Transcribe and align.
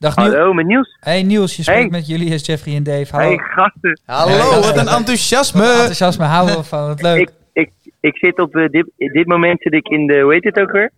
Dag 0.00 0.16
Niels. 0.16 0.34
Hallo, 0.34 0.52
met 0.52 0.66
Niels. 0.66 0.96
Hey 1.00 1.22
Niels, 1.22 1.56
je 1.56 1.62
spreekt 1.62 1.80
Hey. 1.80 1.90
met 1.90 2.06
Julius, 2.06 2.46
Jeffrey 2.46 2.74
en 2.76 2.82
Dave. 2.82 3.06
Hallo. 3.16 3.26
Hey, 3.28 3.38
gasten. 3.38 4.00
Hallo, 4.06 4.60
wat 4.60 4.76
een 4.76 4.88
enthousiasme. 4.88 5.60
Wat 5.60 5.70
enthousiasme, 5.70 6.24
houden 6.24 6.56
we 6.56 6.62
van. 6.64 6.86
Wat 6.86 7.02
leuk. 7.02 7.18
Ik, 7.20 7.30
ik, 7.52 7.70
ik 8.00 8.16
zit 8.16 8.38
op 8.38 8.54
eh, 8.56 8.68
dit, 8.68 8.86
dit 8.96 9.26
moment 9.26 9.62
zit 9.62 9.72
ik 9.72 9.88
in 9.88 10.06
de, 10.06 10.20
hoe 10.20 10.32
heet 10.32 10.44
het 10.44 10.60
ook 10.60 10.70
weer? 10.70 10.90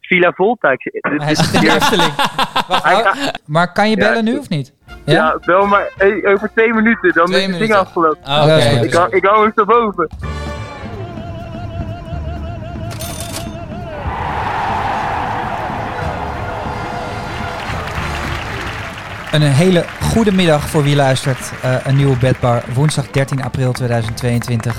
Villa 0.00 0.32
Volta. 0.32 0.70
Ik 0.70 0.80
zit- 0.82 0.92
dit- 0.92 1.22
Hij 1.22 1.34
zit 1.34 1.52
in 1.54 1.60
de 1.60 1.70
Efteling. 1.74 2.12
Maar 3.46 3.72
kan 3.72 3.90
je 3.90 3.96
Ja, 3.96 4.02
bellen 4.08 4.24
nu 4.24 4.38
of 4.38 4.48
niet? 4.48 4.72
ja, 5.04 5.38
wel 5.44 5.66
maar 5.66 5.90
eh, 5.98 6.30
over 6.32 6.50
twee 6.54 6.72
minuten, 6.74 7.12
dan 7.14 7.26
Twee 7.26 7.40
is 7.42 7.46
het 7.48 7.58
ding 7.58 7.74
afgelopen. 7.74 8.24
Ah, 8.24 8.56
is 8.58 8.66
Oké. 8.74 8.84
Ik, 8.84 8.92
hou- 8.92 9.16
ik 9.16 9.24
hou 9.24 9.50
hem 9.54 9.66
boven. 9.66 10.08
Een 19.32 19.42
hele 19.42 19.84
goede 20.00 20.32
middag 20.32 20.68
voor 20.68 20.82
wie 20.82 20.96
luistert. 20.96 21.52
Eh, 21.62 21.74
een 21.86 21.96
nieuwe 21.96 22.16
bedbar, 22.16 22.64
woensdag 22.74 23.10
13 23.10 23.42
april 23.42 23.72
2022. 23.72 24.76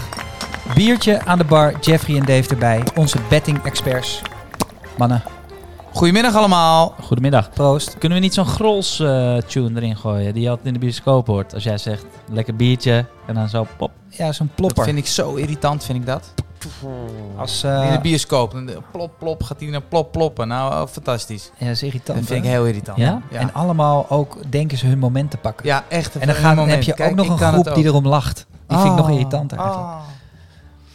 Biertje 0.75 1.25
aan 1.25 1.37
de 1.37 1.43
bar, 1.43 1.73
Jeffrey 1.79 2.17
en 2.17 2.25
Dave 2.25 2.49
erbij. 2.49 2.83
Onze 2.95 3.17
betting 3.29 3.63
experts. 3.63 4.21
Mannen, 4.97 5.23
Goedemiddag 5.91 6.35
allemaal. 6.35 6.95
Goedemiddag. 7.01 7.49
proost. 7.49 7.97
Kunnen 7.97 8.17
we 8.17 8.23
niet 8.23 8.33
zo'n 8.33 8.45
Grols 8.45 8.99
eh, 8.99 9.37
tune 9.37 9.81
erin 9.81 9.97
gooien 9.97 10.33
die 10.33 10.43
je 10.43 10.49
altijd 10.49 10.67
in 10.67 10.73
de 10.73 10.79
bioscoop 10.79 11.27
hoort? 11.27 11.53
Als 11.53 11.63
jij 11.63 11.77
zegt, 11.77 12.05
lekker 12.31 12.55
biertje 12.55 13.05
en 13.27 13.33
dan 13.35 13.49
zo 13.49 13.67
pop. 13.77 13.91
Ja, 14.09 14.31
zo'n 14.31 14.45
Dat 14.47 14.55
plopper. 14.55 14.83
vind 14.83 14.97
ik 14.97 15.07
zo 15.07 15.35
irritant, 15.35 15.83
vind 15.83 15.97
ik 15.97 16.05
dat. 16.05 16.33
Als, 17.37 17.63
In 17.63 17.69
eh 17.69 17.91
de 17.91 17.99
bioscoop. 18.01 18.51
Dan 18.51 18.65
de 18.65 18.77
Plop, 18.91 19.11
plop, 19.19 19.43
gaat 19.43 19.59
hij 19.59 19.69
naar 19.69 19.81
plop, 19.81 20.11
ploppen. 20.11 20.47
Nou, 20.47 20.73
oh, 20.73 20.87
fantastisch. 20.91 21.51
ja, 21.57 21.65
dat 21.65 21.75
is 21.75 21.83
irritant. 21.83 22.17
Dat 22.17 22.27
vind 22.27 22.43
ik 22.43 22.49
heel 22.49 22.65
irritant. 22.65 22.97
Ja? 22.97 23.21
Ja, 23.31 23.39
En 23.39 23.53
allemaal 23.53 24.05
ook 24.09 24.37
denken 24.49 24.77
ze 24.77 24.85
hun 24.85 24.99
moment 24.99 25.31
te 25.31 25.37
pakken. 25.37 25.65
ja 25.65 25.83
echt. 25.89 26.15
en 26.15 26.27
dan 26.27 26.35
gaan, 26.35 26.69
heb 26.69 26.83
je 26.83 26.93
Kijk, 26.93 27.09
ook 27.09 27.15
nog 27.15 27.29
een 27.41 27.53
groep 27.53 27.75
die 27.75 27.83
erom 27.85 28.07
lacht. 28.07 28.45
Die 28.67 28.77
vind 28.77 28.89
ik 28.91 28.97
nog 28.97 29.07
Oh, 29.07 29.13
irritanter 29.13 29.57
eigenlijk. 29.57 29.87
oh. 29.89 29.99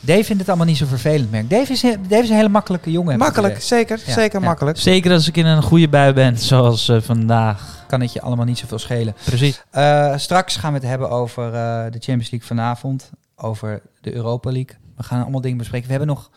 Dave 0.01 0.25
vindt 0.25 0.41
het 0.41 0.49
allemaal 0.49 0.67
niet 0.67 0.77
zo 0.77 0.87
vervelend, 0.87 1.31
merk. 1.31 1.51
Dave 1.51 1.73
is, 1.73 1.81
Dave 1.81 2.23
is 2.23 2.29
een 2.29 2.37
hele 2.37 2.49
makkelijke 2.49 2.91
jongen. 2.91 3.19
Makkelijk, 3.19 3.63
zeker. 3.63 4.01
Ja, 4.07 4.13
Zeker 4.13 4.41
ja. 4.41 4.47
makkelijk. 4.47 4.79
Zeker 4.79 5.13
als 5.13 5.29
ik 5.29 5.37
in 5.37 5.47
een 5.47 5.63
goede 5.63 5.89
bui 5.89 6.13
ben, 6.13 6.39
zoals 6.39 6.89
eh, 6.89 7.01
vandaag. 7.01 7.85
Kan 7.89 8.01
het 8.01 8.13
je 8.13 8.21
allemaal 8.21 8.45
niet 8.45 8.59
zoveel 8.59 8.79
schelen. 8.79 9.15
Precies. 9.25 9.63
Eh, 9.71 10.17
straks 10.17 10.57
gaan 10.57 10.73
we 10.73 10.79
het 10.79 10.89
hebben 10.89 11.11
over 11.11 11.45
eh, 11.47 11.53
de 11.85 11.99
Champions 11.99 12.31
League 12.31 12.49
vanavond. 12.49 13.11
Over 13.37 13.83
de 14.01 14.15
Europa 14.15 14.51
League. 14.53 14.77
We 14.99 15.05
gaan 15.05 15.23
allemaal 15.23 15.41
dingen 15.41 15.59
bespreken. 15.59 15.87
We 15.87 15.93
hebben 15.95 16.15
nog 16.15 16.31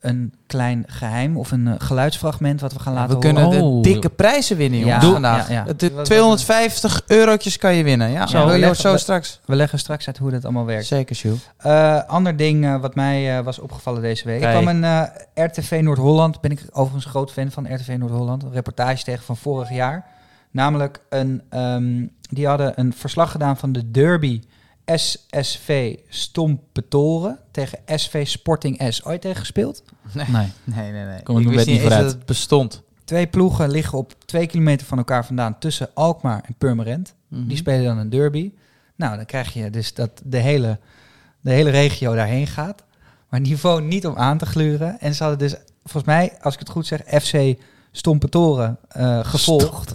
een 0.00 0.34
klein 0.46 0.84
geheim 0.86 1.36
of 1.36 1.50
een 1.50 1.66
eh, 1.66 1.74
geluidsfragment 1.78 2.60
wat 2.60 2.72
we 2.72 2.78
gaan 2.78 2.94
laten 2.94 3.14
we 3.14 3.20
kunnen 3.20 3.42
horen. 3.42 3.62
Oh. 3.62 3.82
de 3.82 3.90
dikke 3.90 4.08
prijzen 4.10 4.56
winnen, 4.56 4.78
jongens, 4.78 5.04
Ja, 5.04 5.10
vandaag. 5.12 5.48
ja, 5.50 5.64
ja. 5.66 5.72
De 5.72 6.02
250 6.02 7.02
eurotjes 7.06 7.58
kan 7.58 7.74
je 7.74 7.82
winnen. 7.84 8.10
Ja, 8.10 8.26
Zo, 8.26 8.46
we 8.46 8.58
leggen- 8.58 8.76
zo 8.76 8.92
we- 8.92 8.98
straks. 8.98 9.40
We 9.44 9.56
leggen 9.56 9.78
straks 9.78 10.06
uit 10.06 10.18
hoe 10.18 10.30
dat 10.30 10.44
allemaal 10.44 10.64
werkt. 10.64 10.86
Zeker, 10.86 11.16
Jules. 11.16 11.50
Eh, 11.56 12.02
ander 12.06 12.36
ding 12.36 12.64
eh, 12.64 12.80
wat 12.80 12.94
mij 12.94 13.38
eh, 13.38 13.44
was 13.44 13.58
opgevallen 13.58 14.02
deze 14.02 14.24
week. 14.24 14.40
Kijk. 14.40 14.56
Ik 14.58 14.62
kwam 14.62 14.82
een 14.82 14.84
eh, 15.34 15.44
RTV 15.44 15.78
Noord-Holland, 15.82 16.40
ben 16.40 16.50
ik 16.50 16.62
overigens 16.72 17.04
een 17.04 17.10
groot 17.10 17.32
fan 17.32 17.50
van 17.50 17.74
RTV 17.74 17.94
Noord-Holland, 17.98 18.42
een 18.42 18.52
reportage 18.52 19.04
tegen 19.04 19.24
van 19.24 19.36
vorig 19.36 19.70
jaar. 19.70 20.06
Namelijk, 20.50 21.00
een, 21.08 21.42
ehm, 21.50 22.06
die 22.20 22.46
hadden 22.46 22.72
een 22.76 22.92
verslag 22.96 23.30
gedaan 23.30 23.56
van 23.56 23.72
de 23.72 23.90
derby 23.90 24.40
SSV 24.94 25.96
Stompetoren 26.08 27.38
tegen 27.50 27.78
SV 27.86 28.26
Sporting 28.26 28.82
S. 28.88 29.04
Ooit 29.04 29.20
tegen 29.20 29.38
gespeeld? 29.38 29.82
Nee. 30.12 30.26
Nee, 30.64 30.92
nee, 30.92 31.04
nee. 31.04 31.22
Kom 31.22 31.38
ik 31.38 31.46
ik 31.46 31.52
wist 31.52 31.66
niet 31.66 31.80
vooruit. 31.80 32.02
dat 32.02 32.12
het 32.12 32.26
bestond. 32.26 32.82
Twee 33.04 33.26
ploegen 33.26 33.70
liggen 33.70 33.98
op 33.98 34.14
twee 34.24 34.46
kilometer 34.46 34.86
van 34.86 34.98
elkaar 34.98 35.26
vandaan 35.26 35.58
tussen 35.58 35.88
Alkmaar 35.94 36.42
en 36.46 36.54
Purmerend. 36.58 37.14
Mhm. 37.28 37.46
Die 37.46 37.56
spelen 37.56 37.84
dan 37.84 37.98
een 37.98 38.10
derby. 38.10 38.52
Nou, 38.96 39.16
dan 39.16 39.24
krijg 39.24 39.52
je 39.52 39.70
dus 39.70 39.94
dat 39.94 40.10
de 40.24 40.38
hele, 40.38 40.78
de 41.40 41.50
hele 41.50 41.70
regio 41.70 42.14
daarheen 42.14 42.46
gaat. 42.46 42.84
Maar 43.28 43.40
niveau 43.40 43.82
niet 43.82 44.06
om 44.06 44.16
aan 44.16 44.38
te 44.38 44.46
gluren. 44.46 45.00
En 45.00 45.14
ze 45.14 45.22
hadden 45.22 45.48
dus, 45.48 45.58
volgens 45.82 46.04
mij, 46.04 46.32
als 46.40 46.54
ik 46.54 46.60
het 46.60 46.68
goed 46.68 46.86
zeg, 46.86 47.00
FC 47.22 47.58
Stompetoren 47.92 48.78
eh 48.88 49.24
gevolgd. 49.24 49.94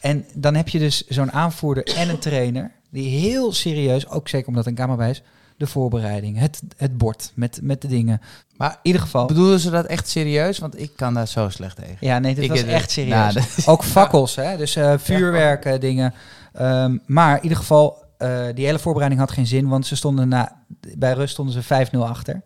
En 0.00 0.24
dan 0.34 0.54
heb 0.54 0.68
je 0.68 0.78
dus 0.78 1.06
zo'n 1.06 1.32
aanvoerder 1.32 1.84
en 1.96 2.08
een 2.08 2.18
trainer... 2.18 2.72
die 2.90 3.18
heel 3.20 3.52
serieus, 3.52 4.08
ook 4.08 4.28
zeker 4.28 4.48
omdat 4.48 4.66
een 4.66 4.74
camera 4.74 4.96
bij 4.96 5.10
is... 5.10 5.22
de 5.56 5.66
voorbereiding, 5.66 6.38
het, 6.38 6.62
het 6.76 6.98
bord 6.98 7.32
met, 7.34 7.60
met 7.62 7.82
de 7.82 7.88
dingen. 7.88 8.20
Maar 8.56 8.70
In 8.70 8.78
ieder 8.82 9.00
geval... 9.00 9.26
bedoelen 9.26 9.60
ze 9.60 9.70
dat 9.70 9.86
echt 9.86 10.08
serieus? 10.08 10.58
Want 10.58 10.80
ik 10.80 10.90
kan 10.96 11.14
daar 11.14 11.28
zo 11.28 11.48
slecht 11.48 11.76
tegen. 11.76 11.96
Ja, 12.00 12.18
nee, 12.18 12.34
dit 12.34 12.44
Ik 12.44 12.50
was 12.50 12.62
echt 12.62 12.90
serieus. 12.90 13.34
Nou, 13.34 13.46
Ook 13.66 13.84
fakkels, 13.84 14.36
hè? 14.36 14.56
dus 14.56 14.76
eh, 14.76 14.94
vuurwerken, 14.98 15.80
dingen. 15.80 16.14
Ehm, 16.52 16.96
maar 17.06 17.36
in 17.36 17.42
ieder 17.42 17.58
geval, 17.58 18.04
eh, 18.18 18.44
die 18.54 18.64
hele 18.64 18.78
voorbereiding 18.78 19.20
had 19.20 19.30
geen 19.30 19.46
zin, 19.46 19.68
want 19.68 19.86
ze 19.86 19.96
stonden 19.96 20.28
na, 20.28 20.62
bij 20.96 21.12
rust 21.12 21.32
stonden 21.32 21.54
ze 21.54 21.62
5-0 21.62 21.98
achter. 21.98 22.42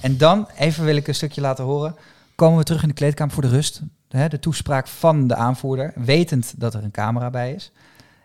En 0.00 0.18
dan, 0.18 0.48
even 0.58 0.84
wil 0.84 0.96
ik 0.96 1.08
een 1.08 1.14
stukje 1.14 1.40
laten 1.40 1.64
horen, 1.64 1.96
komen 2.34 2.58
we 2.58 2.64
terug 2.64 2.82
in 2.82 2.88
de 2.88 2.94
kleedkamer 2.94 3.34
voor 3.34 3.42
de 3.42 3.48
rust. 3.48 3.80
De 4.08 4.38
toespraak 4.38 4.86
van 4.86 5.26
de 5.26 5.34
aanvoerder, 5.34 5.92
wetend 5.94 6.54
dat 6.56 6.74
er 6.74 6.84
een 6.84 6.90
camera 6.90 7.30
bij 7.30 7.52
is. 7.52 7.72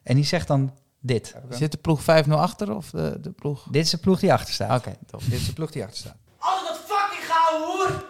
En 0.04 0.16
die 0.16 0.26
zegt 0.26 0.48
dan 0.48 0.72
dit. 1.04 1.34
Zit 1.50 1.72
de 1.72 1.78
ploeg 1.78 2.02
5-0 2.02 2.06
achter 2.30 2.76
of 2.76 2.90
de, 2.90 3.18
de 3.20 3.32
ploeg? 3.32 3.64
Dit 3.72 3.86
is 3.86 3.92
de 3.92 3.98
ploeg 3.98 4.20
die 4.20 4.34
achter 4.34 4.54
staat. 4.54 4.80
Oké, 4.80 4.96
top. 5.12 5.22
Dit 5.24 5.40
is 5.40 5.46
de 5.46 5.54
ploeg 5.54 5.72
die 5.72 5.84
achter 5.84 5.98
staat. 5.98 6.16
Altijd 6.38 6.68
dat 6.68 6.80
fucking 6.88 7.26
gouden 7.32 7.68
hoer. 7.68 8.04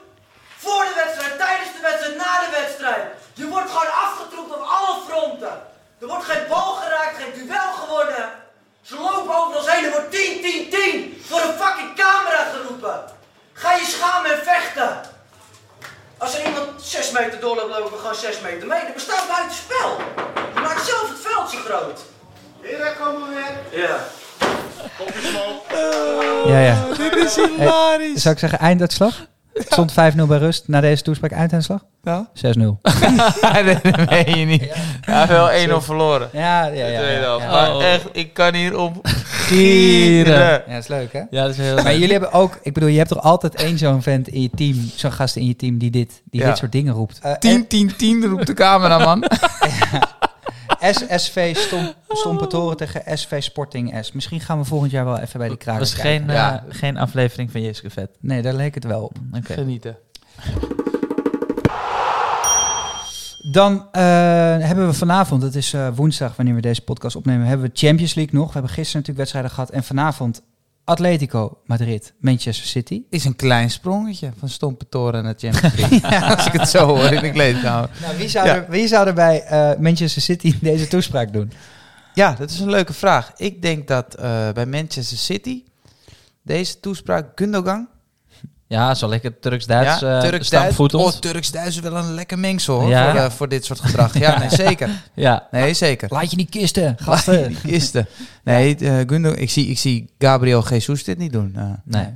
Voor 0.57 0.83
de 0.89 0.93
wedstrijd, 1.03 1.37
tijdens 1.37 1.71
de 1.75 1.81
wedstrijd, 1.81 2.15
na 2.17 2.31
de 2.45 2.51
wedstrijd. 2.59 3.03
Je 3.33 3.47
wordt 3.47 3.69
gewoon 3.69 3.93
afgetroept 4.07 4.51
op 4.57 4.63
alle 4.77 4.95
fronten. 5.07 5.55
Er 6.01 6.07
wordt 6.07 6.25
geen 6.25 6.47
bal 6.49 6.73
geraakt, 6.81 7.15
geen 7.21 7.33
duel 7.33 7.71
gewonnen. 7.81 8.25
Ze 8.81 8.95
lopen 8.95 9.35
over 9.37 9.57
ons 9.57 9.71
heen. 9.71 9.85
Er 9.85 9.91
wordt 9.91 10.11
10, 10.11 10.41
10, 10.41 10.69
10 10.69 11.21
voor 11.27 11.41
een 11.41 11.57
fucking 11.63 11.95
camera 11.95 12.43
geroepen. 12.53 12.97
Ga 13.53 13.73
je 13.73 13.85
schamen 13.85 14.31
en 14.31 14.43
vechten. 14.43 15.01
Als 16.17 16.37
er 16.37 16.45
iemand 16.47 16.81
6 16.81 17.11
meter 17.11 17.39
doorloopt, 17.39 17.69
lopen 17.69 17.91
we 17.91 17.97
gewoon 17.97 18.15
6 18.15 18.39
meter 18.41 18.67
mee. 18.67 18.83
Dat 18.83 18.93
bestaat 18.93 19.27
buiten 19.27 19.55
spel. 19.55 19.89
Je 20.53 20.59
maakt 20.59 20.85
zelf 20.85 21.09
het 21.09 21.19
veld 21.19 21.49
zo 21.49 21.57
groot. 21.57 21.99
Ja. 22.63 23.97
Ja, 26.47 26.59
ja. 26.59 26.85
Dit 26.97 27.15
is 27.15 27.35
hilarisch. 27.35 28.21
Zou 28.21 28.33
ik 28.33 28.39
zeggen 28.39 28.59
einduitslag? 28.59 29.25
Het 29.53 29.65
stond 29.71 29.91
5-0 29.91 29.95
bij 30.27 30.37
rust. 30.37 30.67
Na 30.67 30.81
deze 30.81 31.03
toespraak 31.03 31.31
einduitslag? 31.31 31.81
6-0. 31.81 31.85
Ja? 32.01 32.27
nee, 33.63 33.77
dat 33.81 34.09
meen 34.09 34.39
je 34.39 34.45
niet. 34.45 34.69
Ja, 35.05 35.27
wel 35.27 35.79
1-0 35.81 35.83
verloren. 35.83 36.29
Ja, 36.33 36.65
ja, 36.65 36.85
ja. 36.85 37.01
Ja, 37.01 37.09
ja. 37.19 37.37
Maar 37.37 37.75
Oh. 37.75 37.83
echt, 37.83 38.05
ik 38.11 38.33
kan 38.33 38.53
hier 38.53 38.77
om 38.77 39.01
Gieren. 39.23 40.39
Ja, 40.39 40.57
dat 40.67 40.77
is 40.77 40.87
leuk, 40.87 41.13
hè? 41.13 41.21
Ja, 41.29 41.41
dat 41.41 41.49
is 41.51 41.57
heel 41.57 41.75
Maar 41.75 41.93
jullie 41.93 42.11
hebben 42.11 42.31
ook, 42.31 42.59
ik 42.61 42.73
bedoel, 42.73 42.89
je 42.89 42.97
hebt 42.97 43.09
toch 43.09 43.21
altijd 43.23 43.55
één 43.55 43.77
zo'n 43.77 44.01
vent 44.01 44.27
in 44.27 44.41
je 44.41 44.49
team, 44.55 44.91
zo'n 44.95 45.11
gast 45.11 45.35
in 45.35 45.45
je 45.47 45.55
team 45.55 45.77
die 45.77 45.89
dit, 45.91 46.21
die 46.25 46.41
Ja. 46.41 46.47
dit 46.47 46.57
soort 46.57 46.71
dingen 46.71 46.93
roept. 46.93 47.19
Eh, 47.21 47.31
10, 47.31 47.67
10, 47.67 47.95
10 47.95 48.25
roept 48.25 48.47
de 48.47 48.53
cameraman. 48.53 49.23
SSV 50.91 51.55
Stom, 51.55 51.93
Stompetoren 52.09 52.77
tegen 52.77 53.17
SV 53.17 53.43
Sporting 53.43 53.97
S. 54.05 54.11
Misschien 54.11 54.39
gaan 54.39 54.57
we 54.59 54.65
volgend 54.65 54.91
jaar 54.91 55.05
wel 55.05 55.19
even 55.19 55.39
bij 55.39 55.47
die 55.47 55.57
Dat 55.57 55.63
kraken 55.65 55.81
was 55.81 55.93
geen, 55.93 56.29
eh, 56.29 56.35
Ja. 56.35 56.63
geen 56.69 56.97
aflevering 56.97 57.51
van 57.51 57.61
Jeske 57.61 57.89
Vet. 57.89 58.09
Nee, 58.19 58.41
daar 58.41 58.53
leek 58.53 58.75
het 58.75 58.83
wel 58.83 59.03
op. 59.03 59.17
Oké. 59.33 59.53
Genieten. 59.53 59.97
Dan 63.51 63.87
eh, 63.91 64.01
hebben 64.59 64.87
we 64.87 64.93
vanavond, 64.93 65.41
het 65.41 65.55
is 65.55 65.73
eh, 65.73 65.87
woensdag 65.95 66.35
wanneer 66.35 66.55
we 66.55 66.61
deze 66.61 66.81
podcast 66.81 67.15
opnemen, 67.15 67.47
hebben 67.47 67.67
we 67.67 67.77
Champions 67.77 68.13
League 68.13 68.33
nog. 68.39 68.47
We 68.47 68.53
hebben 68.53 68.71
gisteren 68.71 69.01
natuurlijk 69.01 69.17
wedstrijden 69.17 69.51
gehad 69.51 69.69
en 69.69 69.83
vanavond 69.83 70.41
Atletico 70.85 71.57
Madrid, 71.65 72.13
Manchester 72.19 72.65
City. 72.67 73.01
Is 73.09 73.25
een 73.25 73.35
klein 73.35 73.69
sprongetje 73.71 74.31
van 74.39 74.49
Stompetoren 74.49 75.23
naar 75.23 75.33
Champions 75.37 75.75
League. 75.75 76.19
Als 76.35 76.45
ik 76.45 76.51
het 76.53 76.69
zo 76.69 76.85
hoor 76.87 77.11
in 77.11 77.21
de 77.21 77.31
kleedkamer. 77.31 77.89
Nou, 78.01 78.17
wie 78.17 78.27
zou, 78.27 78.47
Ja. 78.47 78.55
er, 78.55 78.65
wie 78.69 78.87
zou 78.87 79.07
er 79.07 79.13
bij 79.13 79.41
eh, 79.43 79.79
Manchester 79.79 80.21
City 80.21 80.55
deze 80.61 80.87
toespraak 80.87 81.33
doen? 81.33 81.51
Ja, 82.13 82.33
dat 82.33 82.49
is 82.49 82.59
een 82.59 82.69
leuke 82.69 82.93
vraag. 82.93 83.31
Ik 83.37 83.61
denk 83.61 83.87
dat 83.87 84.15
eh, 84.15 84.51
bij 84.51 84.65
Manchester 84.65 85.17
City 85.17 85.63
deze 86.41 86.79
toespraak 86.79 87.27
Gundogan. 87.35 87.87
Ja, 88.73 88.93
zo 88.95 89.07
lekker 89.07 89.39
Turks-Duits 89.39 89.99
ja, 89.99 90.15
uh, 90.15 90.19
Turks-Duits. 90.21 90.47
stampvoetend. 90.47 91.01
Oh, 91.03 91.09
Turks-Duits 91.09 91.75
is 91.75 91.79
wel 91.81 91.95
een 91.97 92.13
lekker 92.13 92.39
mengsel 92.39 92.79
hoor, 92.79 92.89
Ja. 92.89 93.11
voor, 93.11 93.19
eh, 93.19 93.29
voor 93.29 93.49
dit 93.49 93.65
soort 93.65 93.79
gedrag. 93.79 94.17
Ja, 94.17 94.37
nee, 94.39 94.49
zeker. 94.49 94.89
Ja, 95.13 95.47
Nee, 95.51 95.73
zeker. 95.73 96.07
Laat 96.11 96.29
je 96.31 96.37
niet 96.37 96.49
kisten, 96.49 96.95
gasten. 96.99 97.47
Die 97.47 97.57
kisten. 97.61 98.07
Nee, 98.43 98.75
eh, 98.75 98.95
Gundogan, 99.07 99.37
ik 99.37 99.49
zie, 99.49 99.67
ik 99.67 99.77
zie 99.77 100.09
Gabriel 100.19 100.67
Jesus 100.69 101.03
dit 101.03 101.17
niet 101.17 101.31
doen. 101.33 101.53
Eh, 101.55 101.63
nee. 101.83 102.07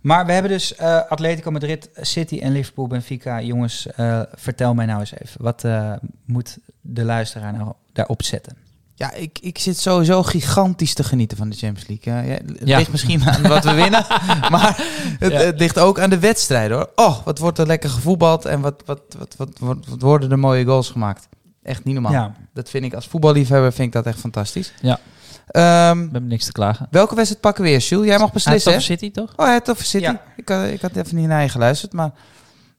Maar 0.00 0.26
we 0.26 0.32
hebben 0.32 0.50
dus 0.50 0.74
eh, 0.76 1.00
Atletico 1.08 1.50
Madrid, 1.50 1.88
City 2.00 2.38
en 2.38 2.52
Liverpool, 2.52 2.86
Benfica. 2.86 3.40
Jongens, 3.40 3.86
eh, 3.86 4.20
vertel 4.34 4.74
mij 4.74 4.86
nou 4.86 5.00
eens 5.00 5.12
even. 5.18 5.42
Wat 5.42 5.64
eh, 5.64 5.92
moet 6.24 6.58
de 6.80 7.04
luisteraar 7.04 7.52
nou 7.52 7.72
daarop 7.92 8.22
zetten? 8.22 8.56
Ja, 8.94 9.12
ik, 9.12 9.38
ik 9.40 9.58
zit 9.58 9.78
sowieso 9.78 10.22
gigantisch 10.22 10.94
te 10.94 11.04
genieten 11.04 11.36
van 11.36 11.48
de 11.50 11.56
Champions 11.56 11.88
League. 11.88 12.12
Ja, 12.14 12.32
ja, 12.32 12.38
het 12.52 12.68
Ja. 12.68 12.78
ligt 12.78 12.90
misschien 12.90 13.22
aan 13.28 13.42
wat 13.42 13.64
we 13.64 13.72
winnen, 13.74 14.06
maar 14.50 14.76
het, 15.18 15.32
Ja. 15.32 15.38
het 15.38 15.58
ligt 15.58 15.78
ook 15.78 16.00
aan 16.00 16.10
de 16.10 16.18
wedstrijden 16.18 16.76
hoor. 16.76 16.90
Oh, 16.94 17.24
wat 17.24 17.38
wordt 17.38 17.58
er 17.58 17.66
lekker 17.66 17.90
gevoetbald 17.90 18.44
en 18.44 18.60
wat, 18.60 18.82
wat, 18.86 19.00
wat, 19.18 19.34
wat, 19.38 19.48
wat, 19.60 19.86
wat 19.88 20.00
worden 20.00 20.30
er 20.30 20.38
mooie 20.38 20.64
goals 20.64 20.90
gemaakt. 20.90 21.28
Echt 21.62 21.84
niet 21.84 21.94
normaal. 21.94 22.12
Ja. 22.12 22.34
Dat 22.54 22.70
vind 22.70 22.84
ik 22.84 22.94
als 22.94 23.06
voetballiefhebber 23.06 23.72
vind 23.72 23.86
ik 23.86 23.92
dat 23.92 24.06
echt 24.06 24.18
fantastisch. 24.18 24.72
Ja. 24.80 24.98
Ehm, 25.46 25.96
We 25.98 26.02
hebben 26.12 26.26
niks 26.26 26.44
te 26.44 26.52
klagen. 26.52 26.86
welke 26.90 27.14
wedstrijd 27.14 27.42
pakken 27.42 27.64
we 27.64 27.70
weer, 27.70 27.78
Jules? 27.80 28.06
Jij 28.06 28.18
mag 28.18 28.32
beslissen? 28.32 28.72
Hij 28.72 28.80
City, 28.80 29.10
toch? 29.10 29.32
Oh, 29.36 29.52
het 29.52 29.70
over 29.70 29.84
City. 29.84 30.04
Ja. 30.04 30.22
Ik, 30.36 30.48
had, 30.48 30.64
ik 30.66 30.80
had 30.80 30.96
even 30.96 31.16
niet 31.16 31.26
naar 31.28 31.42
je 31.42 31.48
geluisterd, 31.48 31.92
maar... 31.92 32.10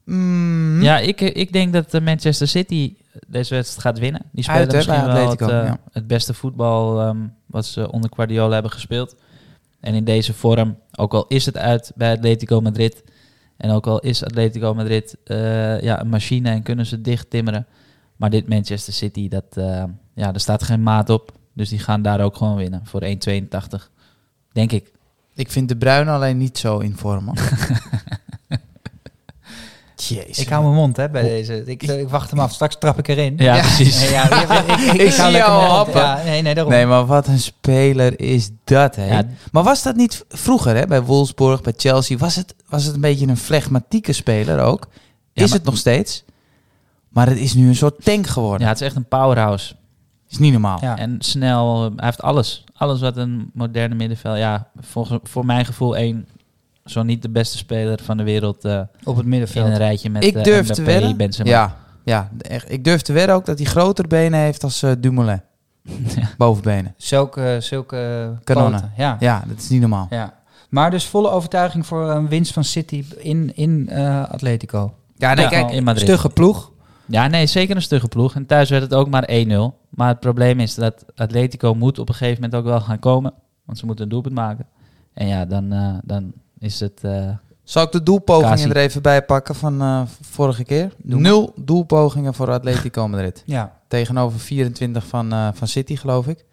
mm, 0.04 0.82
Ja, 0.82 0.98
ik, 0.98 1.20
ik 1.20 1.52
denk 1.52 1.72
dat 1.72 1.94
eh, 1.94 2.00
Manchester 2.00 2.48
City 2.48 2.94
deze 3.26 3.54
wedstrijd 3.54 3.86
gaat 3.86 3.98
winnen. 3.98 4.22
Die 4.32 4.44
spelen 4.44 4.60
Uit, 4.60 4.72
hè, 4.72 4.76
misschien 4.76 5.06
wel 5.06 5.30
het, 5.30 5.40
eh, 5.40 5.48
ja. 5.48 5.78
het 5.92 6.06
beste 6.06 6.34
voetbal 6.34 7.00
ehm, 7.00 7.26
wat 7.46 7.66
ze 7.66 7.92
onder 7.92 8.10
Guardiola 8.14 8.52
hebben 8.52 8.70
gespeeld. 8.70 9.16
En 9.80 9.94
in 9.94 10.04
deze 10.04 10.34
vorm, 10.34 10.78
ook 10.96 11.14
al 11.14 11.26
is 11.26 11.46
het 11.46 11.56
uit 11.56 11.92
bij 11.94 12.12
Atletico 12.12 12.60
Madrid... 12.60 13.04
en 13.56 13.70
ook 13.70 13.86
al 13.86 14.00
is 14.00 14.24
Atletico 14.24 14.74
Madrid 14.74 15.16
eh, 15.24 15.80
ja, 15.80 16.00
een 16.00 16.08
machine 16.08 16.50
en 16.50 16.62
kunnen 16.62 16.86
ze 16.86 17.00
dicht 17.00 17.30
timmeren... 17.30 17.66
maar 18.16 18.30
dit 18.30 18.48
Manchester 18.48 18.92
City, 18.92 19.28
dat, 19.28 19.44
eh, 19.56 19.84
ja, 20.14 20.32
er 20.32 20.40
staat 20.40 20.62
geen 20.62 20.82
maat 20.82 21.10
op. 21.10 21.32
Dus 21.52 21.68
die 21.68 21.78
gaan 21.78 22.02
daar 22.02 22.20
ook 22.20 22.36
gewoon 22.36 22.56
winnen 22.56 22.80
voor 22.84 23.02
1,82. 23.02 23.90
Denk 24.52 24.72
ik. 24.72 24.92
Ik 25.34 25.50
vind 25.50 25.68
de 25.68 25.76
Bruin 25.76 26.08
alleen 26.08 26.36
niet 26.36 26.58
zo 26.58 26.78
in 26.78 26.96
vorm. 26.96 27.32
Jezus. 30.08 30.38
Ik 30.38 30.48
hou 30.48 30.62
mijn 30.62 30.74
mond 30.74 30.96
hè, 30.96 31.08
bij 31.10 31.22
deze. 31.22 31.62
Ik, 31.64 31.82
ik 31.82 32.08
wacht 32.08 32.30
hem 32.30 32.38
af. 32.40 32.52
Straks 32.52 32.76
trap 32.78 32.98
ik 32.98 33.08
erin. 33.08 33.34
Ja, 33.36 33.54
Ja. 33.54 33.60
precies. 33.60 34.00
Nee, 34.00 34.10
ja, 34.10 34.30
ik, 34.42 34.68
ik, 34.68 34.76
ik, 34.92 35.00
Ik 35.00 35.12
zie 35.12 35.30
jou 35.30 35.62
happen. 35.62 36.00
Ja, 36.00 36.20
nee, 36.24 36.42
nee, 36.42 36.54
daarom. 36.54 36.72
Nee, 36.72 36.86
maar 36.86 37.06
wat 37.06 37.26
een 37.26 37.38
speler 37.38 38.20
is 38.20 38.50
dat, 38.64 38.96
hè? 38.96 39.06
Ja, 39.16 39.22
Maar 39.52 39.62
was 39.62 39.82
dat 39.82 39.96
niet 39.96 40.24
vroeger, 40.28 40.76
hè? 40.76 40.86
Bij 40.86 41.02
Wolfsburg, 41.02 41.60
bij 41.60 41.72
Chelsea, 41.76 42.16
was 42.18 42.36
het, 42.36 42.54
was 42.68 42.84
het 42.84 42.94
een 42.94 43.00
beetje 43.00 43.26
een 43.26 43.36
flegmatieke 43.36 44.12
speler 44.12 44.60
ook? 44.60 44.86
Ja, 45.32 45.42
is 45.42 45.48
maar- 45.48 45.58
het 45.58 45.66
nog 45.66 45.76
steeds? 45.76 46.24
Maar 47.08 47.26
het 47.28 47.38
is 47.38 47.54
nu 47.54 47.68
een 47.68 47.76
soort 47.76 48.04
tank 48.04 48.26
geworden. 48.26 48.60
ja, 48.60 48.68
het 48.68 48.80
is 48.80 48.86
echt 48.86 48.96
een 48.96 49.08
powerhouse. 49.08 49.74
Is 50.30 50.38
niet 50.38 50.52
normaal. 50.52 50.78
Ja. 50.80 50.98
En 50.98 51.16
snel, 51.18 51.82
hij 51.82 52.04
heeft 52.06 52.22
alles. 52.22 52.64
Alles 52.76 53.00
wat 53.00 53.16
een 53.16 53.50
moderne 53.52 53.94
middenveld... 53.94 54.36
Ja, 54.38 54.68
volgens, 54.80 55.20
voor 55.22 55.46
mijn 55.46 55.64
gevoel 55.64 55.96
één, 55.96 56.28
zo 56.84 57.02
niet 57.02 57.22
de 57.22 57.28
beste 57.30 57.56
speler 57.56 57.98
van 58.02 58.16
de 58.16 58.22
wereld... 58.22 58.64
eh, 58.64 58.80
Op 59.04 59.14
het 59.16 59.24
in 59.24 59.30
middenveld. 59.30 59.66
een 59.66 59.76
rijtje 59.76 60.10
met 60.10 60.24
ik 60.24 60.34
eh, 60.34 60.42
durf 60.44 60.56
Mbappé, 60.64 60.74
te 60.74 60.82
wedden. 60.82 61.16
Benzema. 61.16 61.48
Ja, 61.50 61.76
ja 62.04 62.28
echt. 62.40 62.70
ik 62.72 62.84
durf 62.84 63.02
te 63.02 63.12
wedden 63.12 63.34
ook 63.34 63.44
dat 63.46 63.58
hij 63.58 63.66
grotere 63.66 64.08
benen 64.08 64.40
heeft 64.40 64.64
als 64.64 64.82
eh, 64.82 64.92
Dumoulin. 64.98 65.40
Ja. 66.16 66.28
Bovenbenen. 66.38 66.94
Zulke, 66.96 67.56
zulke 67.60 68.32
Kanonnen. 68.44 68.80
poten, 68.80 68.92
Ja. 68.96 69.16
Ja, 69.20 69.44
dat 69.46 69.58
is 69.58 69.68
niet 69.68 69.80
normaal. 69.80 70.06
ja. 70.10 70.34
Maar 70.68 70.90
dus 70.90 71.06
volle 71.06 71.30
overtuiging 71.30 71.86
voor 71.86 72.10
een 72.10 72.28
winst 72.28 72.52
van 72.52 72.64
City 72.64 73.04
in, 73.18 73.56
in 73.56 73.88
eh, 73.88 74.28
Atletico. 74.30 74.94
Ja, 75.16 75.34
nee, 75.34 75.44
Ja, 75.44 75.50
kijk, 75.50 75.70
in 75.70 75.84
Madrid. 75.84 76.04
Stugge 76.08 76.28
ploeg. 76.28 76.72
Ja, 77.06 77.26
nee, 77.26 77.46
zeker 77.46 77.76
een 77.76 77.82
stugge 77.82 78.08
ploeg. 78.08 78.34
En 78.34 78.46
thuis 78.46 78.70
werd 78.70 78.82
het 78.82 78.94
ook 78.94 79.08
maar 79.08 79.28
1-0. 79.30 79.54
Maar 79.88 80.08
het 80.08 80.20
probleem 80.20 80.60
is 80.60 80.74
dat 80.74 81.04
Atletico 81.16 81.74
moet 81.74 81.98
op 81.98 82.08
een 82.08 82.14
gegeven 82.14 82.42
moment 82.42 82.60
ook 82.60 82.64
wel 82.66 82.80
gaan 82.80 82.98
komen. 82.98 83.32
Want 83.64 83.78
ze 83.78 83.86
moeten 83.86 84.04
een 84.04 84.10
doelpunt 84.10 84.34
maken. 84.34 84.66
En 85.14 85.26
ja, 85.26 85.44
dan, 85.44 85.72
eh, 85.72 85.94
dan 86.04 86.32
is 86.58 86.80
het... 86.80 87.00
eh, 87.02 87.28
Zal 87.62 87.82
ik 87.82 87.92
de 87.92 88.02
doelpogingen 88.02 88.50
Kasi. 88.56 88.68
er 88.68 88.76
even 88.76 89.02
bij 89.02 89.24
pakken 89.24 89.54
van 89.54 89.80
eh, 89.80 90.02
vorige 90.20 90.64
keer? 90.64 90.92
Doe 90.96 91.20
Nul 91.20 91.52
doelpogingen 91.56 92.34
voor 92.34 92.50
Atletico 92.50 93.08
Madrid. 93.08 93.42
Ja. 93.46 93.78
Tegenover 93.88 94.40
24 94.40 95.06
van, 95.06 95.32
eh, 95.32 95.48
van 95.54 95.68
City, 95.68 95.96
geloof 95.96 96.26
ik. 96.26 96.44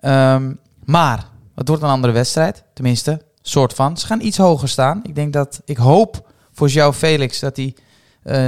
Ehm, 0.00 0.52
maar 0.84 1.26
het 1.54 1.68
wordt 1.68 1.82
een 1.82 1.88
andere 1.88 2.12
wedstrijd. 2.12 2.64
Tenminste, 2.74 3.22
soort 3.42 3.72
van. 3.74 3.96
Ze 3.96 4.06
gaan 4.06 4.20
iets 4.20 4.36
hoger 4.36 4.68
staan. 4.68 5.00
Ik 5.02 5.14
denk 5.14 5.32
dat, 5.32 5.60
ik 5.64 5.76
hoop 5.76 6.32
voor 6.52 6.68
João 6.70 6.94
Felix 6.94 7.40
dat 7.40 7.56
hij 7.56 7.74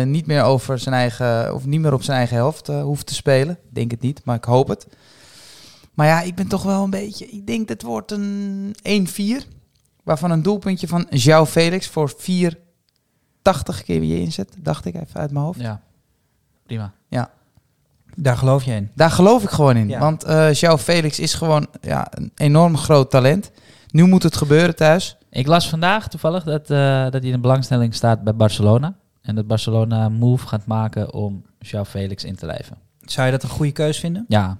niet 0.04 0.26
meer 0.26 0.42
over 0.42 0.78
zijn 0.78 0.94
eigen, 0.94 1.54
of 1.54 1.64
niet 1.66 1.80
meer 1.80 1.92
op 1.92 2.02
zijn 2.02 2.16
eigen 2.16 2.36
helft 2.36 2.66
hoeft 2.66 3.06
te 3.06 3.14
spelen. 3.14 3.54
Ik 3.68 3.74
denk 3.74 3.90
het 3.90 4.00
niet, 4.00 4.20
maar 4.24 4.36
ik 4.36 4.44
hoop 4.44 4.68
het. 4.68 4.86
Maar 5.94 6.06
ja, 6.06 6.20
ik 6.20 6.34
ben 6.34 6.46
toch 6.48 6.62
wel 6.62 6.84
een 6.84 6.90
beetje, 6.90 7.26
ik 7.26 7.46
denk 7.46 7.68
dat 7.68 7.76
het 7.76 7.82
wordt 7.82 8.10
een 8.10 8.74
1-4. 8.82 9.46
Waarvan 10.02 10.30
een 10.30 10.42
doelpuntje 10.42 10.88
van 10.88 11.06
João 11.10 11.48
Felix 11.48 11.88
voor 11.88 12.12
4,80 12.12 12.16
keer 13.84 14.00
weer 14.00 14.20
inzet. 14.20 14.54
Dacht 14.58 14.84
ik 14.84 14.94
even 14.94 15.20
uit 15.20 15.30
mijn 15.30 15.44
hoofd. 15.44 15.60
ja, 15.60 15.80
prima. 16.66 16.92
Daar 18.16 18.36
geloof 18.36 18.64
je 18.64 18.72
in. 18.72 18.90
Daar 18.94 19.10
geloof 19.10 19.42
ik 19.42 19.50
gewoon 19.50 19.76
in. 19.76 19.88
Ja. 19.88 19.98
Want 19.98 20.24
eh 20.24 20.52
João 20.54 20.78
Felix 20.78 21.18
is 21.18 21.34
gewoon 21.34 21.66
ja, 21.80 22.06
een 22.10 22.32
enorm 22.34 22.76
groot 22.76 23.10
talent. 23.10 23.50
Nu 23.90 24.04
moet 24.06 24.22
het 24.22 24.36
gebeuren 24.36 24.76
thuis. 24.76 25.16
Ik 25.30 25.46
las 25.46 25.68
vandaag 25.68 26.08
toevallig 26.08 26.44
dat, 26.44 26.70
eh, 26.70 27.02
dat 27.10 27.22
hij 27.22 27.30
in 27.30 27.40
belangstelling 27.40 27.94
staat 27.94 28.22
bij 28.24 28.34
Barcelona. 28.34 28.94
En 29.22 29.34
dat 29.34 29.46
Barcelona 29.46 30.04
een 30.04 30.12
move 30.12 30.46
gaat 30.46 30.66
maken 30.66 31.14
om 31.14 31.44
João 31.66 31.88
Felix 31.88 32.24
in 32.24 32.36
te 32.36 32.46
lijven. 32.46 32.76
Zou 33.00 33.26
je 33.26 33.32
dat 33.32 33.42
een 33.42 33.48
goede 33.48 33.72
keus 33.72 33.98
vinden? 33.98 34.24
Ja, 34.28 34.58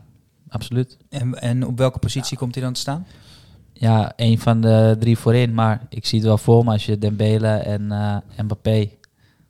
absoluut. 0.49 0.97
En, 1.09 1.41
en 1.41 1.67
op 1.67 1.79
welke 1.79 1.99
positie 1.99 2.37
komt 2.39 2.55
hij 2.55 2.65
dan 2.65 2.73
te 2.73 2.81
staan? 2.81 3.07
Ja, 3.83 4.13
een 4.17 4.39
van 4.39 4.61
de 4.61 4.97
drie 4.99 5.19
voorin. 5.19 5.55
Maar 5.55 5.81
ik 5.89 6.07
zie 6.07 6.19
het 6.19 6.27
wel 6.27 6.39
voor 6.39 6.65
me 6.65 6.73
als 6.73 6.87
je 6.87 6.99
Dembele 6.99 7.49
en 7.49 7.93
eh, 7.93 8.17
Mbappé 8.45 8.89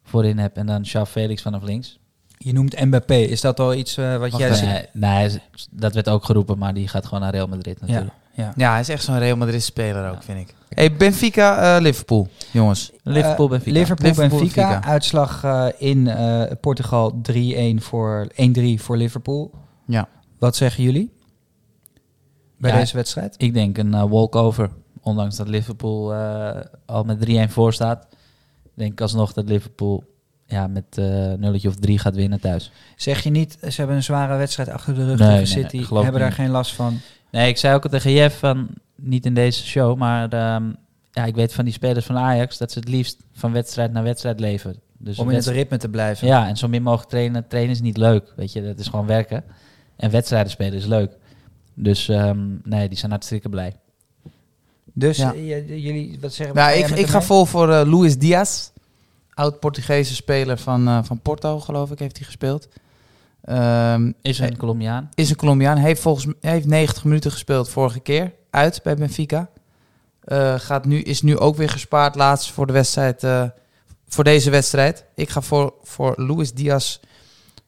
voorin 0.03 0.39
hebt. 0.39 0.57
En 0.57 0.67
dan 0.67 0.83
João 0.83 1.09
Felix 1.09 1.43
vanaf 1.43 1.63
links. 1.63 1.99
Je 2.39 2.53
noemt 2.53 2.85
Mbappé. 2.85 3.15
Is 3.15 3.41
dat 3.41 3.61
al 3.61 3.75
iets 3.75 3.97
eh, 3.97 4.11
wat 4.11 4.31
Wacht 4.31 4.37
jij 4.37 4.55
zegt? 4.55 4.89
Nee, 4.93 5.29
nee, 5.29 5.41
dat 5.71 5.95
werd 5.95 6.09
ook 6.09 6.25
geroepen, 6.25 6.59
maar 6.59 6.75
die 6.75 6.89
gaat 6.89 7.05
gewoon 7.05 7.21
naar 7.21 7.33
Real 7.33 7.47
Madrid 7.47 7.81
natuurlijk. 7.81 8.13
ja. 8.35 8.53
Ja, 8.57 8.71
hij 8.71 8.81
is 8.81 8.89
echt 8.89 9.05
zo'n 9.05 9.19
Real 9.19 9.37
Madrid 9.37 9.63
speler 9.63 10.11
ook, 10.11 10.23
vind 10.23 10.39
ik. 10.39 10.55
Hey, 10.69 10.97
Benfica, 10.97 11.77
eh, 11.77 11.83
Liverpool, 11.83 12.29
jongens. 12.51 12.93
Liverpool, 13.03 13.49
Benfica. 13.49 13.79
Liverpool, 13.79 14.09
Liverpool, 14.09 14.39
Benfica. 14.39 14.69
Benfica. 14.69 14.91
Uitslag 14.91 15.45
in 15.79 16.09
eh, 16.09 16.43
Portugal 16.61 17.21
3-1 17.33 17.83
voor 17.83 18.29
1-3 18.33 18.63
voor 18.77 18.97
Liverpool. 18.97 19.51
Ja. 19.87 20.09
Wat 20.39 20.57
zeggen 20.57 20.83
jullie 20.83 21.13
bij 22.63 22.71
Ja, 22.71 22.79
deze 22.79 22.97
wedstrijd? 22.97 23.35
Ik 23.39 23.55
denk 23.55 23.79
een 23.79 23.95
eh, 23.95 24.05
walkover. 24.05 24.71
Ondanks 25.01 25.37
dat 25.37 25.49
Liverpool 25.49 26.15
eh, 26.15 26.61
al 26.87 27.05
met 27.05 27.29
3-1 27.49 27.51
voor 27.53 27.73
staat. 27.73 28.07
Denk 28.75 28.93
ik 28.93 29.01
alsnog 29.01 29.33
dat 29.33 29.49
Liverpool 29.49 30.05
ja, 30.47 30.67
met 30.67 30.85
eh 30.99 31.05
nulletje 31.33 31.69
of 31.69 31.75
drie 31.75 31.99
gaat 31.99 32.15
winnen 32.15 32.41
thuis. 32.41 32.71
Zeg 32.97 33.23
je 33.23 33.31
niet, 33.31 33.59
ze 33.61 33.75
hebben 33.77 33.97
een 33.97 34.03
zware 34.03 34.37
wedstrijd 34.37 34.69
achter 34.69 34.95
de 34.95 35.05
rug 35.05 35.19
Nee, 35.19 35.29
tegen 35.29 35.47
City, 35.47 35.77
nee, 35.77 36.03
hebben 36.03 36.21
daar 36.21 36.29
niet. 36.29 36.39
geen 36.39 36.51
last 36.51 36.75
van. 36.75 37.01
Nee, 37.31 37.49
ik 37.49 37.57
zei 37.57 37.75
ook 37.75 37.85
al 37.85 37.91
tegen 37.91 38.13
Jeff 38.13 38.39
van, 38.39 38.69
niet 38.97 39.27
in 39.27 39.35
deze 39.35 39.67
show, 39.67 39.97
maar 39.99 40.29
ehm, 40.29 40.65
ja, 41.13 41.25
ik 41.25 41.35
weet 41.35 41.53
van 41.53 41.65
die 41.65 41.75
spelers 41.75 42.07
van 42.07 42.17
Ajax 42.17 42.59
dat 42.59 42.73
ze 42.73 42.79
het 42.79 42.89
liefst 42.89 43.17
van 43.33 43.53
wedstrijd 43.53 43.93
naar 43.93 44.03
wedstrijd 44.03 44.41
leven. 44.41 44.77
Dus 44.99 45.19
om 45.19 45.31
in 45.31 45.37
het 45.37 45.47
ritme 45.47 45.77
te 45.77 45.89
blijven. 45.89 46.27
Ja, 46.27 46.49
en 46.49 46.57
zo 46.57 46.69
min 46.69 46.83
mogelijk 46.83 47.11
trainen. 47.11 47.47
Trainen 47.49 47.73
is 47.73 47.81
niet 47.81 47.97
leuk, 47.97 48.33
weet 48.37 48.53
je, 48.53 48.63
dat 48.63 48.79
is 48.79 48.89
gewoon 48.89 49.07
werken. 49.07 49.45
En 49.97 50.11
wedstrijden 50.11 50.51
spelen 50.51 50.79
is 50.79 50.87
leuk. 50.87 51.17
Dus 51.75 52.09
ehm, 52.09 52.39
nee, 52.65 52.89
die 52.89 52.99
zijn 52.99 53.11
hartstikke 53.11 53.49
blij. 53.49 53.77
Dus 54.93 55.17
Ja. 55.17 55.33
eh, 55.35 55.47
j- 55.49 55.75
jullie, 55.83 56.19
wat 56.21 56.33
zeggen 56.33 56.55
Nou, 56.57 56.73
ik, 56.79 56.89
ik 56.89 57.07
ga 57.07 57.23
vol 57.23 57.45
voor 57.45 57.73
eh, 57.73 57.93
Luis 57.99 58.19
Diaz. 58.19 58.71
Oud-Portugese 59.35 60.15
speler 60.15 60.59
van, 60.59 60.89
eh, 60.89 60.99
van 61.03 61.19
Porto, 61.21 61.61
geloof 61.61 61.91
ik, 61.91 61.99
heeft 61.99 62.17
hij 62.17 62.27
gespeeld. 62.27 62.69
Ehm, 63.43 64.13
Is 64.23 64.39
een 64.39 64.57
Colombiaan. 64.57 65.09
is 65.15 65.31
een 65.31 65.37
Colombiaan. 65.37 65.77
Heeft 65.77 66.01
volgens 66.01 66.27
heeft 66.41 66.67
90 66.67 67.05
minuten 67.05 67.31
gespeeld 67.31 67.69
vorige 67.69 68.01
keer. 68.01 68.33
Uit 68.51 68.81
bij 68.83 68.95
Benfica. 68.97 69.49
Eh, 70.21 70.55
gaat 70.59 70.85
nu, 70.85 71.01
is 71.01 71.23
nu 71.23 71.39
ook 71.39 71.57
weer 71.57 71.69
gespaard 71.69 72.15
laatst 72.15 72.51
voor 72.51 72.67
de 72.67 72.73
wedstrijd. 72.73 73.25
eh, 73.25 73.45
voor 74.09 74.25
deze 74.25 74.51
wedstrijd. 74.51 75.05
Ik 75.15 75.29
ga 75.29 75.41
voor, 75.41 75.75
voor 75.83 76.15
Luis 76.17 76.53
Diaz. 76.53 76.99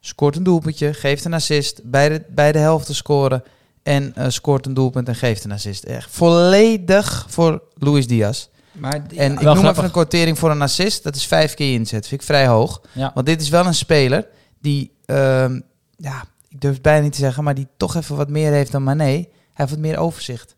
Scoort 0.01 0.37
een 0.37 0.43
doelpuntje, 0.43 0.95
geeft 0.95 1.25
een 1.25 1.35
assist. 1.35 1.81
Beide, 1.85 2.25
beide 2.29 2.59
helften 2.59 2.95
scoren. 2.95 3.43
En 3.85 4.15
eh, 4.15 4.29
scoort 4.29 4.67
een 4.67 4.75
doelpunt 4.75 5.09
en 5.09 5.15
geeft 5.15 5.45
een 5.45 5.53
assist. 5.53 5.85
Echt 5.85 6.11
volledig 6.11 7.27
voor 7.29 7.63
Luis 7.75 8.07
Diaz. 8.07 8.47
Maar 8.73 9.09
die- 9.09 9.19
En 9.19 9.33
ik 9.33 9.41
noem 9.41 9.49
grappig. 9.53 9.71
even 9.71 9.85
een 9.85 9.91
kwartering 9.91 10.39
voor 10.39 10.51
een 10.51 10.63
assist. 10.63 11.03
Dat 11.03 11.17
is 11.17 11.27
vijf 11.27 11.55
keer 11.55 11.73
inzet. 11.75 12.07
Vind 12.09 12.21
ik 12.21 12.27
vrij 12.27 12.47
hoog. 12.47 12.81
Ja. 12.93 13.11
Want 13.15 13.27
dit 13.27 13.41
is 13.41 13.49
wel 13.49 13.67
een 13.67 13.75
speler 13.75 14.27
die, 14.61 14.93
ehm, 15.05 15.61
ja, 15.97 16.25
ik 16.49 16.61
durf 16.61 16.73
het 16.75 16.83
bijna 16.83 17.03
niet 17.03 17.13
te 17.13 17.19
zeggen, 17.19 17.45
maar 17.45 17.55
die 17.55 17.69
toch 17.77 17.95
even 17.97 18.17
wat 18.17 18.29
meer 18.29 18.53
heeft 18.53 18.73
dan 18.73 18.83
Mané. 18.83 19.05
Hij 19.05 19.29
heeft 19.53 19.71
wat 19.71 19.79
meer 19.79 19.99
overzicht. 19.99 20.57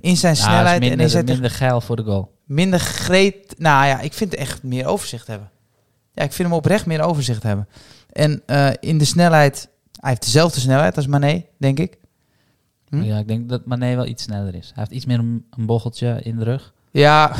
In 0.00 0.16
zijn 0.16 0.36
snelheid 0.36 0.66
is 0.66 0.72
en 0.72 0.80
minder, 0.80 1.00
in 1.04 1.10
zijn 1.10 1.24
minder 1.24 1.50
geil 1.50 1.80
voor 1.80 1.96
de 1.96 2.02
goal. 2.02 2.34
minder 2.44 2.80
greet. 2.80 3.54
Nou 3.58 3.86
ja, 3.86 4.00
ik 4.00 4.12
vind 4.12 4.34
echt 4.34 4.62
meer 4.62 4.86
overzicht 4.86 5.26
hebben. 5.26 5.50
Ja, 6.14 6.22
ik 6.22 6.32
vind 6.32 6.48
hem 6.48 6.56
oprecht 6.56 6.86
meer 6.86 7.00
overzicht 7.02 7.42
hebben. 7.42 7.68
En 8.12 8.42
eh, 8.46 8.68
in 8.80 8.98
de 8.98 9.04
snelheid, 9.04 9.68
hij 10.00 10.10
heeft 10.10 10.24
dezelfde 10.24 10.60
snelheid 10.60 10.96
als 10.96 11.06
Mané, 11.06 11.44
denk 11.58 11.78
ik. 11.78 11.96
Hm? 13.02 13.02
Ja, 13.08 13.18
ik 13.18 13.28
denk 13.28 13.48
dat 13.48 13.66
Mané 13.66 13.94
wel 13.94 14.06
iets 14.06 14.22
sneller 14.22 14.54
is. 14.54 14.66
Hij 14.74 14.82
heeft 14.82 14.90
iets 14.90 15.06
meer 15.06 15.18
een, 15.18 15.44
een 15.56 15.66
bocheltje 15.66 16.20
in 16.22 16.36
de 16.36 16.44
rug. 16.44 16.72
Ja, 16.90 17.32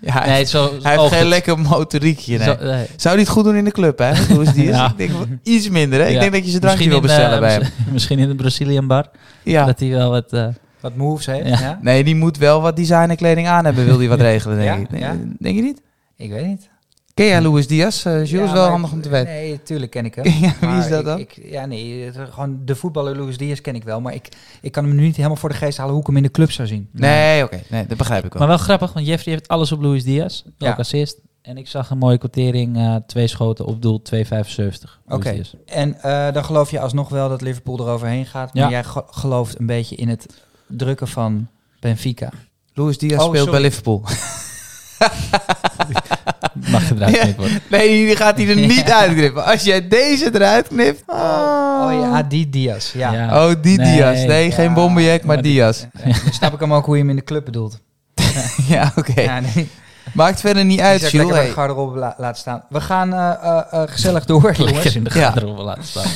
ja 0.00 0.12
hij, 0.20 0.28
Nee, 0.28 0.44
zo, 0.44 0.64
hij 0.82 0.90
heeft 0.90 0.98
oogt 1.02 1.10
geen 1.12 1.18
het. 1.20 1.28
lekker 1.28 1.58
motoriekje. 1.58 2.38
Nee. 2.38 2.46
Zo, 2.46 2.56
nee. 2.64 2.86
Zou 2.96 3.14
hij 3.14 3.22
het 3.24 3.32
goed 3.32 3.44
doen 3.44 3.56
in 3.56 3.64
de 3.64 3.70
club, 3.70 3.98
hè? 3.98 4.12
Hoe 4.34 4.42
is 4.42 4.52
die? 4.52 4.64
Ja. 4.76 4.90
Ik 4.90 4.96
denk 4.96 5.10
iets 5.42 5.68
minder, 5.68 5.98
hè? 6.00 6.06
Ik 6.06 6.12
Ja. 6.12 6.20
denk 6.20 6.32
dat 6.32 6.44
je 6.44 6.48
zijn 6.50 6.62
drankje 6.62 6.88
wil 6.88 7.00
bestellen 7.00 7.32
eh, 7.34 7.40
bij 7.40 7.52
hem. 7.52 7.62
misschien- 7.92 8.18
in 8.18 8.28
de 8.28 8.34
Brazilian 8.34 8.86
bar. 8.86 9.10
Ja. 9.42 9.64
Dat 9.64 9.80
hij 9.80 9.88
wel 9.88 10.12
het... 10.12 10.32
eh, 10.32 10.46
wat 10.80 10.96
moves 10.96 11.26
heeft. 11.26 11.48
Ja. 11.48 11.60
Ja. 11.60 11.78
Nee, 11.82 12.04
die 12.04 12.16
moet 12.16 12.38
wel 12.38 12.60
wat 12.60 12.76
designerkleding 12.76 13.48
aan 13.48 13.64
hebben, 13.64 13.84
wil 13.84 13.98
hij 13.98 14.08
wat 14.08 14.20
regelen, 14.20 14.56
denk 14.58 14.90
Ja? 14.98 15.10
ik. 15.12 15.18
Denk 15.38 15.56
je 15.56 15.62
niet? 15.62 15.82
Ik 16.16 16.30
weet 16.30 16.46
niet. 16.46 16.68
Ken 17.16 17.26
jij 17.26 17.40
Luis 17.42 17.66
Diaz? 17.66 18.04
Eh 18.06 18.12
Jules, 18.24 18.30
Ja, 18.30 18.52
wel 18.52 18.62
maar- 18.62 18.70
handig 18.70 18.92
om 18.92 19.00
te 19.02 19.08
weten. 19.08 19.32
Nee, 19.32 19.62
tuurlijk 19.62 19.90
ken 19.90 20.04
ik 20.04 20.14
hem. 20.14 20.24
Ja, 20.40 20.54
wie 20.60 20.78
is 20.78 20.88
dat 20.88 21.04
dan? 21.04 21.18
Ik, 21.18 21.40
ja, 21.42 21.66
nee, 21.66 22.12
gewoon 22.12 22.58
de 22.64 22.74
voetballer 22.76 23.16
Luis 23.18 23.36
Diaz 23.36 23.60
ken 23.60 23.74
ik 23.74 23.84
wel. 23.84 24.00
Maar 24.00 24.14
ik, 24.14 24.28
ik 24.60 24.72
kan 24.72 24.84
hem 24.84 24.94
nu 24.94 25.02
niet 25.02 25.16
helemaal 25.16 25.36
voor 25.36 25.48
de 25.48 25.54
geest 25.54 25.76
halen 25.78 25.92
hoe 25.92 26.00
ik 26.00 26.06
hem 26.06 26.16
in 26.16 26.22
de 26.22 26.30
club 26.30 26.50
zou 26.50 26.68
zien. 26.68 26.88
Nee, 26.92 27.44
oké. 27.44 27.60
Nee, 27.68 27.86
dat 27.86 27.96
begrijp 27.98 28.24
ik 28.24 28.32
wel. 28.32 28.38
Maar 28.40 28.48
wel 28.56 28.58
grappig, 28.64 28.92
want 28.92 29.06
Jeffrey 29.06 29.34
heeft 29.34 29.48
alles 29.48 29.72
op 29.72 29.82
Luis 29.82 30.04
Diaz. 30.04 30.42
Ja. 30.58 30.70
Ook 30.70 30.78
assist. 30.78 31.18
En 31.42 31.56
ik 31.56 31.68
zag 31.68 31.90
een 31.90 31.98
mooie 31.98 32.18
quotering, 32.18 32.76
eh, 32.76 32.94
twee 33.06 33.26
schoten 33.26 33.64
op 33.64 33.82
doel, 33.82 34.02
2,75. 34.02 35.00
Luis 35.06 35.20
Oké. 35.26 35.40
En 35.66 36.02
eh, 36.02 36.32
dan 36.32 36.44
geloof 36.44 36.70
je 36.70 36.80
alsnog 36.80 37.08
wel 37.08 37.28
dat 37.28 37.40
Liverpool 37.40 37.80
eroverheen 37.80 38.26
gaat. 38.26 38.54
Maar 38.54 38.62
Ja. 38.62 38.70
jij 38.70 38.84
ge- 38.84 39.04
gelooft 39.06 39.58
een 39.58 39.66
beetje 39.66 39.96
in 39.96 40.08
het 40.08 40.26
drukken 40.66 41.08
van 41.08 41.48
Benfica. 41.80 42.30
Luis 42.74 42.98
Diaz 42.98 43.18
Oh, 43.22 43.28
speelt 43.28 43.36
sorry. 43.44 43.50
bij 43.52 43.60
Liverpool. 43.60 44.02
Mag 46.70 46.82
Ja. 46.98 47.06
knippen. 47.20 47.60
Nee, 47.70 48.06
die 48.06 48.16
gaat 48.16 48.36
hij 48.36 48.48
er 48.48 48.56
niet 48.76 48.90
uitknippen. 48.90 49.44
Als 49.44 49.62
jij 49.62 49.88
deze 49.88 50.30
eruit 50.34 50.68
knipt... 50.68 51.02
Oh 51.06 51.88
ja, 52.00 52.22
die 52.22 52.50
Diaz. 52.50 52.92
Ja. 52.92 53.12
Ja. 53.12 53.46
Oh, 53.48 53.54
die 53.62 53.78
Nee, 53.78 53.94
Diaz. 53.96 54.24
Nee, 54.24 54.48
ja, 54.48 54.54
geen 54.54 54.74
Bombejek, 54.74 55.24
maar 55.24 55.42
Diaz. 55.42 55.84
Dan 56.04 56.14
snap 56.32 56.52
ik 56.54 56.60
hem 56.60 56.74
ook 56.74 56.84
hoe 56.86 56.94
je 56.94 57.00
hem 57.00 57.10
in 57.10 57.16
de 57.16 57.24
club 57.24 57.44
bedoelt. 57.44 57.78
Ja, 58.68 58.92
oké. 58.96 59.20
Ja, 59.20 59.40
nee. 59.40 59.68
Maakt 60.12 60.40
verder 60.40 60.64
niet 60.64 60.80
uit, 60.80 60.98
Jules. 61.00 61.12
lekker 61.12 61.28
bij 61.32 61.38
Hey. 61.38 61.48
de 61.48 61.54
garderobe 61.54 61.98
la- 61.98 62.14
laten 62.18 62.40
staan. 62.40 62.62
We 62.68 62.80
gaan 62.80 63.14
eh, 63.14 63.30
eh, 63.42 63.62
eh, 63.70 63.82
gezellig 63.86 64.24
door, 64.24 64.42
Lekker 64.42 64.66
jongens. 64.68 64.94
in 64.96 65.04
de 65.04 65.10
Ja. 65.14 65.24
garderobe 65.30 65.62
laten 65.62 65.84
staan. 65.84 66.10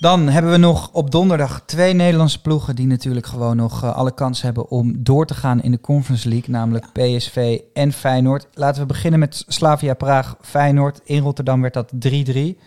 Dan 0.00 0.28
hebben 0.28 0.52
we 0.52 0.58
nog 0.58 0.90
op 0.92 1.10
donderdag 1.10 1.62
twee 1.66 1.94
Nederlandse 1.94 2.40
ploegen 2.40 2.76
die 2.76 2.86
natuurlijk 2.86 3.26
gewoon 3.26 3.56
nog 3.56 3.82
eh, 3.82 3.96
alle 3.96 4.14
kans 4.14 4.42
hebben 4.42 4.70
om 4.70 4.94
door 4.98 5.26
te 5.26 5.34
gaan 5.34 5.62
in 5.62 5.70
de 5.70 5.80
Conference 5.80 6.28
League, 6.28 6.50
namelijk 6.50 6.92
PSV 6.92 7.60
en 7.74 7.92
Feyenoord. 7.92 8.46
Laten 8.54 8.80
we 8.80 8.86
beginnen 8.86 9.20
met 9.20 9.44
Slavia 9.46 9.94
Praag, 9.94 10.36
Feyenoord. 10.40 11.00
In 11.04 11.22
Rotterdam 11.22 11.60
werd 11.60 11.74
dat 11.74 11.92
3-3. 11.92 12.58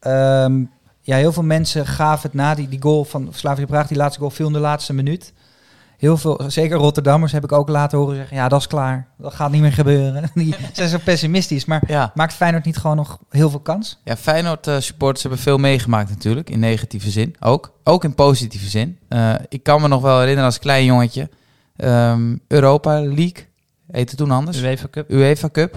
Ehm, 0.00 0.64
ja, 1.00 1.16
heel 1.16 1.32
veel 1.32 1.42
mensen 1.42 1.86
gaven 1.86 2.22
het 2.22 2.34
na. 2.34 2.54
Die, 2.54 2.68
die 2.68 2.82
goal 2.82 3.04
van 3.04 3.28
Slavia 3.30 3.66
Praag, 3.66 3.86
die 3.86 3.96
laatste 3.96 4.18
goal 4.18 4.30
viel 4.30 4.46
in 4.46 4.52
de 4.52 4.58
laatste 4.58 4.92
minuut. 4.92 5.32
Heel 6.04 6.16
veel, 6.16 6.40
zeker 6.46 6.76
Rotterdammers, 6.76 7.32
heb 7.32 7.44
ik 7.44 7.52
ook 7.52 7.68
laten 7.68 7.98
horen 7.98 8.16
zeggen, 8.16 8.36
ja, 8.36 8.48
dat 8.48 8.60
is 8.60 8.66
klaar. 8.66 9.08
Dat 9.18 9.34
gaat 9.34 9.50
niet 9.50 9.60
meer 9.60 9.72
gebeuren. 9.72 10.30
Die 10.34 10.54
zijn 10.72 10.88
zo 10.88 10.98
pessimistisch. 11.04 11.64
Maar 11.64 11.82
Ja. 11.86 12.10
maakt 12.14 12.32
Feyenoord 12.32 12.64
niet 12.64 12.76
gewoon 12.76 12.96
nog 12.96 13.18
heel 13.30 13.50
veel 13.50 13.60
kans? 13.60 14.00
Ja, 14.04 14.16
Feyenoord 14.16 14.66
eh, 14.66 14.78
supporters 14.78 15.22
hebben 15.22 15.40
veel 15.40 15.58
meegemaakt 15.58 16.08
natuurlijk, 16.10 16.50
in 16.50 16.58
negatieve 16.58 17.10
zin 17.10 17.34
ook. 17.40 17.72
Ook 17.84 18.04
in 18.04 18.14
positieve 18.14 18.68
zin. 18.68 18.98
Eh, 19.08 19.34
ik 19.48 19.62
kan 19.62 19.80
me 19.80 19.88
nog 19.88 20.02
wel 20.02 20.14
herinneren 20.18 20.44
als 20.44 20.58
klein 20.58 20.84
jongetje, 20.84 21.30
ehm, 21.76 22.36
Europa 22.48 23.00
League, 23.00 23.46
heette 23.90 24.16
toen 24.16 24.30
anders, 24.30 24.62
UEFA 24.62 24.86
Cup. 24.90 25.10
UEFA 25.10 25.48
Cup, 25.50 25.76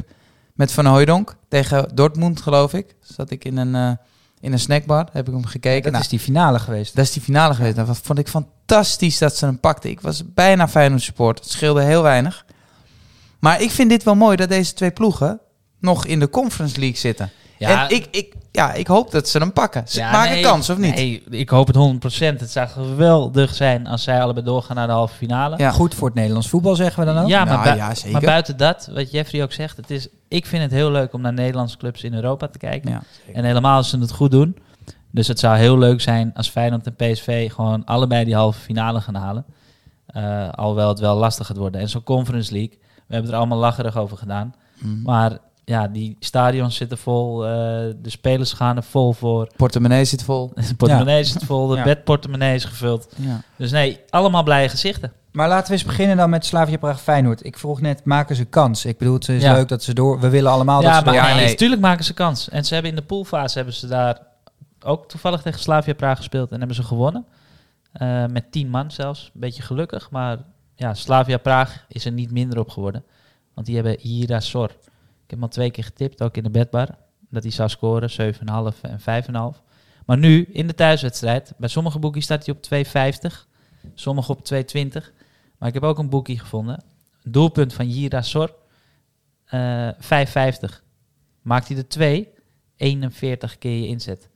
met 0.53 0.71
Van 0.71 0.85
Hooijdonk 0.85 1.35
tegen 1.47 1.91
Dortmund 1.93 2.41
geloof 2.41 2.73
ik. 2.73 2.95
Zat 3.01 3.29
ik 3.31 3.45
in 3.45 3.57
een, 3.57 3.75
eh, 3.75 3.91
in 4.39 4.51
een 4.51 4.59
snackbar, 4.59 5.09
heb 5.11 5.27
ik 5.27 5.33
hem 5.33 5.45
gekeken. 5.45 5.81
Dat 5.83 5.91
Nou, 5.91 6.03
is 6.03 6.09
die 6.09 6.19
finale 6.19 6.59
geweest. 6.59 6.95
dat 6.95 7.05
is 7.05 7.11
die 7.11 7.21
finale 7.21 7.53
geweest. 7.53 7.75
Nou, 7.75 7.87
Dat 7.87 7.97
vond 8.03 8.19
ik 8.19 8.27
fantastisch 8.27 9.17
dat 9.17 9.35
ze 9.37 9.45
hem 9.45 9.59
pakten. 9.59 9.89
Ik 9.89 10.01
was 10.01 10.23
bijna 10.33 10.67
Feyenoord 10.67 11.01
support. 11.01 11.39
Het 11.39 11.49
scheelde 11.49 11.81
heel 11.81 12.01
weinig. 12.01 12.45
Maar 13.39 13.61
ik 13.61 13.71
vind 13.71 13.89
dit 13.89 14.03
wel 14.03 14.15
mooi 14.15 14.35
dat 14.35 14.49
deze 14.49 14.73
twee 14.73 14.91
ploegen 14.91 15.39
nog 15.79 16.05
in 16.05 16.19
de 16.19 16.29
Conference 16.29 16.79
League 16.79 16.97
zitten. 16.97 17.31
Ja, 17.57 17.89
en 17.89 17.95
ik, 17.95 18.07
ik, 18.11 18.33
ja, 18.51 18.73
ik 18.73 18.87
hoop 18.87 19.11
dat 19.11 19.27
ze 19.29 19.37
hem 19.37 19.53
pakken. 19.53 19.83
Ze 19.87 19.99
Ja, 19.99 20.11
maken 20.11 20.31
nee, 20.31 20.43
kans, 20.43 20.69
of 20.69 20.77
niet? 20.77 20.95
Nee, 20.95 21.23
ik 21.29 21.49
hoop 21.49 21.67
het 21.67 21.75
100%. 21.75 22.39
Het 22.39 22.51
zou 22.51 22.67
geweldig 22.67 23.53
zijn 23.55 23.87
als 23.87 24.03
zij 24.03 24.21
allebei 24.21 24.45
doorgaan 24.45 24.75
naar 24.75 24.87
de 24.87 24.93
halve 24.93 25.15
finale. 25.15 25.57
Ja. 25.57 25.71
Goed 25.71 25.95
voor 25.95 26.07
het 26.07 26.15
Nederlands 26.15 26.49
voetbal, 26.49 26.75
zeggen 26.75 27.05
we 27.05 27.13
dan 27.13 27.23
ook. 27.23 27.29
Ja, 27.29 27.43
maar, 27.45 27.53
Nou, 27.53 27.63
bui- 27.63 27.75
ja, 27.77 27.93
zeker. 27.95 28.11
maar 28.11 28.21
buiten 28.21 28.57
dat, 28.57 28.89
wat 28.93 29.11
Jeffrey 29.11 29.43
ook 29.43 29.51
zegt, 29.51 29.77
het 29.77 29.89
is, 29.91 30.07
ik 30.27 30.45
vind 30.45 30.61
het 30.63 30.71
heel 30.71 30.91
leuk 30.91 31.13
om 31.13 31.21
naar 31.21 31.33
Nederlandse 31.33 31.77
clubs 31.77 32.03
in 32.03 32.13
Europa 32.13 32.47
te 32.47 32.57
kijken. 32.57 32.91
Ja, 32.91 33.01
En 33.33 33.43
helemaal 33.43 33.77
als 33.77 33.89
ze 33.89 33.99
het 33.99 34.11
goed 34.11 34.31
doen. 34.31 34.57
Dus 35.11 35.27
het 35.27 35.39
zou 35.39 35.57
heel 35.57 35.77
leuk 35.77 36.01
zijn 36.01 36.31
als 36.35 36.49
Feyenoord 36.49 36.85
en 36.87 36.95
PSV 36.95 37.51
gewoon 37.51 37.85
allebei 37.85 38.25
die 38.25 38.35
halve 38.35 38.59
finale 38.59 39.01
gaan 39.01 39.15
halen. 39.15 39.45
Eh, 40.07 40.49
alhoewel 40.51 40.87
het 40.89 40.99
wel 40.99 41.15
lastig 41.15 41.47
gaat 41.47 41.57
worden. 41.57 41.81
En 41.81 41.89
zo'n 41.89 42.03
Conference 42.03 42.51
League, 42.53 42.77
we 43.07 43.13
hebben 43.13 43.31
er 43.31 43.37
allemaal 43.37 43.57
lacherig 43.57 43.97
over 43.97 44.17
gedaan. 44.17 44.55
Mhm. 44.79 45.01
Maar 45.01 45.37
ja, 45.69 45.87
die 45.87 46.15
stadions 46.19 46.75
zitten 46.75 46.97
vol, 46.97 47.45
eh, 47.45 47.51
de 48.01 48.09
spelers 48.09 48.53
gaan 48.53 48.75
er 48.77 48.83
vol 48.83 49.13
voor. 49.13 49.47
Portemonnee 49.55 50.05
zit 50.05 50.23
vol. 50.23 50.51
De 50.67 50.75
portemonnee 50.75 51.23
zit 51.23 51.43
vol, 51.43 51.67
de 51.67 51.75
Ja. 51.75 51.83
bedportemonnee 51.83 52.55
is 52.55 52.63
gevuld. 52.65 53.07
Ja. 53.15 53.41
Dus 53.55 53.71
nee, 53.71 53.99
allemaal 54.09 54.43
blije 54.43 54.69
gezichten. 54.69 55.11
Maar 55.31 55.47
laten 55.47 55.67
we 55.67 55.73
eens 55.73 55.83
beginnen 55.83 56.17
dan 56.17 56.29
met 56.29 56.45
Slavia 56.45 56.77
Praag 56.77 57.01
Feyenoord. 57.01 57.45
Ik 57.45 57.57
vroeg 57.57 57.81
net, 57.81 58.05
maken 58.05 58.35
ze 58.35 58.45
kans? 58.45 58.85
Ik 58.85 58.97
bedoel, 58.97 59.13
het 59.13 59.29
is 59.29 59.43
leuk 59.43 59.67
dat 59.67 59.83
ze 59.83 59.93
door... 59.93 60.19
We 60.19 60.29
willen 60.29 60.51
allemaal 60.51 60.81
dat 60.81 60.95
ze 60.95 61.03
door... 61.03 61.13
Ja, 61.13 61.35
nee, 61.35 61.47
natuurlijk 61.47 61.81
maken 61.81 62.05
ze 62.05 62.13
kans. 62.13 62.49
En 62.49 62.65
ze 62.65 62.73
hebben 62.73 62.91
in 62.91 62.97
de 62.97 63.03
poolfase 63.03 63.55
hebben 63.57 63.73
ze 63.75 63.87
daar 63.87 64.19
ook 64.79 65.07
toevallig 65.09 65.41
tegen 65.41 65.59
Slavia 65.59 65.93
Praag 65.93 66.17
gespeeld 66.17 66.51
en 66.51 66.57
hebben 66.57 66.75
ze 66.75 66.83
gewonnen. 66.83 67.25
Eh, 67.91 68.25
met 68.25 68.51
tien 68.51 68.69
man 68.69 68.91
zelfs. 68.91 69.31
Een 69.33 69.39
beetje 69.39 69.61
gelukkig, 69.63 70.09
maar 70.11 70.37
ja, 70.75 70.93
Slavia 70.93 71.37
Praag 71.37 71.85
is 71.87 72.05
er 72.05 72.11
niet 72.11 72.31
minder 72.31 72.59
op 72.59 72.69
geworden. 72.69 73.03
Want 73.53 73.65
die 73.67 73.75
hebben 73.75 73.99
Ira 73.99 74.39
Sor. 74.39 74.71
Ik 75.27 75.33
heb 75.33 75.41
hem 75.41 75.49
al 75.49 75.55
twee 75.55 75.71
keer 75.71 75.83
getipt, 75.83 76.21
ook 76.21 76.37
in 76.37 76.43
de 76.43 76.49
bedbar, 76.49 76.87
dat 77.29 77.43
hij 77.43 77.51
zou 77.51 77.69
scoren, 77.69 78.33
7,5 78.73 78.81
en 78.81 78.99
5,5. 79.55 79.61
Maar 80.05 80.17
nu, 80.17 80.43
in 80.51 80.67
de 80.67 80.73
thuiswedstrijd, 80.73 81.53
bij 81.57 81.69
sommige 81.69 81.99
boekjes 81.99 82.23
staat 82.23 82.45
hij 82.45 82.55
op 82.55 82.85
2,50, 83.31 83.47
sommige 83.93 84.31
op 84.31 84.39
2,20. 84.53 84.59
Maar 85.57 85.67
ik 85.67 85.73
heb 85.73 85.83
ook 85.83 85.97
een 85.97 86.09
boekie 86.09 86.39
gevonden. 86.39 86.83
Doelpunt 87.23 87.73
van 87.73 87.89
Jira 87.89 88.21
Sor, 88.21 88.55
eh 89.45 89.89
5,50. 89.91 90.81
Maakt 91.41 91.67
hij 91.67 91.77
er 91.77 91.87
twee, 91.87 92.29
41 92.75 93.57
keer 93.57 93.79
je 93.79 93.87
inzet. 93.87 94.29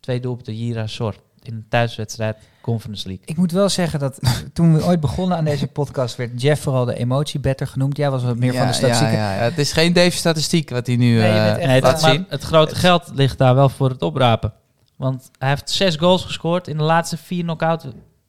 Twee 0.00 0.20
doelpunten 0.20 0.56
Jira 0.56 0.86
Sor 0.86 1.14
in 1.42 1.54
een 1.54 1.68
thuiswedstrijd 1.68 2.48
Conference 2.72 3.06
League. 3.06 3.24
Ik 3.26 3.36
moet 3.36 3.52
wel 3.52 3.68
zeggen 3.68 3.98
dat 3.98 4.18
toen 4.52 4.74
we 4.74 4.84
ooit 4.84 5.00
begonnen 5.00 5.36
aan 5.38 5.44
deze 5.44 5.66
podcast... 5.66 6.16
werd 6.16 6.42
Jeff 6.42 6.62
vooral 6.62 6.84
de 6.84 6.94
emotiebetter 6.98 7.66
genoemd. 7.66 7.96
Jij 7.96 8.10
was 8.10 8.22
wat 8.24 8.36
meer 8.36 8.54
van 8.54 8.66
de 8.66 8.72
statistieken. 8.72 9.16
Ja, 9.16 9.32
ja, 9.32 9.36
ja. 9.36 9.42
Het 9.42 9.58
is 9.58 9.72
geen 9.72 9.92
Dave 9.92 10.10
statistiek 10.10 10.70
wat 10.70 10.86
hij 10.86 10.96
nu 10.96 11.18
Nee, 11.18 11.30
eh, 11.30 11.44
bent 11.44 11.58
echt- 11.58 11.66
Nee, 11.66 11.80
laat 11.80 12.00
zien. 12.00 12.26
het 12.28 12.42
grote 12.42 12.74
geld 12.74 13.02
ligt 13.14 13.38
daar 13.38 13.54
wel 13.54 13.68
voor 13.68 13.88
het 13.90 14.02
oprapen. 14.02 14.52
Want 14.96 15.30
hij 15.38 15.48
heeft 15.48 15.70
zes 15.70 15.96
goals 15.96 16.24
gescoord 16.24 16.68
in 16.68 16.76
de 16.76 16.82
laatste 16.82 17.16
vier 17.16 17.42
knock-out 17.42 17.84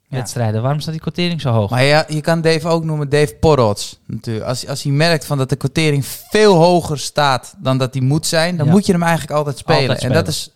wedstrijden. 0.09 0.61
Waarom 0.61 0.79
staat 0.79 0.93
die 0.93 1.01
quotering 1.01 1.41
zo 1.41 1.51
hoog? 1.51 1.69
Maar 1.69 1.83
ja, 1.83 2.05
je 2.07 2.21
kan 2.21 2.41
Dave 2.41 2.67
ook 2.67 2.83
noemen 2.83 3.09
Dave 3.09 3.35
Porrots. 3.39 3.99
Natuurlijk. 4.05 4.45
Als, 4.45 4.67
als 4.67 4.83
hij 4.83 4.91
merkt 4.91 5.25
van 5.25 5.37
dat 5.37 5.49
de 5.49 5.55
quotering 5.55 6.05
veel 6.05 6.55
hoger 6.55 6.99
staat 6.99 7.55
dan 7.57 7.77
dat 7.77 7.93
die 7.93 8.01
moet 8.01 8.25
zijn, 8.25 8.57
dan 8.57 8.65
Ja. 8.65 8.71
moet 8.71 8.85
je 8.85 8.91
hem 8.91 9.03
eigenlijk 9.03 9.31
altijd 9.31 9.57
spelen. 9.57 9.81
Altijd 9.89 10.03
En 10.03 10.13
dat 10.13 10.27
is. 10.27 10.53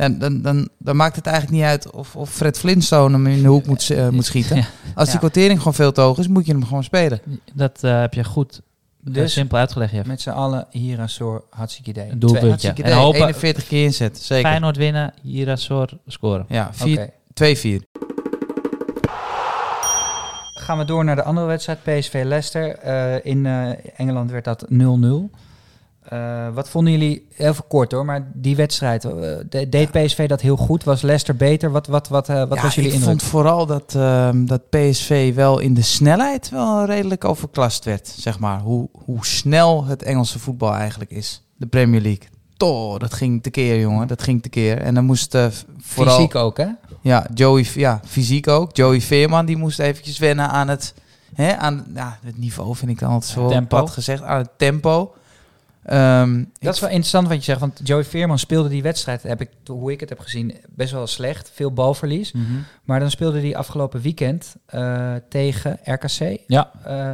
Ja, 0.00 0.08
dan, 0.08 0.42
dan, 0.42 0.68
dan 0.78 0.96
maakt 0.96 1.16
het 1.16 1.26
eigenlijk 1.26 1.56
niet 1.56 1.66
uit 1.66 1.90
of, 1.90 2.16
of 2.16 2.30
Fred 2.30 2.58
Flintstone 2.58 3.12
hem 3.14 3.26
in 3.26 3.42
de 3.42 3.48
hoek 3.48 3.66
moet, 3.66 3.90
eh, 3.90 4.08
moet 4.08 4.24
schieten. 4.24 4.56
Ja. 4.56 4.64
Als 4.94 5.06
Ja. 5.06 5.10
die 5.10 5.20
quotering 5.20 5.58
gewoon 5.58 5.74
veel 5.74 5.92
te 5.92 6.00
hoog 6.00 6.18
is, 6.18 6.28
moet 6.28 6.46
je 6.46 6.52
hem 6.52 6.64
gewoon 6.64 6.84
spelen. 6.84 7.20
Dat 7.54 7.78
eh, 7.84 8.00
heb 8.00 8.14
je 8.14 8.24
goed, 8.24 8.60
Dus- 9.00 9.14
dus 9.14 9.32
simpel 9.32 9.58
uitgelegd. 9.58 9.92
Jeff. 9.92 10.06
Met 10.06 10.20
z'n 10.20 10.30
allen 10.30 10.66
hier 10.70 11.08
Soor, 11.08 11.44
hartstikke 11.50 11.90
idee. 11.90 12.10
Een 12.10 12.18
doelpuntje. 12.18 12.72
En 12.72 12.92
hopen 12.92 13.20
41 13.20 13.66
keer 13.66 13.84
inzet, 13.84 14.18
zeker. 14.18 14.48
Feyenoord 14.48 14.76
winnen, 14.76 15.12
Jirasor 15.22 15.88
scoren. 16.06 16.44
Ja, 16.48 16.70
Oké. 16.82 17.10
4 17.34 17.78
2-4. 17.80 17.82
Gaan 20.54 20.78
we 20.78 20.84
door 20.84 21.04
naar 21.04 21.16
de 21.16 21.22
andere 21.22 21.46
wedstrijd, 21.46 21.78
PSV-Leicester. 21.82 22.76
Eh, 22.78 23.24
in 23.32 23.46
eh, 23.46 23.70
Engeland 23.96 24.30
werd 24.30 24.44
dat 24.44 24.64
0-0. 24.68 25.30
Eh, 26.10 26.48
wat 26.54 26.68
vonden 26.68 26.92
jullie, 26.92 27.26
heel 27.34 27.54
kort 27.68 27.92
hoor, 27.92 28.04
maar 28.04 28.30
die 28.34 28.56
wedstrijd, 28.56 29.04
eh, 29.04 29.10
de- 29.48 29.68
deed 29.68 29.90
PSV 29.90 30.28
dat 30.28 30.40
heel 30.40 30.56
goed? 30.56 30.84
Was 30.84 31.02
Leicester 31.02 31.36
beter? 31.36 31.70
Wat, 31.70 31.86
wat, 31.86 32.08
wat, 32.08 32.28
eh, 32.28 32.36
wat 32.48 32.54
Ja, 32.56 32.62
was 32.62 32.74
jullie 32.74 32.90
ik 32.90 32.96
indruk? 32.96 33.18
vond 33.20 33.30
vooral 33.30 33.66
dat, 33.66 33.94
ehm, 33.96 34.44
dat 34.44 34.68
PSV 34.70 35.34
wel 35.34 35.58
in 35.58 35.74
de 35.74 35.82
snelheid 35.82 36.48
wel 36.48 36.84
redelijk 36.84 37.24
overklast 37.24 37.84
werd. 37.84 38.08
Zeg 38.08 38.38
maar, 38.38 38.60
hoe, 38.60 38.88
hoe 39.04 39.26
snel 39.26 39.84
het 39.84 40.02
Engelse 40.02 40.38
voetbal 40.38 40.74
eigenlijk 40.74 41.10
is. 41.10 41.42
De 41.56 41.66
Premier 41.66 42.00
League. 42.00 42.28
Toch, 42.56 42.98
dat 42.98 43.14
ging 43.14 43.42
tekeer, 43.42 43.80
jongen. 43.80 44.06
Dat 44.08 44.22
ging 44.22 44.42
tekeer. 44.42 44.78
En 44.78 44.94
dan 44.94 45.04
moest 45.04 45.36
vooral... 45.78 46.14
Fysiek 46.16 46.34
ook, 46.34 46.56
hè? 46.56 46.66
Ja, 47.00 47.26
Joey, 47.34 47.66
ja, 47.74 48.00
fysiek 48.06 48.48
ook. 48.48 48.76
Joey 48.76 49.00
Veerman, 49.00 49.46
die 49.46 49.56
moest 49.56 49.78
eventjes 49.78 50.18
wennen 50.18 50.48
aan 50.48 50.68
het... 50.68 50.94
Hè, 51.34 51.56
aan 51.56 51.86
ja, 51.94 52.18
het 52.24 52.38
niveau 52.38 52.76
vind 52.76 52.90
ik 52.90 52.98
dan 52.98 53.10
altijd 53.10 53.32
zo 53.32 53.48
Tempo. 53.48 53.76
plat 53.76 53.90
gezegd. 53.90 54.22
Aan 54.22 54.38
het 54.38 54.50
tempo. 54.56 55.14
Ehm, 55.84 56.44
Dat 56.58 56.74
is 56.74 56.80
wel 56.80 56.88
interessant 56.90 57.28
wat 57.28 57.36
je 57.36 57.42
zegt, 57.42 57.60
want 57.60 57.80
Joey 57.84 58.04
Veerman 58.04 58.38
speelde 58.38 58.68
die 58.68 58.82
wedstrijd, 58.82 59.22
heb 59.22 59.40
ik, 59.40 59.48
hoe 59.66 59.92
ik 59.92 60.00
het 60.00 60.08
heb 60.08 60.18
gezien, 60.18 60.54
best 60.68 60.92
wel 60.92 61.06
slecht. 61.06 61.50
Veel 61.54 61.72
balverlies. 61.72 62.32
Maar 62.84 63.00
dan 63.00 63.10
speelde 63.10 63.40
hij 63.40 63.56
afgelopen 63.56 64.00
weekend 64.00 64.54
eh, 64.66 65.14
tegen 65.28 65.78
RKC. 65.84 66.38
Ja. 66.46 66.70
Eh, 66.84 67.10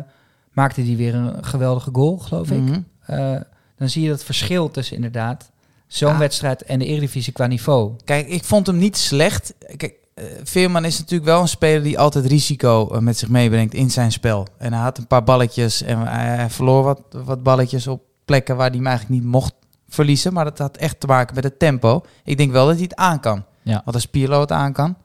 maakte 0.52 0.80
hij 0.82 0.96
weer 0.96 1.14
een 1.14 1.44
geweldige 1.44 1.90
goal, 1.92 2.18
geloof 2.18 2.50
ik. 2.50 2.61
mhm. 2.61 2.80
Eh, 3.06 3.40
dan 3.76 3.88
zie 3.88 4.02
je 4.02 4.08
dat 4.08 4.25
verschil 4.25 4.70
tussen 4.70 4.96
inderdaad 4.96 5.50
zo'n 5.87 6.12
Ja. 6.12 6.18
wedstrijd 6.18 6.62
en 6.62 6.78
de 6.78 6.85
Eredivisie 6.85 7.32
qua 7.32 7.46
niveau. 7.46 7.92
Kijk, 8.04 8.28
ik 8.28 8.44
vond 8.44 8.66
hem 8.66 8.78
niet 8.78 8.96
slecht. 8.96 9.54
Kijk, 9.76 9.94
Veerman 10.42 10.85
is 10.85 10.99
natuurlijk 10.99 11.30
wel 11.30 11.40
een 11.40 11.49
speler 11.49 11.82
die 11.82 11.99
altijd 11.99 12.26
risico 12.26 12.88
met 13.00 13.18
zich 13.18 13.28
meebrengt 13.28 13.75
in 13.75 13.90
zijn 13.90 14.12
spel. 14.12 14.46
En 14.58 14.73
hij 14.73 14.82
had 14.82 14.99
een 14.99 15.06
paar 15.06 15.25
balletjes 15.25 15.82
en 15.82 15.99
hij, 15.99 16.37
hij 16.37 16.50
verloor 16.50 16.82
wat, 16.82 17.00
wat 17.11 17.42
balletjes 17.42 17.87
op 17.87 18.02
plekken 18.26 18.56
waar 18.56 18.68
hij 18.68 18.76
hem 18.76 18.87
eigenlijk 18.87 19.21
niet 19.21 19.30
mocht 19.30 19.54
verliezen. 19.88 20.33
Maar 20.33 20.45
dat 20.45 20.59
had 20.59 20.76
echt 20.76 21.00
te 21.00 21.06
maken 21.06 21.35
met 21.35 21.45
het 21.45 21.59
tempo. 21.59 22.04
Ik 22.25 22.37
denk 22.37 22.52
wel 22.52 22.66
dat 22.66 22.75
hij 22.75 22.83
het 22.83 22.95
aan 22.95 23.21
kan. 23.21 23.45
Ja. 23.62 23.80
Want 23.85 23.97
als 23.97 24.06
Pirlo 24.06 24.40
het 24.40 24.52
aan 24.52 24.73
kan, 24.73 24.97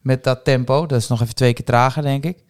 met 0.00 0.24
dat 0.24 0.44
tempo, 0.44 0.86
dat 0.86 0.98
is 1.00 1.08
nog 1.08 1.22
even 1.22 1.34
twee 1.34 1.52
keer 1.52 1.64
trager, 1.64 2.02
denk 2.02 2.24
ik. 2.24 2.44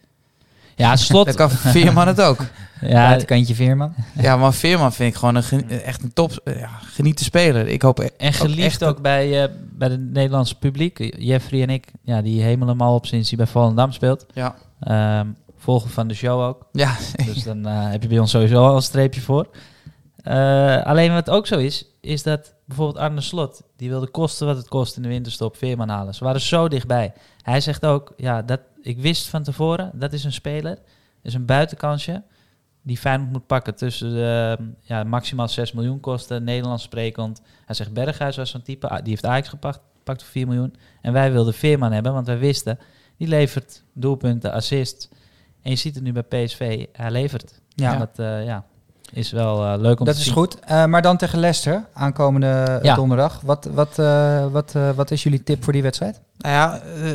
Ja, 0.75 0.95
slot. 0.95 1.25
Dan 1.25 1.35
kan 1.35 1.49
Veerman 1.49 2.07
het 2.07 2.21
ook. 2.21 2.39
ja, 2.81 3.07
Buitenkantje 3.07 3.55
Veerman. 3.55 3.93
Ja, 4.13 4.37
maar 4.37 4.53
Veerman 4.53 4.93
vind 4.93 5.13
ik 5.13 5.19
gewoon 5.19 5.35
een 5.35 5.69
echt 5.69 6.03
een 6.03 6.13
top, 6.13 6.41
ja, 6.43 6.69
geniete 6.83 7.23
speler. 7.23 7.67
Ik 7.67 7.81
hoop 7.81 7.99
e- 7.99 8.09
En 8.17 8.33
geliefd 8.33 8.83
ook 8.83 9.01
bij, 9.01 9.43
eh, 9.43 9.49
bij 9.71 9.89
het 9.89 10.11
Nederlandse 10.11 10.55
publiek. 10.57 11.15
Jeffrey 11.19 11.61
en 11.61 11.69
ik, 11.69 11.87
ja, 12.01 12.21
die 12.21 12.41
hemelen 12.41 12.67
hem 12.77 12.81
al 12.81 12.95
op 12.95 13.05
sinds 13.05 13.29
hij 13.29 13.37
bij 13.37 13.47
Volendam 13.47 13.91
speelt. 13.91 14.25
Ja. 14.33 14.55
Ehm, 14.79 15.27
volgen 15.57 15.89
van 15.89 16.07
de 16.07 16.13
show 16.13 16.41
ook. 16.41 16.65
Ja, 16.71 16.95
Dus 17.25 17.43
dan 17.43 17.65
eh, 17.67 17.89
heb 17.91 18.01
je 18.01 18.07
bij 18.07 18.19
ons 18.19 18.31
sowieso 18.31 18.65
al 18.67 18.75
een 18.75 18.81
streepje 18.81 19.21
voor. 19.21 19.47
Eh, 20.27 20.85
alleen 20.85 21.13
wat 21.13 21.29
ook 21.29 21.47
zo 21.47 21.57
is, 21.57 21.85
is 22.01 22.23
dat 22.23 22.53
bijvoorbeeld 22.65 22.97
Arne 22.97 23.21
Slot, 23.21 23.61
die 23.75 23.89
wilde 23.89 24.07
kosten 24.07 24.47
wat 24.47 24.57
het 24.57 24.67
kost 24.67 24.95
in 24.95 25.01
de 25.01 25.07
winterstop 25.07 25.57
Veerman 25.57 25.89
halen. 25.89 26.15
Ze 26.15 26.23
waren 26.23 26.41
zo 26.41 26.67
dichtbij. 26.67 27.13
Hij 27.41 27.61
zegt 27.61 27.85
ook, 27.85 28.13
ja, 28.17 28.41
dat, 28.41 28.59
ik 28.81 28.97
wist 28.99 29.27
van 29.27 29.43
tevoren, 29.43 29.91
dat 29.93 30.13
is 30.13 30.23
een 30.23 30.33
speler, 30.33 30.77
is 31.21 31.33
een 31.33 31.45
buitenkansje, 31.45 32.23
die 32.81 32.97
Feyenoord 32.97 33.31
moet 33.31 33.47
pakken 33.47 33.75
tussen 33.75 34.09
de, 34.09 34.57
ja, 34.81 35.03
maximaal 35.03 35.47
6 35.47 35.71
miljoen 35.71 35.99
kosten, 35.99 36.43
Nederlands 36.43 36.83
sprekend. 36.83 37.41
Hij 37.65 37.75
zegt 37.75 37.93
Berghuis 37.93 38.37
was 38.37 38.49
zo'n 38.49 38.61
type, 38.61 38.89
ah, 38.89 38.97
die 38.97 39.09
heeft 39.09 39.25
Ajax 39.25 39.47
gepakt, 39.47 39.79
pakt 40.03 40.23
voor 40.23 40.31
4 40.31 40.47
miljoen. 40.47 40.75
En 41.01 41.13
wij 41.13 41.31
wilden 41.31 41.53
Veerman 41.53 41.91
hebben, 41.91 42.13
want 42.13 42.27
wij 42.27 42.37
wisten, 42.37 42.79
die 43.17 43.27
levert 43.27 43.83
doelpunten, 43.93 44.53
assists. 44.53 45.09
En 45.61 45.69
je 45.69 45.77
ziet 45.77 45.95
het 45.95 46.03
nu 46.03 46.11
bij 46.11 46.23
PSV, 46.23 46.85
hij 46.91 47.11
levert. 47.11 47.61
Ja. 47.69 47.91
Ja. 47.91 47.97
Dat 47.97 48.19
eh, 48.19 48.45
ja, 48.45 48.65
is 49.11 49.31
wel 49.31 49.65
eh, 49.65 49.79
leuk 49.79 49.99
om 49.99 50.05
Dat 50.05 50.13
te 50.13 50.19
is 50.19 50.25
zien. 50.25 50.35
goed. 50.35 50.59
Eh, 50.59 50.85
maar 50.85 51.01
dan 51.01 51.17
tegen 51.17 51.39
Leicester, 51.39 51.85
aankomende 51.93 52.47
eh, 52.47 52.83
Ja. 52.83 52.95
donderdag. 52.95 53.41
Wat, 53.43 53.69
wat, 53.73 53.99
eh, 53.99 54.45
wat, 54.51 54.75
eh, 54.75 54.89
wat 54.91 55.11
is 55.11 55.23
jullie 55.23 55.43
tip 55.43 55.63
voor 55.63 55.73
die 55.73 55.81
wedstrijd? 55.81 56.21
nou 56.37 56.53
ja, 56.55 56.79
eh, 56.79 57.11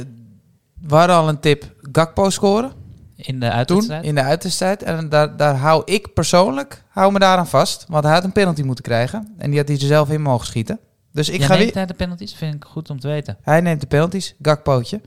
we 0.81 0.95
hadden 0.95 1.17
al 1.17 1.29
een 1.29 1.41
tip. 1.41 1.75
Gakpo 1.93 2.31
scoren. 2.31 2.73
In 3.17 3.41
de 3.41 3.47
toen 3.47 3.55
uitwedstrijd. 3.55 4.05
in 4.05 4.15
de 4.15 4.23
uiterstijd. 4.23 4.83
En 4.83 5.09
daar, 5.09 5.37
daar 5.37 5.57
hou 5.57 5.83
ik 5.85 6.13
persoonlijk 6.15 6.85
hou 6.89 7.13
me 7.13 7.19
daaraan 7.19 7.47
vast. 7.47 7.85
Want 7.89 8.05
hij 8.05 8.13
had 8.13 8.25
een 8.25 8.33
penalty 8.33 8.63
moeten 8.63 8.85
krijgen. 8.85 9.35
En 9.39 9.51
die 9.51 9.59
had 9.59 9.69
hij 9.69 9.77
er 9.77 9.83
zelf 9.87 10.11
in 10.11 10.23
mogen 10.23 10.47
schieten. 10.47 10.79
Dus 11.13 11.29
ik 11.29 11.41
Ja, 11.41 11.47
ga 11.47 11.53
neemt 11.53 11.65
weer... 11.65 11.75
hij 11.75 11.87
de 11.87 11.95
penalties? 11.95 12.35
Vind 12.35 12.55
ik 12.55 12.65
goed 12.65 12.91
om 12.91 13.01
te 13.01 13.09
weten. 13.09 13.37
Hij 13.43 13.61
neemt 13.61 13.81
de 13.81 13.87
penalties, 13.87 14.35
Gakpootje. 14.43 15.01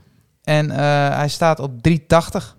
En 0.44 0.70
eh, 0.70 0.76
hij 1.16 1.28
staat 1.28 1.58
op 1.60 1.82
380. 1.82 2.56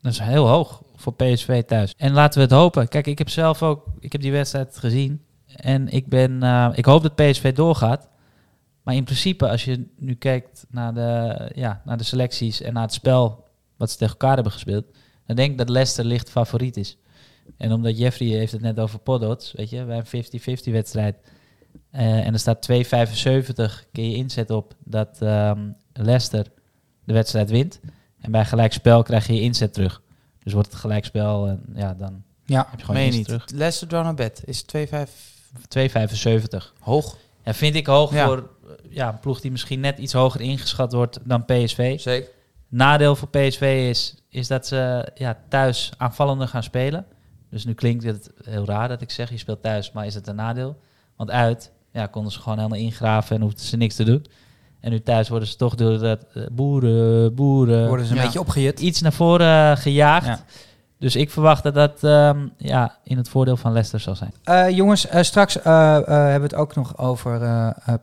Dat 0.00 0.12
is 0.12 0.18
heel 0.18 0.48
hoog 0.48 0.82
voor 1.00 1.14
PSV 1.14 1.62
thuis. 1.62 1.94
En 1.96 2.12
laten 2.12 2.38
we 2.38 2.44
het 2.44 2.54
hopen. 2.54 2.88
Kijk, 2.88 3.06
ik 3.06 3.18
heb 3.18 3.28
zelf 3.28 3.62
ook, 3.62 3.84
ik 3.98 4.12
heb 4.12 4.20
die 4.20 4.32
wedstrijd 4.32 4.78
gezien. 4.78 5.22
En 5.56 5.88
ik 5.88 6.06
ben, 6.06 6.42
eh, 6.42 6.68
ik 6.74 6.84
hoop 6.84 7.02
dat 7.02 7.14
PSV 7.14 7.54
doorgaat. 7.54 8.08
Maar 8.82 8.94
in 8.94 9.04
principe, 9.04 9.48
als 9.48 9.64
je 9.64 9.86
nu 9.96 10.14
kijkt 10.14 10.66
naar 10.70 10.94
de, 10.94 11.50
ja, 11.54 11.82
naar 11.84 11.96
de 11.96 12.04
selecties 12.04 12.60
en 12.60 12.72
naar 12.72 12.82
het 12.82 12.92
spel 12.92 13.44
wat 13.76 13.90
ze 13.90 13.96
tegen 13.96 14.12
elkaar 14.12 14.34
hebben 14.34 14.52
gespeeld, 14.52 14.84
dan 15.26 15.36
denk 15.36 15.50
ik 15.50 15.58
dat 15.58 15.68
Leicester 15.68 16.04
licht 16.04 16.30
favoriet 16.30 16.76
is. 16.76 16.96
En 17.56 17.72
omdat 17.72 17.98
Jeffrey 17.98 18.28
heeft 18.28 18.52
het 18.52 18.60
net 18.60 18.80
over 18.80 18.98
poddots, 18.98 19.52
weet 19.52 19.70
je, 19.70 19.84
bij 19.84 19.96
een 19.96 20.24
50-50 20.68 20.72
wedstrijd. 20.72 21.16
eh, 21.90 22.26
en 22.26 22.32
er 22.32 22.38
staat 22.38 22.62
2,75 22.62 23.84
keer 23.92 24.08
je 24.10 24.16
inzet 24.16 24.50
op 24.50 24.74
dat 24.84 25.18
ehm, 25.20 25.70
Leicester 25.92 26.46
de 27.04 27.12
wedstrijd 27.12 27.50
wint. 27.50 27.80
En 28.20 28.30
bij 28.30 28.44
gelijkspel 28.44 29.02
krijg 29.02 29.26
je 29.26 29.34
je 29.34 29.40
inzet 29.40 29.72
terug. 29.72 30.02
Dus 30.50 30.58
wordt 30.58 30.72
het 30.74 30.80
gelijkspel 30.80 31.46
en 31.48 31.62
ja, 31.74 31.94
dan 31.94 32.22
Ja, 32.44 32.66
heb 32.70 32.78
je 32.80 32.84
gewoon 32.86 33.00
Meen 33.00 33.10
niet. 33.12 33.24
terug. 33.24 33.44
Leicester 33.54 34.02
naar 34.02 34.14
bed 34.14 34.42
is 34.44 34.64
2,5 34.76 35.10
2,75. 35.78 36.72
hoog. 36.80 37.16
Ja, 37.44 37.54
vind 37.54 37.74
ik 37.74 37.86
hoog 37.86 38.12
Ja. 38.12 38.26
voor 38.26 38.48
ja, 38.88 39.08
een 39.08 39.18
ploeg 39.20 39.40
die 39.40 39.50
misschien 39.50 39.80
net 39.80 39.98
iets 39.98 40.12
hoger 40.12 40.40
ingeschat 40.40 40.92
wordt 40.92 41.18
dan 41.24 41.44
PSV. 41.44 42.00
Zeker. 42.00 42.30
Nadeel 42.68 43.16
voor 43.16 43.28
PSV 43.28 43.86
is, 43.90 44.14
is 44.28 44.46
dat 44.48 44.66
ze 44.66 45.08
ja, 45.14 45.38
thuis 45.48 45.92
aanvallender 45.96 46.48
gaan 46.48 46.62
spelen. 46.62 47.06
Dus 47.50 47.64
nu 47.64 47.74
klinkt 47.74 48.04
het 48.04 48.30
heel 48.44 48.64
raar 48.64 48.88
dat 48.88 49.00
ik 49.00 49.10
zeg, 49.10 49.30
je 49.30 49.38
speelt 49.38 49.62
thuis, 49.62 49.92
maar 49.92 50.06
is 50.06 50.14
het 50.14 50.26
een 50.26 50.34
nadeel? 50.36 50.76
Want 51.16 51.30
uit 51.30 51.70
ja, 51.92 52.06
konden 52.06 52.32
ze 52.32 52.40
gewoon 52.40 52.58
helemaal 52.58 52.78
ingraven 52.78 53.36
en 53.36 53.42
hoefden 53.42 53.64
ze 53.64 53.76
niks 53.76 53.94
te 53.94 54.04
doen. 54.04 54.26
En 54.80 54.90
nu 54.90 55.02
thuis 55.02 55.28
worden 55.28 55.48
ze 55.48 55.56
toch 55.56 55.74
door 55.74 55.98
dat 55.98 56.24
eh, 56.34 56.42
boeren, 56.52 57.34
boeren, 57.34 57.88
worden 57.88 58.06
ze 58.06 58.12
een 58.12 58.18
Ja. 58.18 58.24
beetje 58.24 58.40
opgejut. 58.40 58.80
iets 58.80 59.00
naar 59.00 59.12
voren 59.12 59.70
eh, 59.72 59.76
gejaagd. 59.82 60.26
Ja. 60.26 60.40
Dus 60.98 61.16
ik 61.16 61.30
verwacht 61.30 61.62
dat 61.62 61.74
dat 61.74 62.04
ehm, 62.04 62.46
ja, 62.56 62.96
in 63.04 63.16
het 63.16 63.28
voordeel 63.28 63.56
van 63.56 63.70
Leicester 63.72 64.00
zal 64.00 64.14
zijn. 64.16 64.32
Eh, 64.44 64.68
jongens, 64.76 65.06
straks 65.20 65.60
eh, 65.62 65.96
eh, 65.96 66.04
hebben 66.06 66.34
we 66.34 66.46
het 66.46 66.54
ook 66.54 66.74
nog 66.74 66.98
over 66.98 67.38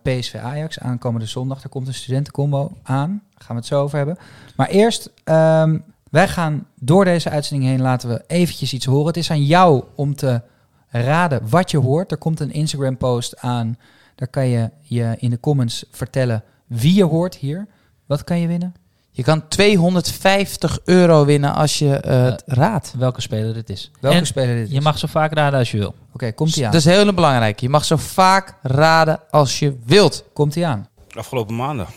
PSV 0.04 0.36
Ajax. 0.36 0.80
Aankomende 0.80 1.26
zondag, 1.26 1.64
er 1.64 1.70
komt 1.70 1.88
een 1.88 1.94
studentencombo 1.94 2.72
aan. 2.84 3.10
Daar 3.10 3.44
gaan 3.46 3.56
we 3.56 3.62
het 3.62 3.66
zo 3.66 3.82
over 3.82 3.98
hebben. 3.98 4.18
Maar 4.56 4.68
eerst, 4.68 5.12
ehm, 5.24 5.78
wij 6.10 6.28
gaan 6.28 6.68
door 6.80 7.06
deze 7.06 7.30
uitzending 7.30 7.70
heen 7.70 7.82
laten 7.82 8.10
we 8.10 8.24
eventjes 8.28 8.74
iets 8.74 8.86
horen. 8.86 9.08
Het 9.08 9.18
is 9.18 9.32
aan 9.32 9.44
jou 9.44 9.84
om 9.96 10.16
te 10.16 10.42
raden 10.90 11.50
wat 11.50 11.72
je 11.72 11.78
hoort. 11.78 12.12
Er 12.12 12.18
komt 12.18 12.40
een 12.40 12.52
Instagram 12.54 12.98
post 12.98 13.38
aan. 13.40 13.78
Daar 14.16 14.28
kan 14.28 14.48
je 14.48 14.70
je 14.82 15.16
in 15.20 15.30
de 15.30 15.40
comments 15.40 15.86
vertellen 15.92 16.44
wie 16.68 16.94
je 16.94 17.04
hoort 17.04 17.36
hier. 17.36 17.68
Wat 18.06 18.24
kan 18.24 18.40
je 18.40 18.48
winnen? 18.48 18.76
Je 19.12 19.24
kan 19.24 19.48
250 19.48 20.80
euro 20.84 21.26
winnen 21.26 21.54
als 21.54 21.80
je 21.80 21.96
eh, 21.96 22.24
het 22.24 22.44
raadt. 22.46 22.94
Welke 22.98 23.22
speler 23.22 23.56
het 23.56 23.70
is. 23.70 23.92
Welke 24.00 24.18
En 24.18 24.26
speler 24.26 24.56
dit 24.56 24.68
is? 24.68 24.74
je 24.74 24.82
mag 24.82 24.98
zo 24.98 25.08
vaak 25.08 25.34
raden 25.34 25.60
als 25.60 25.72
je 25.72 25.78
wil. 25.78 25.96
Oké, 26.14 26.32
komt 26.32 26.56
hij 26.56 26.66
aan. 26.66 26.72
Dat 26.72 26.80
is 26.80 26.86
heel 26.86 27.14
belangrijk. 27.14 27.60
Je 27.60 27.70
mag 27.70 27.86
zo 27.86 27.96
vaak 27.96 28.58
raden 28.62 29.20
als 29.30 29.60
je 29.60 29.78
wilt. 29.86 30.24
Komt 30.34 30.56
hij 30.56 30.66
aan? 30.66 30.88
Afgelopen 31.18 31.56
maanden. 31.56 31.88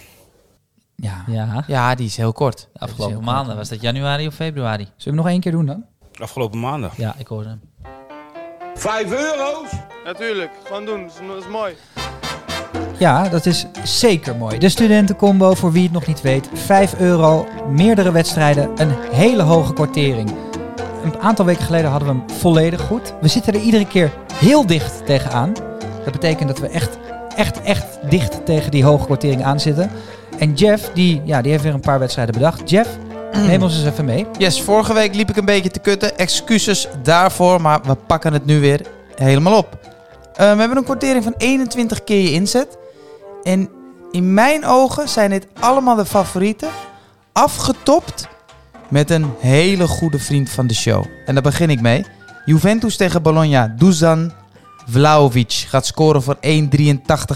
Ja. 0.96 1.24
Ja. 1.26 1.64
Ja, 1.66 1.94
die 1.94 2.06
is 2.06 2.16
heel 2.16 2.32
kort. 2.32 2.68
De 2.72 2.78
afgelopen 2.80 3.14
heel 3.16 3.24
maanden. 3.24 3.44
kort. 3.46 3.56
Was 3.58 3.68
dat 3.68 3.80
januari 3.80 4.26
of 4.26 4.34
februari? 4.34 4.82
Zullen 4.82 4.94
we 4.96 5.04
hem 5.04 5.14
nog 5.14 5.28
één 5.28 5.40
keer 5.40 5.52
doen 5.52 5.66
dan? 5.66 5.84
Afgelopen 6.20 6.60
maanden. 6.60 6.90
Ja, 6.96 7.14
ik 7.18 7.26
hoorde 7.26 7.48
hem. 7.48 7.60
Vijf 8.74 9.10
euro's? 9.12 9.70
Natuurlijk, 10.04 10.50
gewoon 10.64 10.84
doen, 10.84 11.02
dat 11.02 11.10
is, 11.20 11.26
dat 11.26 11.36
is 11.44 11.48
mooi. 11.48 11.74
Ja, 13.00 13.28
dat 13.28 13.46
is 13.46 13.66
zeker 13.82 14.36
mooi. 14.36 14.58
De 14.58 14.68
studentencombo, 14.68 15.54
voor 15.54 15.72
wie 15.72 15.82
het 15.82 15.92
nog 15.92 16.06
niet 16.06 16.20
weet. 16.20 16.48
5 16.52 16.94
euro, 16.98 17.46
meerdere 17.70 18.12
wedstrijden, 18.12 18.70
een 18.76 18.94
hele 19.12 19.42
hoge 19.42 19.72
kortering. 19.72 20.30
Een 21.04 21.18
aantal 21.18 21.44
weken 21.44 21.64
geleden 21.64 21.90
hadden 21.90 22.08
we 22.08 22.14
hem 22.14 22.38
volledig 22.38 22.80
goed. 22.80 23.12
We 23.20 23.28
zitten 23.28 23.54
er 23.54 23.60
iedere 23.60 23.86
keer 23.86 24.12
heel 24.34 24.66
dicht 24.66 25.06
tegenaan. 25.06 25.52
Dat 26.04 26.12
betekent 26.12 26.48
dat 26.48 26.58
we 26.58 26.68
echt, 26.68 26.98
echt, 27.36 27.62
echt 27.62 27.86
dicht 28.08 28.46
tegen 28.46 28.70
die 28.70 28.84
hoge 28.84 29.06
kortering 29.06 29.44
aan 29.44 29.60
zitten. 29.60 29.90
En 30.38 30.54
Jeff, 30.54 30.90
die, 30.94 31.22
ja, 31.24 31.42
die 31.42 31.50
heeft 31.50 31.64
weer 31.64 31.74
een 31.74 31.80
paar 31.80 31.98
wedstrijden 31.98 32.34
bedacht. 32.34 32.70
Jeff, 32.70 32.88
neem 33.46 33.62
ons 33.62 33.76
eens 33.76 33.86
even 33.86 34.04
mee. 34.04 34.26
Yes, 34.38 34.62
vorige 34.62 34.94
week 34.94 35.14
liep 35.14 35.30
ik 35.30 35.36
een 35.36 35.44
beetje 35.44 35.70
te 35.70 35.80
kutten. 35.80 36.18
Excuses 36.18 36.88
daarvoor, 37.02 37.60
maar 37.60 37.80
we 37.82 37.94
pakken 37.94 38.32
het 38.32 38.46
nu 38.46 38.60
weer 38.60 38.80
helemaal 39.14 39.56
op. 39.56 39.78
Eh, 40.34 40.52
we 40.52 40.58
hebben 40.58 40.76
een 40.76 40.84
kortering 40.84 41.24
van 41.24 41.34
21 41.36 42.04
keer 42.04 42.22
je 42.22 42.32
inzet. 42.32 42.78
En 43.42 43.68
in 44.10 44.34
mijn 44.34 44.66
ogen 44.66 45.08
zijn 45.08 45.30
dit 45.30 45.46
allemaal 45.60 45.96
de 45.96 46.04
favorieten. 46.04 46.68
Afgetopt 47.32 48.28
met 48.88 49.10
een 49.10 49.34
hele 49.38 49.86
goede 49.86 50.18
vriend 50.18 50.50
van 50.50 50.66
de 50.66 50.74
show. 50.74 51.04
En 51.26 51.34
daar 51.34 51.42
begin 51.42 51.70
ik 51.70 51.80
mee. 51.80 52.04
Juventus 52.44 52.96
tegen 52.96 53.22
Bologna. 53.22 53.74
Dusan 53.78 54.32
Vlaovic 54.86 55.52
gaat 55.68 55.86
scoren 55.86 56.22
voor 56.22 56.36
1,83 56.36 56.40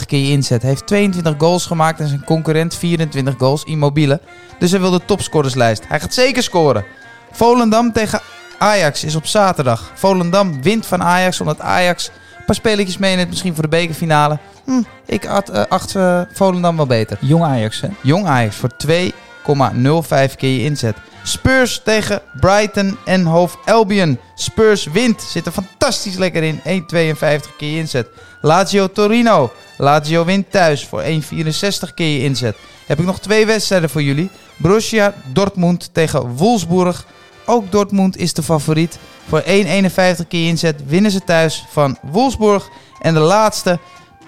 keer 0.06 0.30
inzet. 0.30 0.60
Hij 0.60 0.70
heeft 0.70 0.86
22 0.86 1.34
goals 1.38 1.66
gemaakt 1.66 2.00
en 2.00 2.08
zijn 2.08 2.24
concurrent 2.24 2.74
24 2.74 3.34
goals. 3.38 3.64
Immobile. 3.64 4.20
Dus 4.58 4.70
hij 4.70 4.80
wil 4.80 4.90
de 4.90 5.04
topscorerslijst. 5.04 5.88
Hij 5.88 6.00
gaat 6.00 6.14
zeker 6.14 6.42
scoren. 6.42 6.84
Volendam 7.32 7.92
tegen 7.92 8.20
Ajax 8.58 9.04
is 9.04 9.14
op 9.14 9.26
zaterdag. 9.26 9.92
Volendam 9.94 10.62
wint 10.62 10.86
van 10.86 11.02
Ajax 11.02 11.40
omdat 11.40 11.60
Ajax 11.60 12.10
een 12.44 12.54
paar 12.54 12.72
spelletjes 12.72 12.98
meeneemt. 12.98 13.28
Misschien 13.28 13.54
voor 13.54 13.62
de 13.62 13.68
bekerfinale. 13.68 14.38
Hm, 14.64 14.82
ik 15.06 15.24
had, 15.24 15.48
eh, 15.48 15.62
acht 15.68 15.96
eh, 15.96 16.20
Volendam 16.32 16.76
wel 16.76 16.86
beter. 16.86 17.18
Jong 17.20 17.44
Ajax, 17.44 17.80
hè? 17.80 17.88
Jong 18.02 18.26
Ajax 18.26 18.56
voor 18.56 18.76
2,05 18.76 20.36
keer 20.36 20.56
je 20.56 20.64
inzet. 20.64 20.96
Spurs 21.22 21.80
tegen 21.84 22.22
Brighton 22.40 22.96
en 23.04 23.24
Hove 23.24 23.56
Albion. 23.64 24.18
Spurs 24.34 24.84
wint. 24.84 25.22
Zit 25.22 25.46
er 25.46 25.52
fantastisch 25.52 26.16
lekker 26.16 26.42
in. 26.42 26.60
1,52 26.64 27.56
keer 27.56 27.70
je 27.70 27.78
inzet. 27.78 28.06
Lazio 28.40 28.90
Torino. 28.92 29.52
Lazio 29.78 30.24
wint 30.24 30.50
thuis 30.50 30.86
voor 30.86 31.02
1,64 31.02 31.94
keer 31.94 32.12
je 32.18 32.22
inzet. 32.22 32.56
Heb 32.86 32.98
ik 32.98 33.04
nog 33.04 33.20
twee 33.20 33.46
wedstrijden 33.46 33.90
voor 33.90 34.02
jullie. 34.02 34.30
Borussia 34.56 35.14
Dortmund 35.32 35.90
tegen 35.92 36.36
Wolfsburg. 36.36 37.06
Ook 37.46 37.72
Dortmund 37.72 38.16
is 38.16 38.32
de 38.32 38.42
favoriet. 38.42 38.98
Voor 39.28 39.42
1,51 39.42 40.26
keer 40.28 40.48
inzet 40.48 40.86
winnen 40.86 41.10
ze 41.10 41.24
thuis 41.24 41.66
van 41.70 41.96
Wolfsburg. 42.02 42.68
En 43.00 43.14
de 43.14 43.20
laatste 43.20 43.78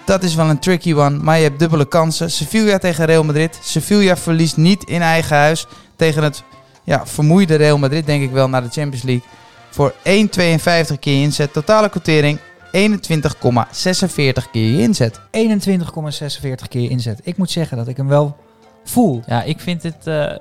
Dat 0.05 0.23
is 0.23 0.35
wel 0.35 0.49
een 0.49 0.59
tricky 0.59 0.93
one, 0.93 1.17
maar 1.17 1.37
je 1.37 1.43
hebt 1.43 1.59
dubbele 1.59 1.87
kansen. 1.87 2.31
Sevilla 2.31 2.77
tegen 2.77 3.05
Real 3.05 3.23
Madrid. 3.23 3.59
Sevilla 3.61 4.17
verliest 4.17 4.57
niet 4.57 4.83
in 4.83 5.01
eigen 5.01 5.35
huis 5.35 5.65
tegen 5.95 6.23
het 6.23 6.43
ja, 6.83 7.05
vermoeide 7.05 7.55
Real 7.55 7.77
Madrid, 7.77 8.05
denk 8.05 8.23
ik 8.23 8.31
wel, 8.31 8.49
naar 8.49 8.63
de 8.63 8.69
Champions 8.69 9.03
League. 9.03 9.25
Voor 9.69 9.93
1,52 9.93 10.99
keer 10.99 11.21
inzet. 11.21 11.53
Totale 11.53 11.89
quotering 11.89 12.39
21,46 12.67 14.51
keer 14.51 14.71
je 14.71 14.81
inzet. 14.81 15.19
21,46 15.19 16.67
keer 16.69 16.89
inzet. 16.89 17.19
Ik 17.23 17.37
moet 17.37 17.51
zeggen 17.51 17.77
dat 17.77 17.87
ik 17.87 17.97
hem 17.97 18.07
wel 18.07 18.37
voel. 18.83 19.23
Ja, 19.25 19.43
ik 19.43 19.59
vind 19.59 19.83
het 19.83 20.07
eh, 20.07 20.35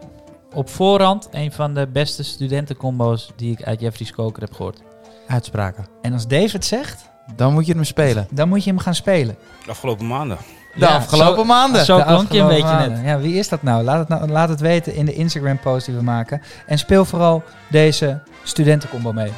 op 0.57 0.69
voorhand 0.71 1.29
een 1.31 1.53
van 1.53 1.75
de 1.75 1.87
beste 1.93 2.23
studentencombo's 2.25 3.31
die 3.37 3.53
ik 3.53 3.63
uit 3.63 3.81
Jeffrey's 3.81 4.13
Koker 4.13 4.43
heb 4.43 4.53
gehoord. 4.53 4.83
Uitspraken. 5.27 5.87
En 6.03 6.13
als 6.13 6.27
David 6.27 6.65
zegt, 6.65 7.11
Dan 7.37 7.53
moet 7.53 7.67
je 7.67 7.73
hem 7.73 7.85
spelen. 7.85 8.27
dan 8.31 8.49
moet 8.49 8.65
je 8.65 8.71
hem 8.71 8.79
gaan 8.79 8.95
spelen. 8.95 9.37
De 9.65 9.71
afgelopen 9.71 10.07
maanden. 10.07 10.37
De 10.75 10.81
Ja, 10.85 10.95
afgelopen 10.97 11.37
zo- 11.37 11.45
maanden. 11.45 11.85
Zo 11.85 12.03
klonk 12.03 12.33
je 12.33 12.39
een 12.41 12.47
beetje 12.49 12.89
net. 12.89 13.05
Ja, 13.05 13.19
wie 13.19 13.35
is 13.35 13.49
dat 13.49 13.63
nou? 13.63 13.85
Laat 13.85 13.99
het, 13.99 14.09
nou, 14.09 14.29
laat 14.29 14.49
het 14.49 14.61
weten 14.61 14.95
in 14.95 15.05
de 15.07 15.15
Instagram 15.15 15.59
post 15.61 15.87
die 15.87 15.95
we 15.95 16.03
maken. 16.03 16.43
En 16.67 16.79
speel 16.79 17.05
vooral 17.05 17.43
deze 17.71 18.21
studentencombo 18.43 19.13
mee. 19.13 19.33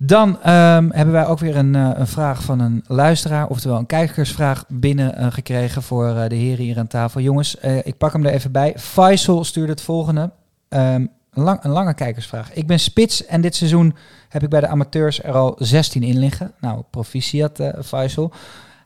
Dan 0.00 0.42
ehm, 0.42 0.88
hebben 0.90 1.14
wij 1.14 1.26
ook 1.26 1.38
weer 1.38 1.56
een, 1.56 1.74
eh, 1.74 1.90
een 1.94 2.06
vraag 2.06 2.42
van 2.42 2.60
een 2.60 2.84
luisteraar, 2.86 3.48
oftewel 3.48 3.78
een 3.78 3.86
kijkersvraag 3.86 4.64
binnen 4.68 5.16
eh, 5.16 5.26
gekregen 5.30 5.82
voor 5.82 6.08
eh, 6.08 6.28
de 6.28 6.34
heren 6.34 6.64
hier 6.64 6.78
aan 6.78 6.86
tafel. 6.86 7.20
Jongens, 7.20 7.54
ik 7.82 7.96
pak 7.96 8.12
hem 8.12 8.26
er 8.26 8.32
even 8.32 8.52
bij. 8.52 8.74
Faisal 8.76 9.44
stuurde 9.44 9.72
het 9.72 9.80
volgende. 9.80 10.30
Ehm, 10.68 11.06
een, 11.32 11.42
lang, 11.42 11.64
een 11.64 11.70
lange 11.70 11.94
kijkersvraag. 11.94 12.52
Ik 12.52 12.66
ben 12.66 12.80
spits 12.80 13.26
en 13.26 13.40
dit 13.40 13.56
seizoen 13.56 13.94
heb 14.28 14.42
ik 14.42 14.48
bij 14.48 14.60
de 14.60 14.68
amateurs 14.68 15.22
er 15.22 15.34
al 15.34 15.54
16 15.58 16.02
in 16.02 16.18
liggen. 16.18 16.52
Nou, 16.60 16.82
proficiat 16.90 17.60
Faisal. 17.84 18.32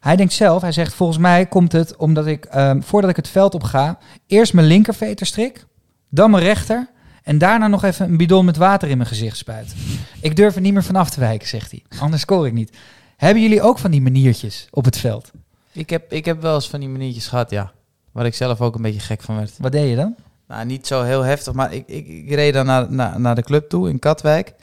Hij 0.01 0.16
denkt 0.16 0.33
zelf, 0.33 0.62
hij 0.62 0.72
zegt 0.72 0.94
volgens 0.94 1.18
mij 1.18 1.46
komt 1.46 1.72
het 1.72 1.96
omdat 1.96 2.27
ik, 2.27 2.44
ehm, 2.44 2.81
voordat 2.81 3.11
ik 3.11 3.16
het 3.16 3.29
veld 3.29 3.55
op 3.55 3.62
ga, 3.62 3.98
eerst 4.27 4.55
mijn 4.55 4.66
linkerveter 4.66 5.27
strik, 5.27 5.66
dan 6.09 6.31
mijn 6.31 6.42
rechter 6.42 6.88
en 7.22 7.38
daarna 7.38 7.66
nog 7.66 7.85
even 7.85 8.08
een 8.08 8.16
bidon 8.16 8.44
met 8.44 8.56
water 8.56 8.88
in 8.88 8.96
mijn 8.96 9.08
gezicht 9.08 9.37
spuit. 9.37 9.74
Ik 10.20 10.37
durf 10.37 10.54
er 10.54 10.61
niet 10.61 10.72
meer 10.72 10.85
vanaf 10.85 11.11
te 11.11 11.20
wijken, 11.20 11.48
zegt 11.48 11.70
hij. 11.70 11.82
Anders 11.98 12.22
score 12.22 12.46
ik 12.46 12.52
niet. 12.52 12.76
Hebben 13.16 13.42
jullie 13.42 13.62
ook 13.62 13.78
van 13.78 13.90
die 13.90 14.02
maniertjes 14.02 14.68
op 14.70 14.85
het 14.85 14.98
veld? 14.98 15.30
Ik 15.72 15.90
heb, 15.90 16.12
ik 16.12 16.24
heb 16.24 16.42
wel 16.42 16.54
eens 16.54 16.68
van 16.68 16.80
die 16.80 16.88
maniertjes 16.88 17.26
gehad, 17.26 17.50
ja. 17.50 17.72
Waar 18.12 18.26
ik 18.26 18.35
zelf 18.35 18.61
ook 18.61 18.74
een 18.74 18.82
beetje 18.82 19.00
gek 19.00 19.22
van 19.22 19.37
werd. 19.37 19.54
Wat 19.58 19.72
deed 19.72 19.90
je 19.90 19.96
dan? 19.96 20.14
Nou, 20.48 20.64
niet 20.64 20.87
zo 20.87 21.02
heel 21.02 21.22
heftig, 21.22 21.52
maar 21.52 21.72
ik, 21.72 21.88
ik, 21.88 22.06
ik 22.06 22.35
reed 22.35 22.54
dan 22.54 22.66
naar, 22.66 22.92
naar, 22.92 23.20
naar 23.20 23.35
de 23.35 23.42
club 23.42 23.68
toe 23.68 23.88
in 23.88 23.98
Katwijk. 23.98 24.54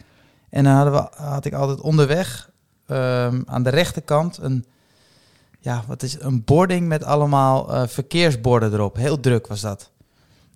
En 0.50 0.64
dan 0.64 0.74
hadden 0.74 0.94
we, 0.94 1.08
had 1.16 1.46
ik 1.46 1.54
altijd 1.54 1.80
onderweg 1.80 2.50
ehm, 2.86 3.42
aan 3.46 3.64
de 3.64 3.70
rechterkant 3.70 4.38
een, 4.42 4.66
ja, 5.60 5.84
wat 5.88 6.04
is 6.04 6.20
een 6.20 6.44
boarding 6.44 6.88
met 6.88 7.04
allemaal 7.04 7.74
eh, 7.74 7.88
verkeersborden 7.88 8.74
erop. 8.74 8.96
Heel 8.96 9.20
druk 9.20 9.48
was 9.48 9.62
dat. 9.62 9.92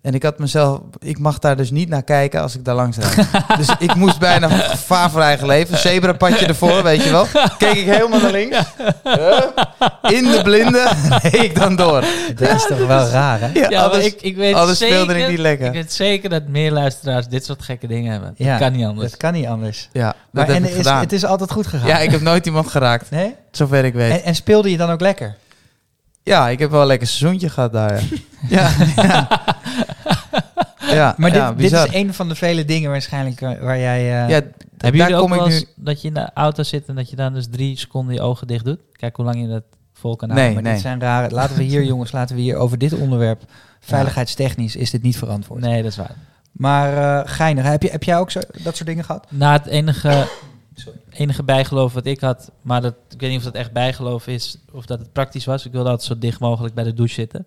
En 0.04 0.14
ik 0.14 0.24
had 0.24 0.40
mezelf, 0.40 0.80
ik 1.00 1.20
mag 1.20 1.40
daar 1.40 1.56
dus 1.58 1.72
niet 1.72 1.90
naar 1.90 2.04
kijken 2.04 2.42
als 2.42 2.56
ik 2.56 2.66
daar 2.66 2.76
langs 2.76 2.98
rijd. 2.98 3.28
dus 3.58 3.68
ik 3.80 3.96
moest 3.96 4.20
bijna 4.20 4.50
gevaar 4.50 5.10
voor 5.10 5.22
eigen 5.22 5.48
leven. 5.48 5.78
Zebrapadje 5.78 6.46
ervoor, 6.46 6.84
weet 6.84 7.04
je 7.04 7.12
wel. 7.12 7.26
Keek 7.58 7.74
ik 7.74 7.86
helemaal 7.86 8.20
naar 8.20 8.32
links. 8.32 8.58
In 10.02 10.24
de 10.24 10.40
blinde 10.44 10.92
reed 11.22 11.44
ik 11.44 11.56
dan 11.56 11.76
door. 11.76 12.04
Dat 12.36 12.50
is 12.50 12.66
toch 12.68 12.86
wel 12.86 13.08
raar, 13.08 13.40
hè? 13.40 13.48
Ja, 13.54 13.84
anders, 13.84 14.06
ik, 14.06 14.22
ik 14.22 14.36
weet 14.36 14.56
zeker, 14.58 14.76
speelde 14.76 15.18
ik 15.18 15.30
niet 15.30 15.40
lekker. 15.40 15.68
Ik 15.68 15.74
weet 15.74 15.94
zeker 15.94 16.30
dat 16.30 16.48
meer 16.48 16.72
luisteraars 16.72 17.28
dit 17.28 17.46
soort 17.46 17.62
gekke 17.62 17.88
dingen 17.88 18.12
hebben. 18.12 18.34
Ja, 18.38 18.50
dat 18.50 18.60
kan 18.60 18.78
niet 18.78 18.86
anders. 18.86 19.10
Dat 19.10 19.20
kan 19.20 19.34
niet 19.34 19.48
anders. 19.48 19.90
ja, 19.92 20.06
dat 20.06 20.16
Maar, 20.32 20.48
heb 20.48 20.56
en 20.56 20.64
ik 20.64 20.76
is, 20.76 20.90
het 20.90 21.14
is 21.14 21.26
altijd 21.26 21.52
goed 21.52 21.68
gegaan. 21.68 21.88
Ja, 21.88 22.00
ik 22.00 22.12
heb 22.12 22.22
nooit 22.22 22.46
iemand 22.46 22.68
geraakt, 22.68 23.12
Nee? 23.12 23.36
zover 23.52 23.86
ik 23.86 23.94
weet. 23.94 24.12
En, 24.12 24.24
en 24.24 24.36
speelde 24.36 24.72
je 24.72 24.78
dan 24.78 24.90
ook 24.90 25.02
lekker? 25.02 25.36
Ja, 26.24 26.50
ik 26.50 26.60
heb 26.60 26.72
wel 26.72 26.82
een 26.82 26.88
lekker 26.88 27.08
seizoentje 27.08 27.50
gehad 27.50 27.74
daar, 27.74 28.02
ja. 28.48 28.70
ja, 28.96 29.04
ja. 29.04 29.28
Ja, 30.92 31.16
Maar 31.18 31.34
ja, 31.34 31.54
dit, 31.54 31.72
is 31.72 31.88
een 31.94 32.14
van 32.14 32.30
de 32.30 32.36
vele 32.36 32.66
dingen 32.66 32.90
waarschijnlijk 32.90 33.42
eh, 33.42 33.60
waar 33.62 33.80
jij... 33.80 34.00
eh, 34.00 34.30
Ja, 34.30 34.42
Hebben 34.42 34.52
daar 34.78 34.92
jullie 34.92 35.16
ook 35.16 35.22
kom 35.22 35.30
wel 35.30 35.46
ik 35.48 35.52
eens 35.54 35.66
nu... 35.76 35.84
dat 35.84 36.02
je 36.02 36.08
in 36.08 36.14
de 36.14 36.34
auto 36.34 36.64
zit 36.64 36.86
en 36.86 36.96
dat 36.96 37.10
je 37.10 37.16
dan 37.16 37.34
dus 37.34 37.48
drie 37.52 37.78
seconden 37.78 38.14
je 38.14 38.22
ogen 38.22 38.48
dicht 38.48 38.66
doet? 38.66 38.80
Kijk 38.92 39.16
hoe 39.16 39.26
lang 39.26 39.42
je 39.42 39.48
dat 39.48 39.64
vol 39.94 40.16
kan 40.16 40.28
Nee, 40.28 40.38
houden. 40.38 40.56
maar 40.56 40.64
nee. 40.64 40.74
dit 40.74 40.82
zijn 40.82 41.00
rare... 41.00 41.34
Laten 41.34 41.56
we 41.58 41.64
hier, 41.64 41.84
jongens, 41.94 42.12
laten 42.12 42.36
we 42.36 42.42
hier 42.42 42.56
over 42.56 42.78
dit 42.78 42.94
onderwerp... 42.94 43.44
Veiligheidstechnisch 43.80 44.76
is 44.76 44.90
dit 44.92 45.02
niet 45.02 45.18
verantwoord. 45.18 45.62
Nee, 45.62 45.82
dat 45.82 45.92
is 45.92 45.98
waar. 45.98 46.16
Maar 46.52 46.98
eh 47.24 47.32
geinig, 47.32 47.64
heb, 47.66 47.82
je, 47.82 47.90
heb 47.90 48.04
jij 48.04 48.18
ook 48.18 48.32
zo, 48.32 48.40
dat 48.64 48.76
soort 48.76 48.88
dingen 48.90 49.04
gehad? 49.04 49.28
Na 49.30 49.52
het 49.52 49.66
enige, 49.66 50.28
enige 51.10 51.44
bijgeloof 51.44 51.94
wat 51.94 52.06
ik 52.06 52.20
had, 52.20 52.52
maar 52.62 52.82
dat, 52.82 52.96
ik 53.10 53.20
weet 53.20 53.30
niet 53.30 53.38
of 53.38 53.44
dat 53.46 53.54
echt 53.56 53.72
bijgeloof 53.72 54.28
is 54.28 54.58
of 54.72 54.86
dat 54.86 55.00
het 55.00 55.12
praktisch 55.14 55.46
was. 55.46 55.66
Ik 55.66 55.72
wilde 55.72 55.90
altijd 55.90 56.08
zo 56.08 56.18
dicht 56.20 56.40
mogelijk 56.40 56.74
bij 56.76 56.84
de 56.84 56.94
douche 56.94 57.14
zitten. 57.14 57.46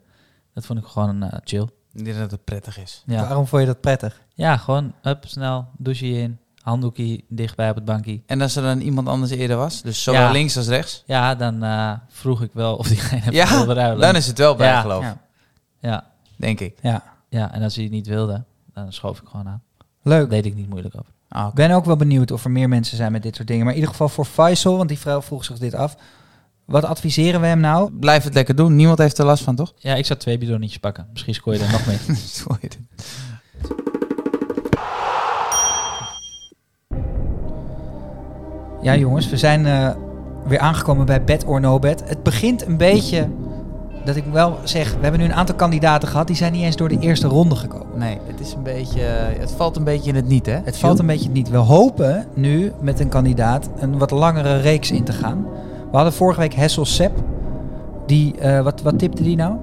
Dat 0.55 0.67
vond 0.67 0.79
ik 0.79 0.85
gewoon 0.85 1.31
chill. 1.45 1.67
Ik 1.97 2.05
denk 2.05 2.19
dat 2.19 2.31
het 2.31 2.45
prettig 2.45 2.79
is. 2.79 3.03
Ja. 3.07 3.21
Waarom 3.21 3.47
vond 3.47 3.61
je 3.63 3.69
dat 3.69 3.81
prettig? 3.81 4.21
ja, 4.35 4.57
gewoon 4.57 4.93
up, 5.03 5.25
snel, 5.27 5.67
douche 5.77 6.07
in, 6.07 6.39
handdoekje 6.63 7.23
dichtbij 7.29 7.71
op 7.71 7.75
het 7.75 7.85
bankje. 7.85 8.21
En 8.27 8.41
als 8.41 8.57
er 8.57 8.63
dan 8.63 8.81
iemand 8.81 9.09
anders 9.09 9.31
eerder 9.31 9.57
was, 9.57 9.83
dus 9.83 10.03
zowel 10.03 10.21
Ja. 10.21 10.31
links 10.31 10.57
als 10.57 10.67
rechts, 10.69 11.03
Ja, 11.07 11.35
dan 11.35 11.63
eh, 11.63 11.93
vroeg 12.09 12.43
ik 12.43 12.51
wel 12.53 12.77
of 12.77 12.89
diegene 12.89 13.33
Ja, 13.33 13.49
wilde 13.49 13.73
ruilen. 13.75 14.01
dan 14.01 14.17
is 14.17 14.27
het 14.27 14.39
wel 14.39 14.55
bijgeloof, 14.57 15.03
Ja. 15.03 15.19
Ja, 15.81 16.05
denk 16.37 16.61
ik. 16.61 16.79
ja, 16.83 17.03
ja, 17.29 17.53
en 17.53 17.63
als 17.63 17.75
hij 17.75 17.85
het 17.85 17.93
niet 17.93 18.07
wilde, 18.07 18.45
dan 18.73 18.93
schoof 18.93 19.21
ik 19.21 19.29
gewoon 19.29 19.49
aan. 19.49 19.63
leuk. 20.03 20.31
Deed 20.31 20.47
ik 20.47 20.55
niet 20.55 20.69
moeilijk 20.69 20.95
over. 20.99 21.13
Ah, 21.29 21.47
Ik 21.49 21.55
ben 21.55 21.71
ook 21.71 21.85
wel 21.85 21.97
benieuwd 21.97 22.31
of 22.31 22.45
er 22.45 22.51
meer 22.51 22.69
mensen 22.69 22.97
zijn 22.97 23.13
met 23.13 23.23
dit 23.23 23.37
soort 23.37 23.49
dingen. 23.49 23.63
Maar 23.65 23.73
in 23.73 23.79
ieder 23.79 23.93
geval 23.95 24.09
voor 24.09 24.25
Faisal, 24.25 24.77
want 24.77 24.89
die 24.89 24.99
vrouw 24.99 25.23
vroeg 25.23 25.45
zich 25.45 25.59
dit 25.59 25.75
af. 25.75 25.97
Wat 26.67 26.85
adviseren 26.85 27.41
we 27.41 27.47
hem 27.47 27.61
nou? 27.61 27.91
Blijf 27.93 28.25
het 28.25 28.35
lekker 28.35 28.55
doen, 28.55 28.77
niemand 28.77 28.99
heeft 28.99 29.19
er 29.19 29.25
last 29.25 29.45
van, 29.45 29.55
toch? 29.55 29.73
Ja, 29.79 29.95
ik 29.95 30.07
zou 30.07 30.19
twee 30.19 30.39
bidonnetjes 30.39 30.79
pakken. 30.79 31.07
Misschien 31.13 31.35
scoor 31.35 31.53
je 31.53 31.61
er 31.61 31.71
nog 31.71 31.87
mee. 31.87 31.99
Ja 38.83 38.97
jongens, 38.97 39.29
we 39.29 39.37
zijn 39.37 39.67
eh, 39.67 39.91
weer 40.47 40.59
aangekomen 40.59 41.07
bij 41.07 41.25
Bed 41.25 41.45
or 41.45 41.61
No 41.61 41.79
Bed. 41.79 42.03
Het 42.09 42.23
begint 42.23 42.67
een 42.67 42.77
beetje, 42.77 43.29
dat 44.05 44.17
ik 44.17 44.25
wel 44.33 44.59
zeg, 44.65 44.95
we 44.95 44.99
hebben 45.01 45.21
nu 45.21 45.27
een 45.27 45.35
aantal 45.35 45.55
kandidaten 45.55 46.09
gehad. 46.09 46.27
Die 46.27 46.37
zijn 46.37 46.53
niet 46.53 46.63
eens 46.63 46.77
door 46.77 46.89
de 46.89 46.99
eerste 46.99 47.27
ronde 47.27 47.57
gekomen. 47.57 47.99
Nee, 47.99 48.19
het 48.27 48.41
is 48.41 48.53
een 48.53 48.63
beetje, 48.63 49.01
het 49.39 49.53
valt 49.53 49.77
een 49.77 49.85
beetje 49.85 50.09
in 50.09 50.17
het 50.17 50.29
niet, 50.29 50.47
hè? 50.47 50.59
Het 50.65 50.77
valt 50.79 50.99
een 50.99 51.07
beetje 51.07 51.31
niet. 51.31 51.49
We 51.49 51.57
hopen 51.57 52.27
nu 52.35 52.73
met 52.81 53.01
een 53.01 53.09
kandidaat 53.09 53.69
een 53.79 53.99
wat 53.99 54.11
langere 54.11 54.61
reeks 54.61 54.91
in 54.91 55.05
te 55.05 55.13
gaan. 55.13 55.47
We 55.91 55.97
hadden 55.97 56.13
vorige 56.13 56.41
week 56.41 56.55
Hessel 56.55 56.85
Sepp. 56.85 57.19
Die, 58.07 58.39
eh, 58.39 58.61
wat, 58.61 58.83
wat 58.83 58.99
tipte 58.99 59.23
die 59.23 59.37
nou? 59.37 59.55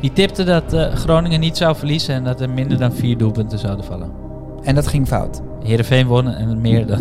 Die 0.00 0.12
tipte 0.12 0.44
dat 0.44 0.72
eh, 0.72 0.92
Groningen 0.92 1.40
niet 1.40 1.56
zou 1.56 1.76
verliezen 1.76 2.14
en 2.14 2.24
dat 2.24 2.40
er 2.40 2.50
minder 2.50 2.78
dan 2.78 2.92
vier 2.92 3.18
doelpunten 3.18 3.58
zouden 3.58 3.84
vallen. 3.84 4.10
En 4.62 4.74
dat 4.74 4.86
ging 4.86 5.06
fout. 5.08 5.40
Heerenveen 5.62 6.06
wonnen 6.06 6.36
en 6.36 6.60
meer 6.60 6.86
dan 6.86 7.00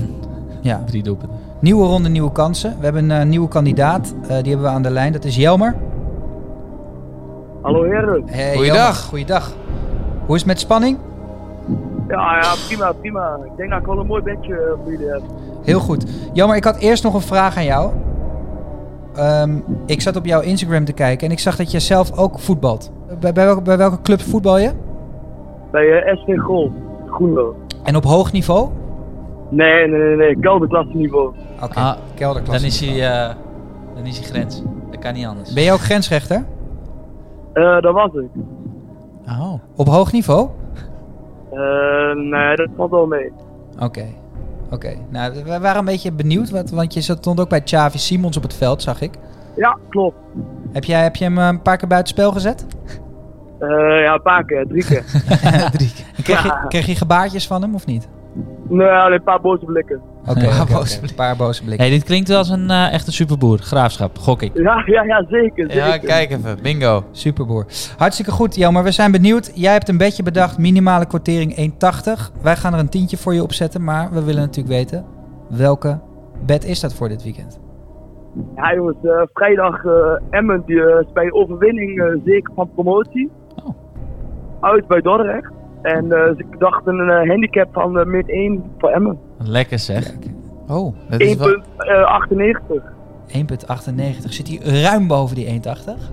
Ja. 0.61 0.83
drie 0.85 1.03
doelpunten. 1.03 1.37
Nieuwe 1.59 1.85
ronde, 1.85 2.09
nieuwe 2.09 2.31
kansen. 2.31 2.75
We 2.77 2.83
hebben 2.83 3.09
een 3.09 3.19
eh, 3.21 3.27
nieuwe 3.27 3.47
kandidaat. 3.47 4.13
Eh, 4.21 4.27
die 4.27 4.35
hebben 4.51 4.61
we 4.61 4.67
aan 4.67 4.81
de 4.81 4.89
lijn. 4.89 5.13
Dat 5.13 5.23
is 5.25 5.35
Jelmer. 5.35 5.75
Hallo 7.61 7.83
heren. 7.83 8.23
Hey, 8.25 8.53
Goeiedag. 8.55 8.77
Jelmer. 8.77 8.93
Goeiedag. 8.93 9.53
Hoe 10.25 10.35
is 10.35 10.41
het 10.41 10.49
met 10.49 10.59
spanning? 10.59 10.97
Ja, 12.07 12.35
ja, 12.41 12.53
prima, 12.67 12.91
prima. 12.91 13.37
Ik 13.45 13.57
denk 13.57 13.69
dat 13.69 13.79
ik 13.79 13.85
wel 13.85 13.99
een 13.99 14.07
mooi 14.07 14.21
bedje 14.21 14.75
voor 14.83 14.91
jullie 14.91 15.07
heb. 15.07 15.21
Heel 15.63 15.79
goed. 15.79 16.05
Jammer, 16.33 16.55
ik 16.57 16.63
had 16.63 16.77
eerst 16.77 17.03
nog 17.03 17.13
een 17.13 17.21
vraag 17.21 17.57
aan 17.57 17.63
jou. 17.63 17.91
Ehm, 19.15 19.59
ik 19.85 20.01
zat 20.01 20.15
op 20.15 20.25
jouw 20.25 20.41
Instagram 20.41 20.85
te 20.85 20.93
kijken 20.93 21.27
en 21.27 21.33
ik 21.33 21.39
zag 21.39 21.55
dat 21.55 21.71
jij 21.71 21.79
zelf 21.79 22.17
ook 22.17 22.39
voetbalt. 22.39 22.91
Bij, 23.19 23.33
bij, 23.33 23.45
welke, 23.45 23.61
bij 23.61 23.77
welke 23.77 24.01
club 24.01 24.21
voetbal 24.21 24.57
je? 24.57 24.71
Bij 25.71 26.01
eh, 26.01 26.17
SV 26.17 26.37
Golf, 26.39 26.71
Groenlo. 27.09 27.55
En 27.83 27.95
op 27.95 28.03
hoog 28.03 28.31
niveau? 28.31 28.69
Nee, 29.49 29.87
nee, 29.87 29.99
nee, 29.99 30.15
nee. 30.15 30.39
Kelderklasse 30.39 30.95
niveau. 30.97 31.33
Oké, 31.63 31.79
Ah, 31.79 31.95
kelderklasse. 32.15 32.61
Dan 32.61 32.71
is 32.71 32.79
hij, 32.79 33.11
eh, 33.29 33.35
dan 33.95 34.05
is 34.05 34.17
hij 34.17 34.27
grens. 34.27 34.63
Dat 34.91 34.99
kan 34.99 35.13
niet 35.13 35.25
anders. 35.25 35.53
Ben 35.53 35.63
je 35.63 35.71
ook 35.71 35.79
grensrechter? 35.79 36.45
Eh, 37.53 37.81
dat 37.81 37.93
was 37.93 38.09
ik. 38.13 38.29
Oh. 39.27 39.53
Op 39.75 39.87
hoog 39.87 40.11
niveau? 40.11 40.49
Eh, 41.51 42.15
nee, 42.15 42.55
dat 42.55 42.67
valt 42.77 42.91
wel 42.91 43.05
mee. 43.05 43.31
Oké. 43.79 44.05
Oké. 44.71 44.93
Nou, 45.09 45.33
we 45.43 45.59
waren 45.59 45.79
een 45.79 45.85
beetje 45.85 46.11
benieuwd, 46.11 46.49
want, 46.49 46.69
want 46.69 46.93
je 46.93 47.01
stond 47.01 47.39
ook 47.39 47.49
bij 47.49 47.61
Xavi 47.61 47.97
Simons 47.97 48.37
op 48.37 48.43
het 48.43 48.53
veld, 48.53 48.81
zag 48.81 49.01
ik. 49.01 49.11
Ja, 49.55 49.77
klopt. 49.89 50.15
Heb, 50.71 50.83
jij, 50.83 51.03
heb 51.03 51.15
je 51.15 51.23
hem 51.23 51.37
eh, 51.37 51.47
een 51.47 51.61
paar 51.61 51.77
keer 51.77 51.87
buitenspel 51.87 52.31
gezet? 52.31 52.65
Eh, 53.59 53.69
ja, 54.03 54.13
een 54.13 54.21
paar 54.21 54.45
keer, 54.45 54.67
drie 54.67 54.85
keer. 54.85 55.03
En 56.17 56.23
kreeg, 56.23 56.43
je, 56.43 56.65
kreeg 56.67 56.85
je 56.85 56.95
gebaartjes 56.95 57.47
van 57.47 57.61
hem 57.61 57.75
of 57.75 57.85
niet? 57.85 58.07
Nee, 58.69 58.87
alleen 58.87 59.17
een 59.17 59.23
paar 59.23 59.41
boze 59.41 59.65
blikken. 59.65 60.01
Oké, 60.27 60.45
een 61.01 61.15
paar 61.15 61.35
boze 61.35 61.63
blikken. 61.63 61.85
Hey, 61.85 61.95
dit 61.95 62.03
klinkt 62.03 62.27
wel 62.27 62.37
als 62.37 62.49
een 62.49 62.69
eh, 62.69 62.93
echte 62.93 63.11
superboer. 63.11 63.57
Graafschap, 63.57 64.17
gok 64.17 64.41
ik. 64.41 64.51
Ja, 64.53 64.83
ja, 64.85 65.03
ja, 65.03 65.25
zeker, 65.29 65.71
zeker. 65.71 65.87
Ja, 65.87 65.97
kijk 65.97 66.31
even. 66.31 66.57
Bingo. 66.61 67.03
Superboer. 67.11 67.65
Hartstikke 67.97 68.31
goed, 68.31 68.55
Jan, 68.55 68.73
maar 68.73 68.83
we 68.83 68.91
zijn 68.91 69.11
benieuwd. 69.11 69.51
Jij 69.55 69.71
hebt 69.71 69.89
een 69.89 69.97
bedje 69.97 70.23
bedacht, 70.23 70.57
minimale 70.57 71.05
kwartering 71.05 71.55
1,80. 71.55 72.41
Wij 72.41 72.55
gaan 72.55 72.73
er 72.73 72.79
een 72.79 72.89
tientje 72.89 73.17
voor 73.17 73.33
je 73.33 73.43
opzetten, 73.43 73.83
maar 73.83 74.09
we 74.11 74.23
willen 74.23 74.41
natuurlijk 74.41 74.75
weten... 74.75 75.05
welke 75.49 75.99
bed 76.45 76.65
is 76.65 76.79
dat 76.79 76.93
voor 76.93 77.09
dit 77.09 77.23
weekend? 77.23 77.61
Ja 78.55 78.75
jongens, 78.75 78.97
eh, 79.03 79.21
vrijdag 79.33 79.85
eh 79.85 80.15
Emmen 80.29 80.63
die 80.65 80.75
uh, 80.75 80.97
bij 81.13 81.31
overwinning 81.31 82.01
eh, 82.01 82.19
zeker 82.25 82.53
van 82.55 82.69
promotie. 82.73 83.31
Oh. 83.63 83.75
Uit 84.59 84.87
bij 84.87 85.01
Dordrecht. 85.01 85.51
En 85.83 86.11
eh, 86.11 86.35
ze 86.37 86.45
dachten 86.57 86.99
een 86.99 87.09
eh, 87.09 87.29
handicap 87.29 87.67
van 87.73 87.99
eh, 87.99 88.05
min 88.05 88.27
1 88.27 88.63
voor 88.77 88.89
Emmen. 88.89 89.19
Lekker 89.37 89.79
zeg. 89.79 90.13
Oh, 90.67 90.95
dat 91.09 91.19
is 91.19 91.35
wel... 91.35 91.61
1,98. 91.77 93.03
1,98. 93.27 94.29
Zit 94.29 94.47
hij 94.47 94.81
ruim 94.81 95.07
boven 95.07 95.35
die 95.35 95.61
1,80? 95.61 95.61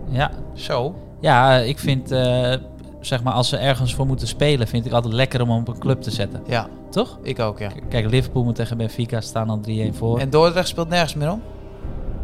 Ja. 0.08 0.30
Zo. 0.54 0.94
ja, 1.20 1.56
ik 1.56 1.78
vind, 1.78 2.10
eh, 2.10 2.54
zeg 3.00 3.22
maar, 3.22 3.32
als 3.32 3.48
ze 3.48 3.56
ergens 3.56 3.94
voor 3.94 4.06
moeten 4.06 4.26
spelen, 4.26 4.66
vind 4.66 4.86
ik 4.86 4.92
altijd 4.92 5.14
lekker 5.14 5.42
om 5.42 5.50
hem 5.50 5.60
op 5.60 5.68
een 5.68 5.78
club 5.78 6.00
te 6.00 6.10
zetten. 6.10 6.40
Ja, 6.46 6.66
Toch? 6.90 7.18
ik 7.22 7.40
ook, 7.40 7.58
ja. 7.58 7.68
Kijk, 7.88 8.10
Liverpool 8.10 8.44
moet 8.44 8.54
tegen 8.54 8.76
Benfica 8.76 9.20
staan 9.20 9.48
al 9.48 9.60
3-1 9.68 9.94
voor. 9.94 10.18
En 10.18 10.30
Dordrecht 10.30 10.68
speelt 10.68 10.88
nergens 10.88 11.14
meer 11.14 11.32
om? 11.32 11.42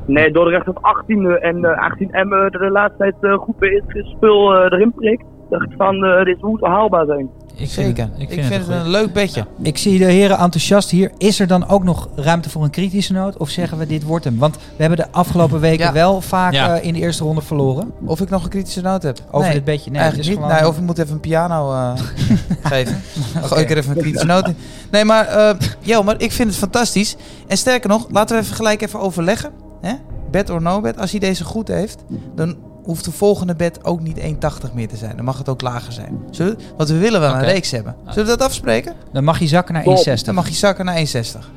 Nee, 0.06 0.32
Dordrecht 0.32 0.68
op 0.68 0.78
18e 0.78 1.40
en 1.40 1.64
eh 1.64 1.78
18 1.78 2.12
Emmen 2.12 2.52
de 2.52 2.70
laatste 2.70 2.98
tijd 2.98 3.14
eh, 3.20 3.38
goed 3.38 3.58
bij 3.58 3.82
het 3.86 4.06
spul 4.06 4.54
eh, 4.54 4.72
erin 4.72 4.92
prikt. 4.92 5.24
Dacht 5.50 5.66
van, 5.76 6.04
eh, 6.04 6.24
dit 6.24 6.42
moet 6.42 6.60
haalbaar 6.60 7.06
zijn. 7.06 7.28
ik 7.56 7.68
Zeker. 7.68 8.08
Vind, 8.16 8.30
ik 8.30 8.42
vind, 8.44 8.66
het 8.66 8.68
een 8.68 8.88
leuk 8.88 9.12
bedje. 9.12 9.46
Ik 9.62 9.78
zie 9.78 9.98
de 9.98 10.04
heren 10.04 10.38
enthousiast 10.38 10.90
hier. 10.90 11.10
Is 11.18 11.40
er 11.40 11.46
dan 11.46 11.68
ook 11.68 11.84
nog 11.84 12.08
ruimte 12.14 12.50
voor 12.50 12.64
een 12.64 12.70
kritische 12.70 13.12
noot? 13.12 13.36
Of 13.36 13.48
zeggen 13.48 13.78
we 13.78 13.86
dit 13.86 14.02
wordt 14.02 14.24
hem? 14.24 14.38
Want 14.38 14.56
we 14.56 14.60
hebben 14.76 14.98
de 14.98 15.12
afgelopen 15.12 15.60
weken 15.60 15.84
Ja. 15.86 15.92
wel 15.92 16.20
vaak 16.20 16.52
Ja. 16.52 16.76
eh, 16.78 16.84
in 16.86 16.92
de 16.92 16.98
eerste 17.00 17.24
ronde 17.24 17.40
verloren. 17.42 17.92
Of 18.04 18.20
ik 18.20 18.30
nog 18.30 18.42
een 18.44 18.48
kritische 18.50 18.80
noot 18.80 19.02
heb. 19.02 19.18
Over 19.30 19.40
nee, 19.46 19.52
dit 19.56 19.64
beetje. 19.64 19.90
Nee, 19.90 20.00
eigenlijk 20.00 20.28
niet. 20.30 20.38
gewoon- 20.38 20.54
Nee, 20.54 20.68
of 20.68 20.76
ik 20.76 20.82
moet 20.82 20.98
even 20.98 21.12
een 21.14 21.20
piano 21.20 21.72
eh, 21.72 21.92
geven. 22.70 23.00
Dan 23.34 23.42
gooi 23.44 23.60
ik 23.62 23.70
er 23.70 23.76
even 23.76 23.90
een 23.96 24.02
kritische 24.02 24.26
noot 24.26 24.48
in. 24.48 24.56
Nee, 24.90 25.04
maar 25.04 25.26
eh 25.26 25.54
Jelmer, 25.80 26.20
ik 26.20 26.32
vind 26.32 26.48
het 26.48 26.58
fantastisch. 26.58 27.16
En 27.46 27.56
sterker 27.56 27.88
nog, 27.88 28.06
laten 28.10 28.36
we 28.36 28.42
even 28.42 28.56
gelijk 28.56 28.82
even 28.82 29.00
overleggen. 29.00 29.50
Hè? 29.80 29.92
Bet 30.30 30.50
or 30.50 30.62
no 30.62 30.80
bet. 30.80 30.98
Als 30.98 31.10
hij 31.10 31.20
deze 31.20 31.44
goed 31.44 31.68
heeft, 31.68 32.04
dan 32.34 32.56
hoeft 32.86 33.04
de 33.04 33.12
volgende 33.12 33.54
bet 33.54 33.84
ook 33.84 34.00
niet 34.00 34.18
1,80 34.20 34.72
meer 34.74 34.88
te 34.88 34.96
zijn. 34.96 35.16
Dan 35.16 35.24
mag 35.24 35.38
het 35.38 35.48
ook 35.48 35.60
lager 35.62 35.92
zijn. 35.92 36.18
Zullen 36.30 36.56
we, 36.56 36.62
want 36.76 36.88
we 36.88 36.98
willen 36.98 37.20
wel 37.20 37.34
een 37.34 37.44
reeks 37.44 37.70
hebben. 37.70 37.96
Zullen 38.08 38.24
we 38.30 38.36
dat 38.36 38.42
afspreken? 38.46 38.94
Dan 39.12 39.24
mag 39.24 39.38
je 39.38 39.46
zakken 39.46 39.74
naar 39.74 39.82
Top. 39.82 39.96
1,60. 40.08 40.24
Dan 40.24 40.34
mag 40.34 40.48
je 40.48 40.54
zakken 40.54 40.84
naar 40.84 40.96
1,60. 40.96 41.02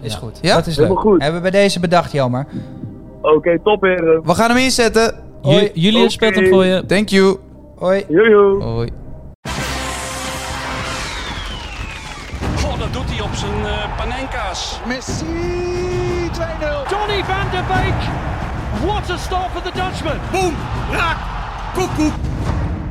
Is 0.01 0.13
Ja. 0.13 0.17
goed. 0.17 0.37
Ja? 0.41 0.55
Dat 0.55 0.67
is 0.67 0.75
leuk. 0.77 0.85
Helemaal 0.87 1.03
goed. 1.11 1.21
Hebben 1.21 1.41
we 1.43 1.49
bij 1.51 1.61
deze 1.61 1.79
bedacht, 1.79 2.11
Jelmer. 2.11 2.45
Oké, 3.21 3.59
top 3.63 3.81
heren. 3.81 4.21
We 4.25 4.35
gaan 4.35 4.49
hem 4.49 4.57
inzetten. 4.59 5.13
Ju- 5.41 5.69
Julius 5.73 6.13
speelt 6.13 6.35
hem 6.35 6.47
voor 6.47 6.65
je. 6.65 6.85
Thank 6.85 7.09
you. 7.09 7.37
Hoi. 7.75 8.03
Jojo. 8.07 8.61
Hoi. 8.61 8.89
God, 12.55 12.79
dat 12.79 12.93
doet 12.93 13.09
hij 13.09 13.21
op 13.21 13.33
zijn 13.33 13.59
uh, 13.59 13.97
panenka's. 13.97 14.79
Messi 14.87 15.25
2-0. 16.31 16.89
Donny 16.89 17.23
van 17.23 17.51
der 17.51 17.63
Beek. 17.67 18.28
What 18.89 19.09
a 19.09 19.17
start 19.17 19.51
for 19.51 19.61
the 19.61 19.71
Dutchman. 19.71 20.17
Boom, 20.31 20.55
raak, 20.91 21.17
koekoek. 21.73 22.13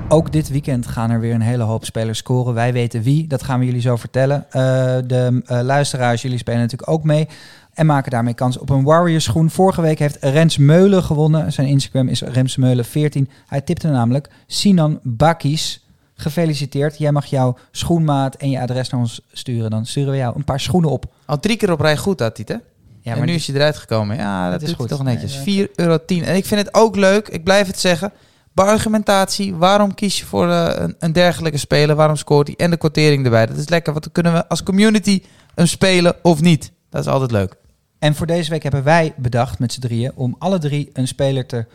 Ook 0.08 0.32
dit 0.32 0.48
weekend 0.48 0.86
gaan 0.86 1.10
er 1.10 1.20
weer 1.20 1.34
een 1.34 1.40
hele 1.40 1.62
hoop 1.62 1.84
spelers 1.84 2.18
scoren. 2.18 2.54
Wij 2.54 2.72
weten 2.72 3.02
wie, 3.02 3.26
dat 3.26 3.42
gaan 3.42 3.58
we 3.58 3.64
jullie 3.64 3.80
zo 3.80 3.96
vertellen. 3.96 4.46
Eh, 4.50 4.62
de 5.06 5.42
eh, 5.44 5.60
luisteraars, 5.60 6.22
jullie 6.22 6.38
spelen 6.38 6.60
natuurlijk 6.60 6.90
ook 6.90 7.04
mee. 7.04 7.28
En 7.74 7.86
maken 7.86 8.10
daarmee 8.10 8.34
kans 8.34 8.58
op 8.58 8.70
een 8.70 8.84
Warriors 8.84 9.24
schoen. 9.24 9.50
Vorige 9.50 9.80
week 9.80 9.98
heeft 9.98 10.16
Rens 10.20 10.56
Meulen 10.56 11.02
gewonnen. 11.02 11.52
Zijn 11.52 11.68
Instagram 11.68 12.08
is 12.08 12.24
Remsmeulen14. 12.24 13.30
Hij 13.46 13.60
tipte 13.60 13.88
namelijk 13.88 14.28
Sinan 14.46 15.00
Bakis. 15.02 15.86
Gefeliciteerd. 16.14 16.98
Jij 16.98 17.12
mag 17.12 17.26
jouw 17.26 17.56
schoenmaat 17.70 18.34
en 18.34 18.50
je 18.50 18.60
adres 18.60 18.90
naar 18.90 19.00
ons 19.00 19.20
sturen. 19.32 19.70
Dan 19.70 19.86
sturen 19.86 20.10
we 20.10 20.16
jou 20.16 20.36
een 20.36 20.44
paar 20.44 20.60
schoenen 20.60 20.90
op. 20.90 21.04
Al 21.24 21.40
drie 21.40 21.56
keer 21.56 21.72
op 21.72 21.80
rij 21.80 21.96
goed 21.96 22.20
had 22.20 22.36
hij 22.36 22.46
hè? 22.48 22.56
Ja, 23.08 23.16
en 23.16 23.26
nu 23.26 23.32
is 23.32 23.46
hij 23.46 23.56
eruit 23.56 23.76
gekomen. 23.76 24.16
Ja, 24.16 24.50
dat, 24.50 24.62
is 24.62 24.68
is 24.68 24.74
goed. 24.74 24.88
toch 24.88 25.02
netjes. 25.02 25.44
Nee, 25.44 25.66
4,10 25.66 25.72
euro. 25.74 25.98
En 26.08 26.36
ik 26.36 26.46
vind 26.46 26.60
het 26.60 26.74
ook 26.74 26.96
leuk, 26.96 27.28
ik 27.28 27.44
blijf 27.44 27.66
het 27.66 27.78
zeggen. 27.78 28.12
Bij 28.52 28.66
argumentatie, 28.66 29.54
waarom 29.54 29.94
kies 29.94 30.18
je 30.18 30.26
voor 30.26 30.50
eh, 30.50 30.70
een, 30.74 30.94
een 30.98 31.12
dergelijke 31.12 31.58
speler? 31.58 31.96
Waarom 31.96 32.16
scoort 32.16 32.46
hij? 32.46 32.56
En 32.56 32.70
de 32.70 32.76
quotering 32.76 33.24
erbij. 33.24 33.46
Dat 33.46 33.56
is 33.56 33.68
lekker, 33.68 33.92
want 33.92 34.04
dan 34.04 34.12
kunnen 34.12 34.32
we 34.32 34.48
als 34.48 34.62
community 34.62 35.22
hem 35.54 35.66
spelen 35.66 36.14
of 36.22 36.40
niet. 36.40 36.72
Dat 36.90 37.00
is 37.00 37.06
altijd 37.10 37.30
leuk. 37.30 37.54
En 37.98 38.14
voor 38.14 38.26
deze 38.26 38.50
week 38.50 38.62
hebben 38.62 38.82
wij 38.82 39.14
bedacht 39.16 39.58
met 39.58 39.72
z'n 39.72 39.80
drieën 39.80 40.12
om 40.14 40.36
alle 40.38 40.58
drie 40.58 40.90
een 40.92 41.08
speler 41.08 41.46
te 41.46 41.66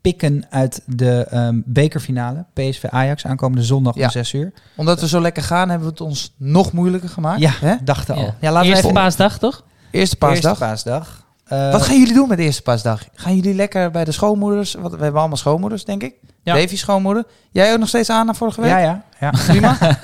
pikken 0.00 0.46
uit 0.50 0.82
de 0.86 1.26
ehm, 1.30 1.60
bekerfinale. 1.64 2.44
PSV 2.52 2.84
Ajax 2.84 3.26
aankomende 3.26 3.64
zondag 3.64 3.94
Ja. 3.94 4.04
om 4.04 4.10
6 4.10 4.32
uur. 4.32 4.52
Omdat 4.76 5.00
we 5.00 5.08
zo 5.08 5.20
lekker 5.20 5.42
gaan, 5.42 5.68
hebben 5.68 5.86
we 5.86 5.92
het 5.92 6.02
ons 6.02 6.34
nog 6.36 6.72
moeilijker 6.72 7.08
gemaakt. 7.08 7.40
Ja, 7.40 7.52
Hè? 7.60 7.74
dachten 7.84 8.14
al. 8.14 8.20
Ja. 8.22 8.34
Ja, 8.40 8.52
laten 8.52 8.70
we 8.70 8.76
even... 8.76 8.92
paasdag, 8.92 9.38
toch? 9.38 9.64
Eerste 9.92 10.16
paasdag. 10.16 10.50
Eerste 10.50 10.64
paasdag. 10.64 11.24
Eh, 11.44 11.72
Wat 11.72 11.82
gaan 11.82 11.98
jullie 11.98 12.14
doen 12.14 12.28
met 12.28 12.38
de 12.38 12.44
eerste 12.44 12.62
paasdag? 12.62 13.02
Gaan 13.14 13.36
jullie 13.36 13.54
lekker 13.54 13.90
bij 13.90 14.04
de 14.04 14.12
schoonmoeders? 14.12 14.74
Want 14.74 14.94
we 14.94 15.02
hebben 15.02 15.20
allemaal 15.20 15.36
schoonmoeders, 15.38 15.84
denk 15.84 16.02
ik. 16.02 16.14
Ja. 16.42 16.54
Davy 16.54 16.76
schoonmoeder. 16.76 17.24
Jij 17.50 17.72
ook 17.72 17.78
nog 17.78 17.88
steeds 17.88 18.10
aan 18.10 18.26
naar 18.26 18.34
vorige 18.34 18.60
week? 18.60 18.70
Ja, 18.70 18.78
ja. 18.78 19.02
Ja. 19.22 19.30
Prima. 19.46 19.76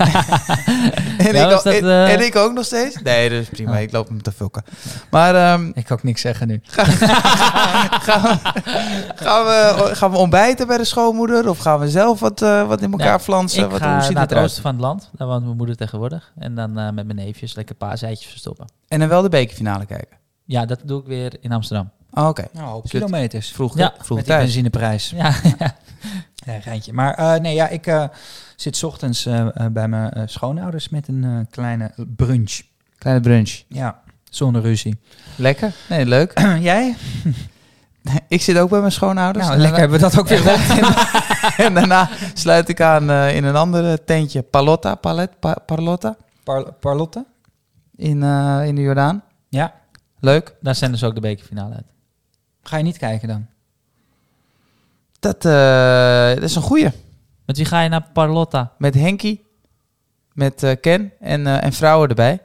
en, 1.17 1.33
Ja, 1.33 1.43
ik 1.43 1.43
was 1.43 1.53
ook, 1.53 1.63
dat, 1.63 1.73
en, 1.73 1.83
eh, 1.83 2.13
en 2.13 2.25
ik 2.25 2.35
ook 2.35 2.53
nog 2.53 2.65
steeds? 2.65 3.01
Nee, 3.01 3.29
dat 3.29 3.39
is 3.39 3.47
prima. 3.49 3.71
Oh. 3.73 3.79
Ik 3.79 3.91
loop 3.91 4.07
hem 4.07 4.21
te 4.21 4.31
vulken. 4.31 4.63
Maar 5.09 5.35
ehm, 5.35 5.67
Ik 5.73 5.85
kan 5.85 5.97
ook 5.97 6.03
niks 6.03 6.21
zeggen 6.21 6.47
nu. 6.47 6.61
gaan, 6.65 8.21
we, 8.23 8.39
gaan, 9.15 9.45
we, 9.45 9.89
gaan 9.95 10.11
we 10.11 10.17
ontbijten 10.17 10.67
bij 10.67 10.77
de 10.77 10.83
schoonmoeder? 10.85 11.49
Of 11.49 11.57
gaan 11.57 11.79
we 11.79 11.89
zelf 11.89 12.19
wat, 12.19 12.41
eh, 12.41 12.67
wat 12.67 12.81
in 12.81 12.91
elkaar 12.91 13.07
Ja, 13.07 13.19
flansen? 13.19 13.63
Ik 13.63 13.69
wat, 13.69 13.81
ga 13.81 13.93
hoe 13.93 14.03
ziet 14.03 14.13
naar 14.13 14.27
het 14.27 14.37
oosten 14.37 14.61
van 14.61 14.71
het 14.71 14.81
land. 14.81 15.09
Daar 15.17 15.27
woont 15.27 15.43
mijn 15.43 15.57
moeder 15.57 15.75
tegenwoordig. 15.75 16.31
En 16.39 16.55
dan 16.55 16.77
eh, 16.77 16.83
met 16.85 17.05
mijn 17.05 17.15
neefjes 17.15 17.55
lekker 17.55 17.75
paaseitjes 17.75 18.29
verstoppen. 18.29 18.67
En 18.87 18.99
dan 18.99 19.07
wel 19.09 19.21
de 19.21 19.29
bekerfinale 19.29 19.85
kijken. 19.85 20.17
Ja, 20.45 20.65
dat 20.65 20.79
doe 20.83 21.01
ik 21.01 21.07
weer 21.07 21.33
in 21.41 21.51
Amsterdam. 21.51 21.89
Oh, 22.13 22.27
Oké. 22.27 22.47
Nou, 22.53 22.87
kilometers. 22.87 23.51
Vroeg, 23.51 23.77
Ja, 23.77 23.93
vroeg 23.97 24.17
met 24.17 24.25
die 24.25 24.33
thuis. 24.33 24.43
benzineprijs. 24.43 25.13
Ja, 25.15 25.33
Ja, 26.45 26.59
geintje. 26.61 26.93
Maar 26.93 27.13
eh, 27.13 27.39
nee, 27.39 27.53
ja, 27.55 27.67
ik 27.67 27.87
eh, 27.87 28.03
zit 28.61 28.83
ochtends 28.83 29.25
eh, 29.25 29.65
eh, 29.65 29.71
bij 29.71 29.87
mijn 29.87 30.11
eh, 30.11 30.23
schoonouders 30.25 30.89
met 30.89 31.07
een 31.07 31.47
kleine 31.49 31.91
brunch. 32.15 32.61
Kleine 32.97 33.21
brunch. 33.21 33.63
Ja, 33.67 34.01
zonder 34.23 34.61
ruzie. 34.61 34.99
Lekker. 35.35 35.73
Nee, 35.89 36.05
leuk. 36.05 36.39
Jij? 36.59 36.95
ik 38.27 38.41
zit 38.41 38.57
ook 38.57 38.69
bij 38.69 38.79
mijn 38.79 38.91
schoonouders. 38.91 39.47
Nou, 39.47 39.59
lekker 39.59 39.79
hebben 39.79 39.99
we 39.99 40.03
dat 40.03 40.19
ook 40.19 40.27
weer 40.27 40.43
rond. 40.43 40.61
en 41.65 41.73
daarna 41.73 42.09
sluit 42.33 42.69
ik 42.69 42.81
aan 42.81 43.11
in 43.11 43.43
een 43.43 43.55
ander 43.55 44.03
tentje. 44.03 44.41
Palotta, 44.41 44.95
Palet, 44.95 45.39
pa, 45.39 45.57
Parlotta. 45.65 46.15
Par 46.43 46.73
Parlotte? 46.73 47.25
In, 47.95 48.23
in 48.63 48.75
de 48.75 48.81
Jordaan. 48.81 49.23
Ja. 49.49 49.73
Leuk. 50.19 50.55
daar 50.61 50.75
zenden 50.75 50.99
ze 50.99 51.05
ook 51.05 51.15
de 51.15 51.21
bekerfinale 51.21 51.75
uit. 51.75 51.87
Ga 52.63 52.77
je 52.77 52.83
niet 52.83 52.97
kijken 52.97 53.27
dan? 53.27 53.45
Dat, 55.19 55.41
dat 56.35 56.43
is 56.43 56.55
een 56.55 56.61
goeie. 56.61 56.91
Met 57.49 57.57
wie 57.57 57.65
ga 57.65 57.81
je 57.81 57.89
naar 57.89 58.07
Parlotta? 58.13 58.71
Met 58.77 58.93
Henky. 58.93 59.39
Met 60.33 60.63
eh, 60.63 60.71
Ken. 60.81 61.11
En, 61.19 61.47
eh, 61.47 61.63
en 61.63 61.73
vrouwen 61.73 62.09
erbij. 62.09 62.39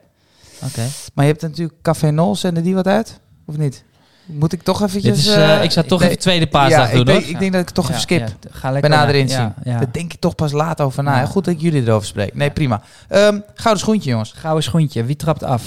Oké. 0.62 0.86
Maar 1.14 1.24
je 1.24 1.30
hebt 1.30 1.42
natuurlijk 1.42 1.82
Café 1.82 2.10
Nol. 2.10 2.36
Zenden 2.36 2.62
die 2.62 2.74
wat 2.74 2.86
uit? 2.86 3.20
Of 3.46 3.56
niet? 3.56 3.84
Moet 4.24 4.52
ik 4.52 4.62
toch 4.62 4.82
eventjes... 4.82 5.16
Dit 5.16 5.26
is, 5.26 5.34
eh, 5.34 5.62
ik 5.62 5.70
zou 5.70 5.86
toch 5.86 6.00
nee, 6.00 6.08
even 6.08 6.20
tweede 6.20 6.46
paasdag 6.46 6.88
ja, 6.88 6.96
doen, 6.96 7.08
ik 7.08 7.22
hoor. 7.22 7.30
ik 7.30 7.38
denk 7.38 7.52
dat 7.52 7.60
ik 7.60 7.70
toch 7.70 7.88
even 7.88 8.00
skip. 8.00 8.20
Ja, 8.20 8.26
ga 8.50 8.70
lekker 8.70 8.90
Bij 8.90 8.98
nader 8.98 9.14
naar- 9.14 9.22
inzien. 9.22 9.38
Ja, 9.38 9.54
ja. 9.64 9.78
Daar 9.78 9.92
denk 9.92 10.12
ik 10.12 10.20
toch 10.20 10.34
pas 10.34 10.52
laat 10.52 10.80
over 10.80 11.02
na. 11.02 11.18
Ja. 11.18 11.26
Goed 11.26 11.44
dat 11.44 11.54
ik 11.54 11.60
jullie 11.60 11.82
erover 11.82 12.06
spreek. 12.06 12.34
Nee, 12.34 12.50
prima. 12.50 12.82
Ehm 13.08 13.40
gouden 13.54 13.82
schoentje, 13.82 14.10
jongens. 14.10 14.32
Gouden 14.32 14.62
schoentje. 14.62 15.04
Wie 15.04 15.16
trapt 15.16 15.42
af 15.42 15.62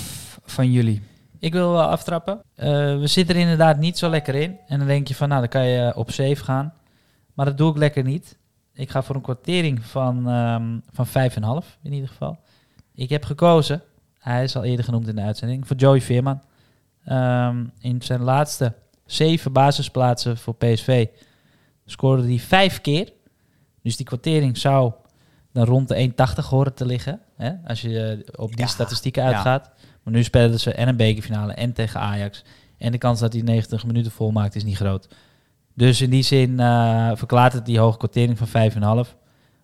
van 0.46 0.72
jullie? 0.72 1.02
Ik 1.40 1.54
wil 1.54 1.72
wel 1.72 1.90
aftrappen. 1.90 2.42
Eh, 2.56 2.68
we 3.00 3.08
zitten 3.08 3.36
er 3.36 3.42
inderdaad 3.42 3.78
niet 3.78 3.98
zo 3.98 4.10
lekker 4.10 4.36
in. 4.36 4.58
En 4.68 4.78
dan 4.78 4.88
denk 4.88 5.08
je 5.08 5.16
van, 5.16 5.28
nou, 5.28 5.40
dan 5.40 5.50
kan 5.50 5.68
je 5.68 5.96
op 5.96 6.12
safe 6.12 6.44
gaan. 6.44 6.74
Maar 7.34 7.46
dat 7.46 7.58
doe 7.58 7.72
ik 7.72 7.78
lekker 7.78 8.04
niet. 8.04 8.38
Ik 8.78 8.90
ga 8.90 9.04
voor 9.04 9.16
een 9.16 9.22
kwartering 9.22 9.86
van, 9.86 10.30
ehm 10.30 10.80
van 10.92 11.08
5,5 11.64 11.78
in 11.82 11.94
ieder 11.94 12.10
geval. 12.10 12.40
Ik 12.94 13.10
heb 13.10 13.26
gekozen, 13.26 13.84
hij 14.20 14.44
is 14.44 14.56
al 14.56 14.64
eerder 14.64 14.86
genoemd 14.86 15.08
in 15.08 15.16
de 15.16 15.22
uitzending, 15.22 15.68
voor 15.68 15.76
Joey 15.76 16.02
Veerman. 16.02 16.42
Ehm, 17.04 17.66
in 17.80 18.02
zijn 18.02 18.22
laatste 18.22 18.74
zeven 19.06 19.52
basisplaatsen 19.52 20.38
voor 20.38 20.56
PSV 20.56 21.08
scoorde 21.86 22.28
hij 22.28 22.40
vijf 22.40 22.82
keer. 22.82 23.14
Dus 23.82 23.98
die 23.98 24.06
kwartering 24.06 24.58
zou 24.58 24.94
dan 25.52 25.66
rond 25.66 25.88
de 25.88 25.96
1,80 25.96 26.50
horen 26.50 26.74
te 26.74 26.86
liggen. 26.86 27.22
Hè? 27.36 27.52
Als 27.66 27.82
je 27.82 28.00
eh, 28.00 28.42
op 28.42 28.50
die 28.50 28.60
Ja, 28.60 28.68
statistieken 28.68 29.24
ja. 29.24 29.28
uitgaat. 29.28 29.72
Maar 30.04 30.14
nu 30.14 30.24
spelen 30.24 30.60
ze 30.60 30.74
en 30.74 30.88
een 30.88 30.98
bekerfinale 30.98 31.54
en 31.54 31.74
tegen 31.74 32.00
Ajax. 32.00 32.44
En 32.78 32.92
de 32.92 32.98
kans 32.98 33.20
dat 33.20 33.34
hij 33.34 33.42
90 33.42 33.86
minuten 33.86 34.12
volmaakt 34.12 34.56
is 34.56 34.64
niet 34.64 34.76
groot. 34.76 35.08
Dus 35.78 36.02
in 36.02 36.10
die 36.10 36.24
zin 36.24 36.60
eh, 36.60 37.12
verklaart 37.14 37.54
het 37.54 37.66
die 37.66 37.80
hoge 37.80 37.98
quotering 37.98 38.38
van 38.38 39.06
5,5. 39.06 39.16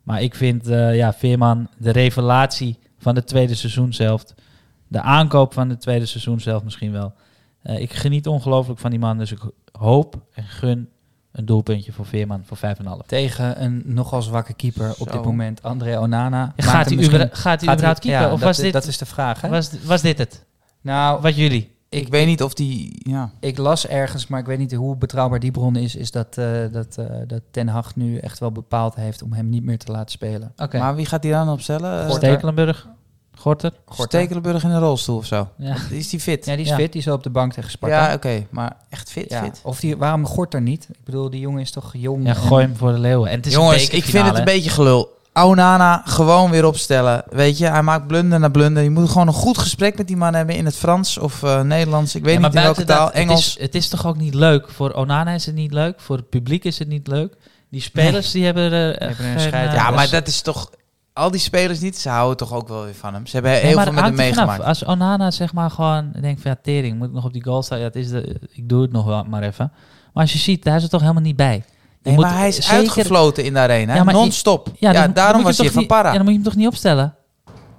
Maar 0.04 0.22
ik 0.22 0.36
vind 0.36 0.68
eh, 0.68 0.96
ja, 0.96 1.14
Veerman 1.14 1.68
de 1.78 1.92
revelatie 1.92 2.78
van 2.98 3.16
het 3.16 3.28
tweede 3.28 3.56
seizoen 3.56 3.94
zelf. 3.94 4.24
De 4.88 5.02
aankoop 5.02 5.54
van 5.54 5.70
het 5.70 5.82
tweede 5.82 6.06
seizoen 6.06 6.40
zelf 6.40 6.64
misschien 6.64 6.92
wel. 6.92 7.14
Eh, 7.62 7.80
ik 7.82 7.94
geniet 7.94 8.28
ongelooflijk 8.28 8.80
van 8.80 8.90
die 8.90 9.00
man. 9.00 9.18
Dus 9.18 9.32
ik 9.32 9.40
hoop 9.72 10.16
en 10.34 10.44
gun 10.44 10.90
een 11.32 11.46
doelpuntje 11.46 11.92
voor 11.92 12.06
Veerman 12.06 12.42
voor 12.46 12.58
5,5. 12.58 13.06
Tegen 13.06 13.64
een 13.64 13.82
nogal 13.86 14.22
zwakke 14.22 14.54
keeper 14.54 14.90
op 14.90 15.08
Zo. 15.08 15.14
dit 15.14 15.24
moment, 15.24 15.64
André 15.64 16.00
Onana. 16.00 16.54
Ja, 16.56 16.64
gaat 16.64 16.86
hij, 16.88 16.96
misschien- 16.96 17.30
gaat 17.32 17.62
hij 17.62 17.74
überhaupt 17.74 18.00
keeper? 18.00 18.22
ja, 18.22 18.26
of 18.32 18.40
dat, 18.40 18.48
was 18.48 18.58
is- 18.58 18.64
dit, 18.64 18.74
dat 18.74 18.86
is 18.88 18.98
de 18.98 19.06
vraag, 19.06 19.42
hè? 19.42 19.50
was, 19.50 19.72
was 19.84 20.02
dit 20.02 20.18
het? 20.18 20.46
nou, 20.82 21.22
Wat 21.22 21.36
jullie? 21.36 21.73
Ik, 21.94 22.08
weet 22.08 22.26
niet 22.26 22.44
of 22.44 22.54
die... 22.54 22.92
Ja. 23.10 23.32
Ik 23.40 23.58
las 23.58 23.88
ergens, 23.88 24.28
maar 24.28 24.40
ik 24.40 24.46
weet 24.46 24.58
niet 24.58 24.74
hoe 24.74 24.96
betrouwbaar 24.96 25.40
die 25.40 25.52
bron 25.52 25.76
is, 25.76 25.96
is 25.96 26.12
dat, 26.12 26.38
eh, 26.38 26.48
dat, 26.72 26.98
eh, 26.98 27.06
dat 27.28 27.42
Ten 27.52 27.68
Hag 27.68 27.96
nu 27.96 28.18
echt 28.18 28.40
wel 28.40 28.52
bepaald 28.52 28.96
heeft 28.96 29.22
om 29.22 29.34
hem 29.34 29.50
niet 29.50 29.64
meer 29.64 29.78
te 29.78 29.92
laten 29.92 30.12
spelen. 30.12 30.54
Oké. 30.58 30.78
Maar 30.78 30.96
wie 30.96 31.06
gaat 31.06 31.22
die 31.22 31.32
dan 31.32 31.50
opstellen? 31.50 32.06
Eh, 32.06 32.12
Stekelenburg. 32.12 32.88
Gorter. 33.36 33.74
Stekelenburg 33.90 34.64
in 34.64 34.70
een 34.70 34.80
rolstoel 34.80 35.18
of 35.18 35.26
zo? 35.26 35.48
Ja. 35.58 35.76
Is 35.90 36.10
die 36.10 36.20
fit? 36.20 36.46
Ja, 36.46 36.56
die 36.56 36.64
is 36.64 36.70
Ja. 36.70 36.76
fit, 36.76 36.92
die 36.92 37.02
is 37.02 37.08
al 37.08 37.16
op 37.16 37.24
de 37.24 37.30
bank 37.30 37.54
tegen 37.54 37.72
Sparta. 37.72 38.08
Ja, 38.08 38.14
oké. 38.14 38.46
Maar 38.50 38.76
echt 38.90 39.12
fit, 39.12 39.30
Ja, 39.30 39.44
fit? 39.44 39.60
Of 39.64 39.80
die, 39.80 39.98
waarom 39.98 40.26
Gorter 40.26 40.62
niet? 40.62 40.88
Ik 40.92 41.04
bedoel, 41.04 41.30
die 41.30 41.40
jongen 41.40 41.62
is 41.62 41.72
toch 41.72 41.92
jong. 41.98 42.24
Ja, 42.24 42.30
en- 42.30 42.36
gooi 42.36 42.66
hem 42.66 42.76
voor 42.76 42.92
de 42.92 43.00
leeuwen. 43.00 43.30
En 43.30 43.36
het 43.38 43.46
is 43.46 43.54
Jongens, 43.54 43.90
een 43.92 43.98
ik 43.98 44.04
vind 44.04 44.26
het 44.26 44.38
een 44.38 44.44
beetje 44.44 44.70
gelul. 44.70 45.10
Aonana 45.34 46.02
gewoon 46.06 46.52
weer 46.52 46.66
opstellen. 46.66 47.24
Weet 47.30 47.58
je, 47.58 47.66
hij 47.66 47.82
maakt 47.82 48.08
blunder 48.08 48.40
na 48.40 48.50
blunder. 48.50 48.84
Je 48.84 48.90
moet 48.90 49.10
gewoon 49.10 49.28
een 49.28 49.34
goed 49.34 49.58
gesprek 49.58 49.98
met 49.98 50.08
die 50.08 50.18
man 50.18 50.34
hebben 50.34 50.56
in 50.56 50.66
het 50.66 50.76
Frans 50.76 51.18
of 51.18 51.44
eh, 51.44 51.62
Nederlands. 51.62 52.16
Ik 52.16 52.24
weet 52.24 52.34
Ja, 52.34 52.40
maar 52.40 52.50
niet 52.50 52.58
in 52.60 52.64
welke 52.66 52.84
taal. 52.84 53.06
dat, 53.06 53.14
Engels. 53.14 53.46
Het 53.46 53.58
is, 53.58 53.62
het 53.66 53.76
is 53.76 53.88
toch 53.90 54.06
ook 54.08 54.18
niet 54.18 54.34
leuk? 54.34 54.70
Voor 54.70 54.92
Onana 54.94 55.32
is 55.32 55.46
het 55.46 55.56
niet 55.56 55.74
leuk. 55.74 56.00
Voor 56.00 56.16
het 56.16 56.30
publiek 56.30 56.64
is 56.64 56.80
het 56.80 56.88
niet 56.88 57.08
leuk. 57.08 57.36
Die 57.70 57.82
spelers 57.82 58.32
die 58.32 58.46
hebben 58.46 58.72
er 58.72 58.96
eh, 58.96 59.08
hebben 59.08 59.40
geen, 59.40 59.52
eh, 59.54 59.74
ja, 59.74 59.90
maar 59.92 60.10
dat 60.10 60.28
is 60.28 60.42
toch... 60.42 60.70
Al 61.14 61.32
die 61.32 61.40
spelers 61.40 61.80
niet, 61.80 61.98
ze 61.98 62.10
houden 62.10 62.38
toch 62.38 62.54
ook 62.54 62.68
wel 62.68 62.84
weer 62.84 62.96
van 62.96 63.14
hem. 63.14 63.26
Ze 63.26 63.34
hebben 63.34 63.52
heel 63.52 63.62
veel 63.62 63.76
met 63.76 63.86
hem 63.86 63.96
vanaf. 63.96 64.12
meegemaakt. 64.16 64.64
Als 64.64 64.86
Onana 64.86 65.32
zeg 65.32 65.54
maar 65.54 65.72
gewoon 65.72 66.12
denkt 66.22 66.42
van 66.42 66.52
ja, 66.52 66.58
tering, 66.64 66.98
moet 66.98 67.08
ik 67.08 67.14
nog 67.14 67.26
op 67.26 67.34
die 67.34 67.44
goal 67.44 67.64
staan? 67.64 67.78
Ja, 67.78 67.84
het 67.84 67.96
is 67.96 68.10
de, 68.10 68.40
ik 68.52 68.70
doe 68.70 68.82
het 68.82 68.92
nog 68.92 69.06
wel 69.06 69.24
maar 69.24 69.44
even. 69.44 69.72
Maar 70.14 70.24
als 70.24 70.34
je 70.34 70.40
ziet, 70.40 70.64
daar 70.64 70.76
is 70.76 70.82
het 70.82 70.92
toch 70.92 71.02
helemaal 71.02 71.22
niet 71.22 71.36
bij. 71.36 71.64
Nee, 72.04 72.18
maar 72.18 72.38
hij 72.38 72.48
is 72.48 72.56
zeker- 72.56 72.72
uitgefloten 72.72 73.44
in 73.44 73.54
de 73.54 73.60
arena. 73.60 73.96
Ja, 73.96 74.04
Non-stop. 74.04 74.68
Ja, 74.80 75.08
daarom 75.08 75.44
was 75.44 75.56
toch 75.56 75.72
van 75.72 75.86
para. 75.86 76.08
Ja, 76.12 76.14
dan 76.16 76.24
moet 76.24 76.32
je 76.34 76.40
hem 76.40 76.44
toch 76.50 76.56
niet 76.56 76.68
opstellen? 76.68 77.16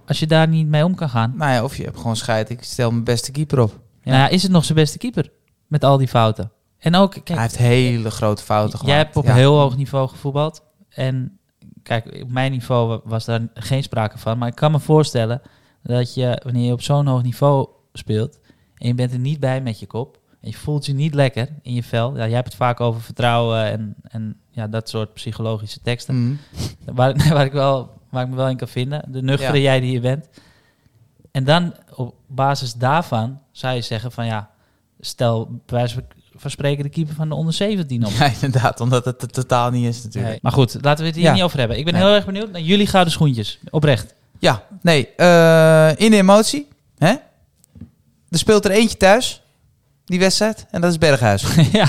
Als 0.07 0.19
je 0.19 0.27
daar 0.27 0.49
niet 0.49 0.67
mee 0.67 0.85
om 0.85 0.95
kan 0.95 1.09
gaan. 1.09 1.33
Nou 1.37 1.53
ja, 1.53 1.65
of 1.65 1.77
je 1.77 1.85
hebt 1.85 1.97
gewoon 1.97 2.17
scheid. 2.17 2.51
Ik 2.51 2.63
stel 2.63 2.91
mijn 2.91 3.05
beste 3.05 3.31
keeper 3.31 3.61
op. 3.61 3.79
Nou 4.03 4.19
ja, 4.19 4.29
is 4.29 4.43
het 4.43 4.53
nog 4.53 4.65
zijn 4.65 4.79
beste 4.79 4.99
keeper? 4.99 5.31
Met 5.67 5.85
al 5.85 5.97
die 5.99 6.09
fouten. 6.09 6.51
En 6.79 6.95
ook, 6.95 7.11
kijk, 7.13 7.29
hij 7.29 7.41
heeft 7.41 7.57
hele 7.57 8.11
grote 8.11 8.43
fouten 8.43 8.79
gemaakt. 8.79 8.95
Jij 8.97 9.05
hebt 9.05 9.17
op 9.17 9.25
Ja. 9.25 9.35
heel 9.35 9.59
hoog 9.59 9.77
niveau 9.77 10.09
gevoetbald. 10.09 10.63
En 10.89 11.39
kijk, 11.83 12.19
op 12.23 12.31
mijn 12.31 12.51
niveau 12.51 12.89
wa- 12.89 13.01
was 13.05 13.25
daar 13.25 13.41
geen 13.55 13.83
sprake 13.83 14.19
van. 14.19 14.39
Maar 14.39 14.49
ik 14.49 14.55
kan 14.55 14.73
me 14.73 14.81
voorstellen 14.81 15.41
dat 15.83 16.15
je, 16.15 16.41
wanneer 16.45 16.67
je 16.67 16.73
op 16.73 16.83
zo'n 16.83 17.07
hoog 17.07 17.23
niveau 17.23 17.69
speelt... 17.93 18.39
en 18.77 18.87
je 18.89 18.95
bent 18.95 19.13
er 19.13 19.19
niet 19.19 19.41
bij 19.41 19.61
met 19.61 19.79
je 19.81 19.87
kop... 19.87 20.19
en 20.45 20.51
je 20.51 20.57
voelt 20.57 20.87
je 20.87 20.95
niet 20.95 21.15
lekker 21.15 21.49
in 21.63 21.75
je 21.75 21.83
vel... 21.83 22.17
Ja, 22.17 22.25
jij 22.27 22.35
hebt 22.35 22.47
het 22.47 22.57
vaak 22.57 22.81
over 22.81 23.01
vertrouwen 23.01 23.65
en, 23.65 23.95
en 24.03 24.37
ja, 24.51 24.67
dat 24.69 24.89
soort 24.89 25.15
psychologische 25.15 25.81
teksten... 25.83 26.25
Mhm. 26.25 26.35
Waar, 26.95 27.29
waar, 27.35 27.45
ik 27.45 27.53
wel, 27.53 27.91
waar 28.11 28.23
ik 28.25 28.29
me 28.31 28.37
wel 28.37 28.49
in 28.49 28.57
kan 28.57 28.69
vinden. 28.69 29.05
De 29.09 29.23
nuchtere 29.23 29.57
Ja. 29.57 29.63
jij 29.63 29.81
die 29.81 29.93
je 29.93 30.01
bent. 30.01 30.29
En 31.31 31.45
dan 31.45 31.75
op 31.95 32.15
basis 32.27 32.73
daarvan 32.75 33.41
zou 33.51 33.75
je 33.75 33.81
zeggen 33.81 34.13
van 34.13 34.27
ja... 34.27 34.51
stel 35.01 35.47
bij 35.67 35.79
wijze 35.79 36.05
van 36.35 36.51
spreken 36.51 36.83
de 36.83 36.89
keeper 36.91 37.15
van 37.15 37.29
de 37.29 37.35
onder 37.35 37.55
17 37.55 38.07
op. 38.07 38.13
Ja, 38.19 38.31
inderdaad. 38.41 38.81
Omdat 38.81 39.05
het 39.05 39.23
er 39.23 39.29
totaal 39.29 39.71
niet 39.71 39.87
is 39.87 40.03
natuurlijk. 40.03 40.33
Nee. 40.33 40.39
Maar 40.43 40.53
goed, 40.53 40.77
laten 40.81 41.01
we 41.03 41.07
het 41.11 41.17
hier 41.19 41.25
Ja. 41.29 41.33
niet 41.33 41.43
over 41.43 41.59
hebben. 41.59 41.79
Ik 41.79 41.85
ben 41.85 41.95
Nee. 41.95 42.03
heel 42.03 42.13
erg 42.15 42.25
benieuwd 42.27 42.51
naar 42.53 42.61
jullie 42.61 42.87
gouden 42.87 43.13
schoentjes. 43.13 43.59
Oprecht. 43.71 44.15
Ja, 44.39 44.63
nee. 44.83 45.15
eh, 45.15 45.91
in 45.97 46.11
de 46.11 46.17
emotie. 46.17 46.69
Hè? 46.99 47.15
Er 48.29 48.39
speelt 48.39 48.65
er 48.65 48.71
eentje 48.71 48.97
thuis. 48.97 49.43
Die 50.05 50.19
wedstrijd. 50.19 50.67
En 50.71 50.81
dat 50.81 50.91
is 50.91 50.99
Berghuis. 50.99 51.45
ja. 51.73 51.89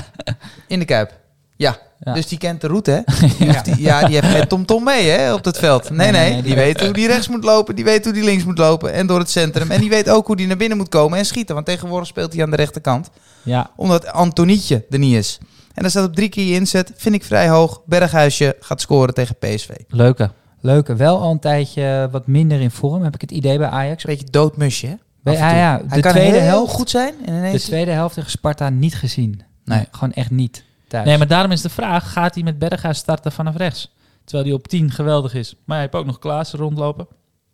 In 0.68 0.80
de 0.80 0.86
Kuip. 0.86 1.20
Ja. 1.58 1.78
Ja. 2.00 2.14
Dus 2.14 2.28
die 2.28 2.38
kent 2.38 2.62
de 2.62 2.68
route, 2.68 2.92
hè? 2.92 3.26
ja. 3.46 3.62
Die, 3.62 3.82
ja, 3.82 4.06
die 4.08 4.20
heeft 4.20 4.34
geen 4.34 4.48
TomTom 4.48 4.84
mee, 4.84 5.10
hè? 5.10 5.34
Op 5.34 5.46
het 5.46 5.58
veld. 5.58 5.90
Nee, 5.90 5.98
Nee, 5.98 6.12
nee. 6.12 6.22
nee, 6.22 6.34
nee, 6.34 6.42
die, 6.42 6.56
weet 6.56 6.82
hoe 6.82 6.94
die 6.94 7.08
rechts 7.08 7.28
moet 7.28 7.44
lopen. 7.44 7.76
Die 7.76 7.84
weet 7.86 8.04
hoe 8.04 8.14
die 8.14 8.24
links 8.24 8.44
moet 8.44 8.58
lopen. 8.58 8.94
En 8.94 9.08
door 9.08 9.20
het 9.20 9.30
centrum. 9.30 9.72
En 9.72 9.80
die 9.80 9.90
weet 9.90 10.10
ook 10.10 10.28
hoe 10.28 10.36
die 10.36 10.48
naar 10.48 10.58
binnen 10.58 10.78
moet 10.78 10.90
komen 10.90 11.18
en 11.18 11.26
schieten. 11.26 11.56
Want 11.56 11.68
tegenwoordig 11.68 12.08
speelt 12.08 12.34
hij 12.34 12.44
aan 12.44 12.50
de 12.50 12.56
rechterkant. 12.56 13.10
ja. 13.44 13.72
Omdat 13.76 14.06
Antonietje 14.12 14.86
er 14.90 15.00
niet 15.00 15.16
is. 15.16 15.38
En 15.74 15.82
dan 15.82 15.90
staat 15.92 16.06
op 16.08 16.16
drie 16.16 16.30
keer 16.30 16.46
je 16.46 16.54
inzet. 16.54 16.92
Vind 16.96 17.16
ik 17.16 17.24
vrij 17.24 17.50
hoog. 17.50 17.82
Berghuisje 17.86 18.56
gaat 18.60 18.82
scoren 18.82 19.14
tegen 19.14 19.36
PSV. 19.40 19.70
Leuke. 19.88 20.32
Leuke, 20.62 20.96
wel 20.96 21.20
al 21.22 21.32
een 21.32 21.40
tijdje 21.40 22.08
wat 22.12 22.28
minder 22.28 22.62
in 22.62 22.72
vorm, 22.72 23.04
heb 23.04 23.14
ik 23.16 23.22
het 23.22 23.32
idee 23.32 23.58
bij 23.58 23.68
Ajax. 23.68 24.04
Een 24.04 24.10
beetje 24.16 24.32
doodmusje, 24.32 24.88
hè? 24.88 24.94
Af 25.34 25.38
ja, 25.38 25.82
Hij 25.88 25.96
de 25.96 26.00
kan 26.00 26.12
tweede 26.12 26.38
heel 26.38 26.48
helft 26.48 26.74
goed 26.74 26.90
zijn. 26.90 27.14
En 27.26 27.52
De 27.52 27.60
tweede 27.60 27.92
helft 27.92 28.16
tegen 28.16 28.30
Sparta 28.32 28.70
niet 28.70 28.96
gezien. 28.96 29.42
Nee. 29.66 29.88
Gewoon 29.92 30.14
echt 30.14 30.32
niet 30.32 30.64
thuis. 30.88 31.06
Nee, 31.06 31.18
maar 31.18 31.28
daarom 31.28 31.52
is 31.52 31.62
de 31.62 31.70
vraag, 31.70 32.12
gaat 32.12 32.34
hij 32.36 32.44
met 32.44 32.60
Berghuis 32.60 32.98
starten 32.98 33.32
vanaf 33.32 33.56
rechts? 33.56 33.94
Terwijl 34.24 34.48
hij 34.48 34.58
op 34.58 34.68
10 34.68 34.92
geweldig 34.92 35.34
is. 35.34 35.56
Maar 35.66 35.78
je 35.78 35.84
hebt 35.84 35.96
ook 35.96 36.06
nog 36.06 36.20
Klaassen 36.20 36.60
rondlopen. 36.60 37.08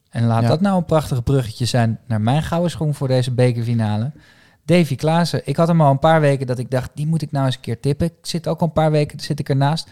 En 0.09 0.25
laat 0.25 0.41
Ja. 0.41 0.47
dat 0.47 0.61
nou 0.61 0.77
een 0.77 0.85
prachtig 0.85 1.23
bruggetje 1.23 1.65
zijn 1.65 1.99
naar 2.07 2.21
mijn 2.21 2.43
gouden 2.43 2.71
schoen 2.71 2.93
voor 2.93 3.07
deze 3.07 3.31
bekerfinale. 3.31 4.11
Davy 4.65 4.95
Klaassen. 4.95 5.41
Ik 5.45 5.55
had 5.55 5.67
hem 5.67 5.81
al 5.81 5.91
een 5.91 5.99
paar 5.99 6.21
weken 6.21 6.47
dat 6.47 6.59
ik 6.59 6.71
dacht, 6.71 6.89
die 6.93 7.07
moet 7.07 7.21
ik 7.21 7.31
nou 7.31 7.45
eens 7.45 7.55
een 7.55 7.61
keer 7.61 7.79
tippen. 7.79 8.07
Ik 8.07 8.13
zit 8.21 8.47
ook 8.47 8.59
al 8.59 8.67
een 8.67 8.73
paar 8.73 8.91
weken 8.91 9.19
zit 9.19 9.39
ik 9.39 9.49
ernaast. 9.49 9.87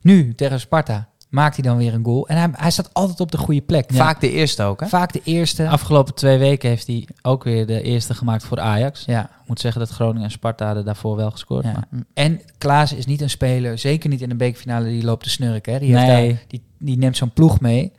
Nu 0.00 0.34
tegen 0.34 0.60
Sparta 0.60 1.08
maakt 1.34 1.56
hij 1.56 1.64
dan 1.64 1.76
weer 1.76 1.94
een 1.94 2.04
goal. 2.04 2.28
En 2.28 2.36
hij, 2.36 2.48
hij 2.52 2.70
staat 2.70 2.90
altijd 2.92 3.20
op 3.20 3.30
de 3.30 3.38
goede 3.38 3.60
plek. 3.60 3.90
Vaak 3.92 4.20
de 4.20 4.30
eerste 4.30 4.62
ook, 4.62 4.80
hè? 4.80 4.86
Vaak 4.86 5.12
de 5.12 5.20
eerste. 5.24 5.68
Afgelopen 5.68 6.14
twee 6.14 6.38
weken 6.38 6.68
heeft 6.68 6.86
hij 6.86 7.08
ook 7.22 7.44
weer 7.44 7.66
de 7.66 7.82
eerste 7.82 8.14
gemaakt 8.14 8.44
voor 8.44 8.60
Ajax. 8.60 9.02
Ja. 9.06 9.22
Ik 9.24 9.48
moet 9.50 9.60
zeggen 9.60 9.80
dat 9.80 9.90
Groningen 9.90 10.22
en 10.24 10.30
Sparta 10.30 10.66
hadden 10.66 10.84
daarvoor 10.84 11.16
wel 11.16 11.30
gescoord. 11.30 11.64
Ja. 11.64 11.72
maar- 11.72 12.02
En 12.14 12.40
Klaassen 12.58 12.98
is 12.98 13.06
niet 13.06 13.20
een 13.20 13.30
speler, 13.30 13.78
zeker 13.78 14.08
niet 14.08 14.20
in 14.22 14.30
een 14.30 14.36
bekerfinale, 14.36 14.88
die 14.88 15.04
loopt 15.04 15.22
te 15.22 15.30
snurken. 15.30 15.72
Hè. 15.72 15.78
Die, 15.78 15.96
heeft 15.96 16.06
Nee. 16.12 16.28
daar, 16.28 16.42
die, 16.48 16.62
die 16.78 16.98
neemt 16.98 17.16
zo'n 17.16 17.32
ploeg 17.32 17.60
mee. 17.60 17.92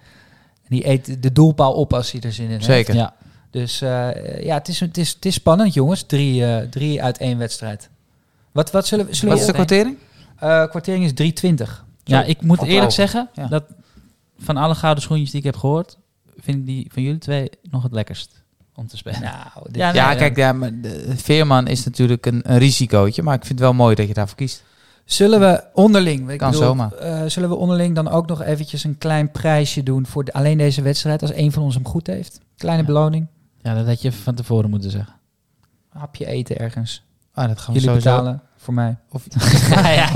En 0.64 0.70
die 0.76 0.88
eet 0.90 1.24
de 1.24 1.32
doelpaal 1.32 1.74
op 1.74 1.94
als 1.94 2.12
hij 2.12 2.22
er 2.22 2.34
zin 2.34 2.46
in 2.46 2.52
heeft. 2.52 2.66
Zeker. 2.66 2.96
Ja. 2.96 3.14
Dus 3.50 3.82
eh, 3.82 3.90
ja, 4.44 4.54
het 4.58 4.68
is, 4.68 4.80
het, 4.80 4.98
is, 4.98 5.10
het 5.14 5.26
is 5.26 5.34
spannend, 5.34 5.74
jongens. 5.74 6.04
Drie, 6.04 6.46
eh, 6.46 6.68
drie 6.70 7.04
uit 7.04 7.18
één 7.18 7.38
wedstrijd. 7.38 7.90
Wat, 8.52 8.72
wat 8.72 8.88
zullen, 8.88 9.06
we- 9.06 9.14
zullen 9.14 9.30
Wat 9.34 9.40
is 9.42 9.48
de 9.48 9.54
kwartering? 9.54 9.98
Eh, 10.36 10.66
kwartering 10.70 11.04
is 11.04 11.14
320. 11.14 11.86
Ja, 12.08 12.24
ik 12.24 12.42
moet 12.42 12.62
eerlijk 12.62 12.78
ogen. 12.80 12.92
zeggen 12.92 13.30
Ja. 13.34 13.48
dat 13.48 13.64
van 14.38 14.58
alle 14.58 14.76
gouden 14.76 15.04
schoentjes 15.04 15.30
die 15.32 15.40
ik 15.40 15.46
heb 15.46 15.56
gehoord, 15.58 15.98
vind 16.38 16.58
ik 16.58 16.66
die 16.66 16.90
van 16.94 17.04
jullie 17.04 17.20
twee 17.20 17.50
nog 17.70 17.84
het 17.84 17.92
lekkerst 17.92 18.44
om 18.76 18.88
te 18.88 18.98
spelen. 18.98 19.22
Nou, 19.22 19.36
dit- 19.64 19.76
Ja, 19.76 19.86
nee, 19.92 20.02
ja, 20.02 20.16
kijk, 20.16 20.36
ja, 20.38 20.54
maar 20.54 20.82
de, 20.82 21.14
Veerman 21.16 21.68
is 21.68 21.86
natuurlijk 21.86 22.26
een, 22.26 22.42
een 22.52 22.58
risicootje. 22.58 23.24
Maar 23.24 23.34
ik 23.36 23.46
vind 23.46 23.60
het 23.60 23.68
wel 23.68 23.74
mooi 23.78 23.96
dat 23.96 24.08
je 24.08 24.14
daarvoor 24.14 24.38
kiest. 24.38 24.64
Zullen 25.06 25.40
we 25.40 25.64
onderling, 25.74 26.30
ik 26.30 26.38
Kan 26.38 26.52
bedoel, 26.52 26.66
zomaar. 26.66 26.92
eh, 26.92 27.24
zullen 27.26 27.50
we 27.50 27.56
onderling 27.56 27.96
dan 27.96 28.08
ook 28.10 28.28
nog 28.28 28.42
eventjes 28.42 28.84
een 28.84 28.98
klein 28.98 29.32
prijsje 29.32 29.84
doen 29.84 30.06
voor 30.06 30.24
de- 30.24 30.34
alleen 30.34 30.58
deze 30.58 30.82
wedstrijd, 30.82 31.22
als 31.22 31.34
een 31.34 31.52
van 31.52 31.64
ons 31.64 31.76
hem 31.76 31.86
goed 31.88 32.08
heeft? 32.08 32.40
Kleine 32.58 32.82
Ja. 32.82 32.88
beloning, 32.88 33.28
Ja, 33.62 33.74
dat 33.76 33.86
had 33.86 34.02
je 34.02 34.12
van 34.12 34.36
tevoren 34.36 34.70
moeten 34.70 34.92
zeggen. 34.92 35.14
een 35.94 36.00
hapje 36.00 36.26
eten 36.26 36.58
ergens. 36.58 37.04
Ah, 37.34 37.48
dat 37.48 37.60
gaan 37.60 37.74
we 37.74 37.80
Jullie 37.80 37.96
sowieso. 38.02 38.18
betalen 38.22 38.42
voor 38.66 38.74
mij. 38.74 38.98
Of, 39.12 39.24
ja. 39.72 40.10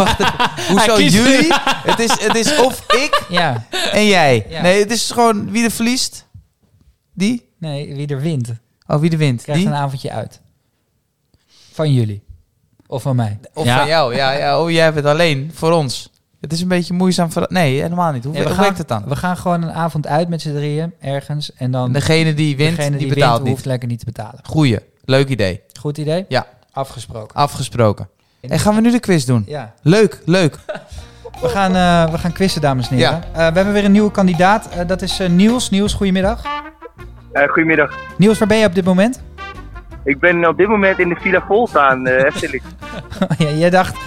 hoezo 0.69 1.01
jullie? 1.01 1.53
het, 1.63 1.99
is, 1.99 2.19
het 2.21 2.35
is 2.35 2.57
of 2.59 2.83
ik 2.93 3.25
Ja, 3.29 3.65
en 3.91 4.05
jij. 4.05 4.45
Ja. 4.49 4.61
Nee, 4.61 4.79
het 4.79 4.91
is 4.91 5.11
gewoon 5.11 5.51
wie 5.51 5.63
er 5.63 5.71
verliest. 5.71 6.25
Die? 7.13 7.49
nee, 7.57 7.95
wie 7.95 8.07
er 8.07 8.21
wint, 8.21 8.49
Oh, 8.87 8.99
wie 8.99 9.11
er 9.11 9.17
wint. 9.17 9.41
krijgt 9.41 9.61
Die? 9.61 9.69
een 9.71 9.77
avondje 9.77 10.11
uit. 10.11 10.39
Van 11.73 11.93
jullie. 11.93 12.23
Of 12.87 13.01
van 13.01 13.15
mij. 13.15 13.39
Of 13.53 13.65
Ja. 13.65 13.77
van 13.77 13.87
jou. 13.87 14.15
Ja, 14.15 14.31
ja, 14.31 14.61
oh, 14.61 14.71
jij 14.71 14.83
hebt 14.83 14.95
het 14.95 15.05
alleen 15.05 15.51
voor 15.53 15.71
ons. 15.71 16.09
Het 16.41 16.53
is 16.53 16.61
een 16.61 16.67
beetje 16.67 16.93
moeizaam. 16.93 17.31
Voor... 17.31 17.45
Nee, 17.49 17.81
helemaal 17.81 18.11
niet. 18.11 18.23
Hoe, 18.23 18.33
Nee, 18.33 18.41
we, 18.41 18.47
hoe 18.47 18.55
gaan, 18.55 18.63
werkt 18.65 18.77
het 18.77 18.87
dan? 18.87 19.03
we 19.07 19.15
gaan 19.15 19.37
gewoon 19.37 19.61
een 19.61 19.71
avond 19.71 20.07
uit 20.07 20.29
met 20.29 20.41
z'n 20.41 20.53
drieën, 20.53 20.93
ergens. 20.99 21.53
En 21.53 21.71
dan 21.71 21.85
En 21.85 21.93
degene 21.93 22.33
die 22.33 22.57
wint, 22.57 22.75
degene 22.75 22.97
die, 22.97 23.05
die 23.05 23.15
betaalt 23.15 23.31
wint, 23.33 23.43
niet. 23.43 23.53
hoeft 23.53 23.65
lekker 23.65 23.87
niet 23.87 23.99
te 23.99 24.05
betalen. 24.05 24.39
Goeie. 24.43 24.79
Leuk 25.05 25.29
idee. 25.29 25.61
Goed 25.79 25.97
idee? 25.97 26.25
Ja. 26.27 26.47
Afgesproken. 26.71 27.35
Afgesproken. 27.35 28.09
En 28.41 28.59
gaan 28.59 28.75
we 28.75 28.81
nu 28.81 28.91
de 28.91 28.99
quiz 28.99 29.25
doen? 29.25 29.43
Ja. 29.47 29.73
Leuk, 29.81 30.21
leuk. 30.25 30.55
We 31.41 31.47
gaan, 31.49 31.75
eh, 31.75 32.11
we 32.11 32.17
gaan 32.17 32.31
quizzen, 32.31 32.61
dames 32.61 32.89
en 32.89 32.95
heren. 32.95 33.11
Ja. 33.11 33.21
Eh, 33.33 33.47
we 33.51 33.55
hebben 33.55 33.73
weer 33.73 33.85
een 33.85 33.91
nieuwe 33.91 34.11
kandidaat. 34.11 34.69
Eh, 34.69 34.87
dat 34.87 35.01
is 35.01 35.19
eh, 35.19 35.29
Niels. 35.29 35.69
Niels, 35.69 35.93
goedemiddag. 35.93 36.41
Eh, 37.31 37.47
goedemiddag. 37.49 37.93
Niels, 38.17 38.37
waar 38.39 38.47
ben 38.47 38.57
je 38.57 38.65
op 38.65 38.75
dit 38.75 38.85
moment? 38.85 39.21
Ik 40.03 40.19
ben 40.19 40.47
op 40.47 40.57
dit 40.57 40.67
moment 40.67 40.99
in 40.99 41.09
de 41.09 41.15
Villa 41.21 41.43
Volta 41.47 41.87
aan 41.89 42.07
uh, 42.07 42.23
Efteling. 42.25 42.63
ja, 43.37 43.49
jij 43.49 43.69
dacht, 43.69 43.97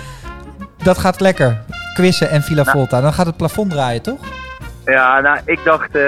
dat 0.83 0.99
gaat 0.99 1.21
lekker. 1.21 1.61
Quizzen 1.95 2.31
en 2.31 2.43
Villa 2.43 2.65
Volta. 2.65 3.01
Dan 3.01 3.13
gaat 3.13 3.27
het 3.27 3.37
plafond 3.37 3.71
draaien, 3.71 4.03
toch? 4.03 4.19
Ja, 4.85 5.21
nou, 5.21 5.39
ik 5.45 5.61
dacht 5.65 5.95
eh, 5.97 6.03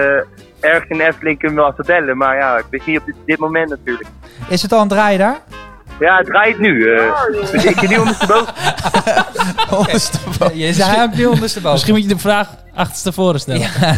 ergens 0.60 0.88
in 0.90 1.00
Efteling 1.00 1.38
kunnen 1.38 1.56
we 1.56 1.62
wel 1.62 1.72
even 1.72 1.84
bellen. 1.86 2.16
Maar 2.16 2.36
ja, 2.36 2.56
ik 2.58 2.64
wist 2.70 2.86
niet 2.86 2.98
op 2.98 3.06
dit, 3.06 3.14
dit 3.26 3.38
moment 3.38 3.68
natuurlijk. 3.70 4.08
Is 4.48 4.62
het 4.62 4.72
al 4.72 4.78
aan 4.78 4.86
het 4.88 4.96
draaien 4.96 5.18
daar? 5.18 5.36
Ja, 6.00 6.16
het 6.16 6.26
draait 6.26 6.58
nu. 6.58 6.94
eh 6.94 7.12
dus 7.32 7.50
ik 7.64 7.78
zit 7.78 7.88
nu 7.88 7.96
ondersteboven. 7.98 8.54
Ondersteboven. 9.78 10.58
Je 10.58 10.72
zei 10.72 11.02
ook 11.02 11.14
nu 11.14 11.24
ondersteboven. 11.26 11.72
Misschien 11.72 11.94
moet 11.94 12.02
je 12.02 12.08
de 12.08 12.18
vraag 12.18 12.48
achterstevoren 12.74 13.40
stellen. 13.40 13.60
Ja, 13.60 13.70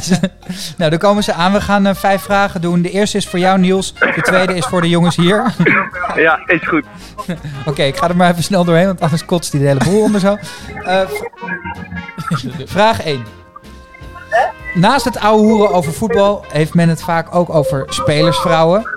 nou, 0.78 0.90
dan 0.90 0.98
komen 0.98 1.22
ze 1.24 1.32
aan. 1.32 1.52
We 1.52 1.60
gaan 1.60 1.86
eh, 1.86 1.94
vijf 1.94 2.22
vragen 2.22 2.60
doen. 2.60 2.82
De 2.82 2.90
eerste 2.90 3.16
is 3.16 3.28
voor 3.28 3.38
jou, 3.38 3.58
Niels. 3.58 3.94
De 3.94 4.22
tweede 4.22 4.54
is 4.54 4.66
voor 4.66 4.80
de 4.80 4.88
jongens 4.88 5.16
hier. 5.16 5.42
Ja, 6.16 6.40
is 6.46 6.66
goed. 6.68 6.84
Oké, 7.66 7.82
ik 7.82 7.96
ga 7.96 8.08
er 8.08 8.16
maar 8.16 8.30
even 8.30 8.42
snel 8.42 8.64
doorheen, 8.64 8.86
want 8.86 9.00
anders 9.00 9.24
kotst 9.24 9.52
hij 9.52 9.60
de 9.60 9.66
hele 9.66 9.84
boel 9.84 10.02
onder 10.02 10.20
zo. 10.20 10.36
Eh, 10.84 11.00
vraag 12.64 13.02
1. 13.02 13.24
Naast 14.74 15.04
het 15.04 15.18
ouwe 15.18 15.42
hoeren 15.42 15.74
over 15.74 15.92
voetbal 15.92 16.44
heeft 16.52 16.74
men 16.74 16.88
het 16.88 17.02
vaak 17.02 17.34
ook 17.34 17.54
over 17.54 17.84
spelersvrouwen. 17.86 18.88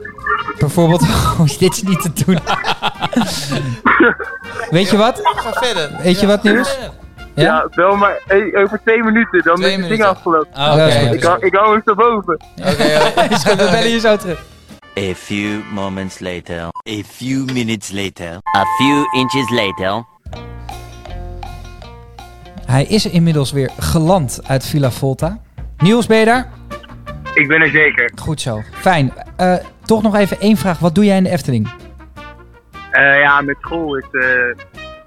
Bijvoorbeeld, 0.59 1.01
oh, 1.39 1.47
dit 1.59 1.73
is 1.73 1.83
niet 1.83 2.01
te 2.01 2.25
doen. 2.25 2.39
Weet 4.75 4.89
je 4.89 4.97
wat? 4.97 5.19
Ga 5.23 5.51
verder. 5.53 5.91
Weet 6.03 6.19
je 6.19 6.27
wat, 6.27 6.43
Niels? 6.43 6.77
Ja, 6.79 6.91
Ja? 7.45 7.67
wel 7.71 7.95
maar 7.95 8.21
hey, 8.27 8.55
over 8.55 8.79
twee 8.83 9.03
minuten, 9.03 9.43
dan 9.43 9.55
Twee 9.55 9.71
is 9.73 9.79
het 9.79 9.89
ding 9.89 10.03
afgelopen. 10.03 10.53
Ah, 10.53 10.75
Ja, 10.75 10.85
oké. 10.87 10.99
goed. 11.07 11.13
Ik 11.13 11.23
hou, 11.23 11.45
ik 11.45 11.53
hou 11.55 11.71
hem 11.71 11.81
zo 11.85 11.95
boven. 11.95 12.37
Is 13.29 13.43
goed, 13.43 13.55
we 13.55 13.67
bellen 13.71 13.89
je 13.89 13.99
zo 13.99 14.15
terug. 14.17 14.39
A 14.99 15.13
few 15.15 15.61
moments 15.73 16.19
later. 16.19 16.59
A 16.89 17.01
few 17.11 17.45
minutes 17.51 17.91
later. 17.91 18.37
A 18.57 18.65
few 18.77 19.13
inches 19.15 19.49
later. 19.49 20.03
Hij 22.65 22.83
is 22.85 23.05
inmiddels 23.05 23.51
weer 23.51 23.69
geland 23.79 24.39
uit 24.47 24.65
Villa 24.65 24.91
Volta. 24.91 25.37
Niels, 25.77 26.05
ben 26.05 26.17
je 26.17 26.25
daar? 26.25 26.49
Ik 27.33 27.47
ben 27.47 27.61
er 27.61 27.69
zeker. 27.69 28.11
Goed 28.15 28.41
zo. 28.41 28.61
Fijn. 28.71 29.13
Eh, 29.37 29.55
toch 29.85 30.01
nog 30.01 30.15
even 30.15 30.39
één 30.39 30.57
vraag. 30.57 30.79
Wat 30.79 30.95
doe 30.95 31.05
jij 31.05 31.17
in 31.17 31.23
de 31.23 31.29
Efteling? 31.29 31.69
Eh, 32.91 33.19
ja, 33.19 33.41
met 33.41 33.55
school 33.59 33.95
is 33.95 34.05
eh, 34.11 34.21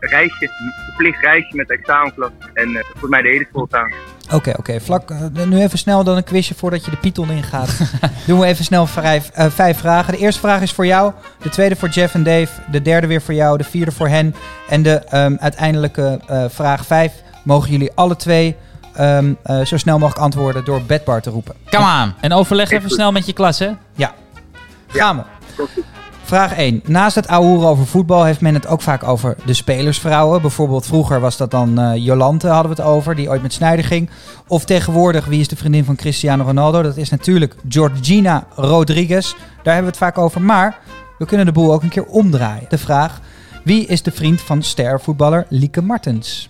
een 0.01 0.09
reisje, 0.09 0.51
verplicht 0.85 1.23
reisje 1.23 1.57
met 1.57 1.69
de 1.69 1.75
examenklas. 1.75 2.31
En 2.55 2.77
eh 2.77 2.85
voor 2.95 3.09
mij 3.09 3.23
de 3.23 3.29
hele 3.29 3.47
school 3.51 3.67
staan. 3.67 3.93
Oké, 4.33 4.53
oké. 4.59 4.81
Vlak. 4.81 5.13
nu 5.47 5.61
even 5.61 5.79
snel 5.79 6.05
dan 6.05 6.17
een 6.17 6.25
quizje 6.25 6.55
voordat 6.55 6.85
je 6.85 6.91
de 6.91 6.97
Python 6.97 7.31
ingaat. 7.31 7.81
Doen 8.27 8.41
we 8.41 8.47
even 8.47 8.65
snel 8.65 8.87
vijf, 8.87 9.31
eh, 9.35 9.47
vijf 9.47 9.79
vragen. 9.79 10.13
De 10.13 10.19
eerste 10.19 10.41
vraag 10.41 10.63
is 10.63 10.73
voor 10.73 10.87
jou. 10.87 11.13
De 11.43 11.49
tweede 11.49 11.77
voor 11.77 11.89
Jeff 11.89 12.15
en 12.15 12.23
Dave. 12.23 12.49
De 12.71 12.83
derde 12.83 13.07
weer 13.07 13.23
voor 13.23 13.35
jou. 13.35 13.59
De 13.59 13.65
vierde 13.65 13.93
voor 13.93 14.09
hen. 14.09 14.35
En 14.69 14.83
de 14.83 14.95
ehm, 14.95 15.37
uiteindelijke 15.41 16.21
eh, 16.27 16.45
vraag 16.49 16.87
vijf 16.87 17.13
mogen 17.45 17.71
jullie 17.71 17.93
alle 17.95 18.17
twee 18.17 18.57
ehm, 18.95 19.35
eh, 19.43 19.65
zo 19.65 19.77
snel 19.77 19.99
mogelijk 19.99 20.25
antwoorden 20.25 20.65
door 20.65 20.83
bedbar 20.83 21.23
te 21.23 21.31
roepen. 21.31 21.55
Come 21.71 22.03
on. 22.05 22.15
En 22.21 22.33
overleg 22.33 22.71
even 22.71 22.91
snel 22.91 23.13
met 23.13 23.27
je 23.27 23.33
klas, 23.33 23.59
hè? 23.59 23.71
Gaan 24.93 25.17
we. 25.17 25.23
Vraag 26.23 26.57
1. 26.57 26.83
Naast 26.85 27.15
het 27.15 27.29
ouwehoeren 27.29 27.69
over 27.69 27.87
voetbal 27.87 28.25
heeft 28.25 28.41
men 28.41 28.55
het 28.55 28.67
ook 28.67 28.81
vaak 28.81 29.03
over 29.03 29.37
de 29.45 29.55
spelersvrouwen. 29.55 30.41
Bijvoorbeeld 30.41 30.87
vroeger 30.87 31.21
was 31.21 31.37
dat 31.37 31.51
dan 31.51 31.79
eh, 31.79 32.05
Jolante 32.05 32.49
hadden 32.49 32.77
we 32.77 32.83
het 32.83 32.91
over, 32.91 33.15
die 33.15 33.29
ooit 33.29 33.43
met 33.43 33.53
Sneijder 33.53 33.85
ging. 33.85 34.11
Of 34.47 34.65
tegenwoordig, 34.65 35.25
wie 35.25 35.41
is 35.41 35.49
de 35.49 35.57
vriendin 35.57 35.85
van 35.85 35.97
Cristiano 35.97 36.45
Ronaldo? 36.45 36.83
Dat 36.83 36.97
is 36.97 37.11
natuurlijk 37.11 37.55
Georgina 37.69 38.47
Rodriguez. 38.55 39.33
Daar 39.33 39.75
hebben 39.75 39.93
we 39.93 39.99
het 39.99 40.15
vaak 40.15 40.19
over. 40.19 40.43
Maar 40.43 40.79
we 41.19 41.27
kunnen 41.27 41.47
de 41.47 41.53
boel 41.53 41.73
ook 41.73 41.83
een 41.83 41.89
keer 41.89 42.07
omdraaien. 42.07 42.67
De 42.69 42.79
vraag, 42.79 43.21
wie 43.65 43.87
is 43.87 44.03
de 44.03 44.13
vriend 44.13 44.41
van 44.41 44.63
stervoetballer 44.63 45.47
Lieke 45.49 45.83
Martens? 45.83 46.49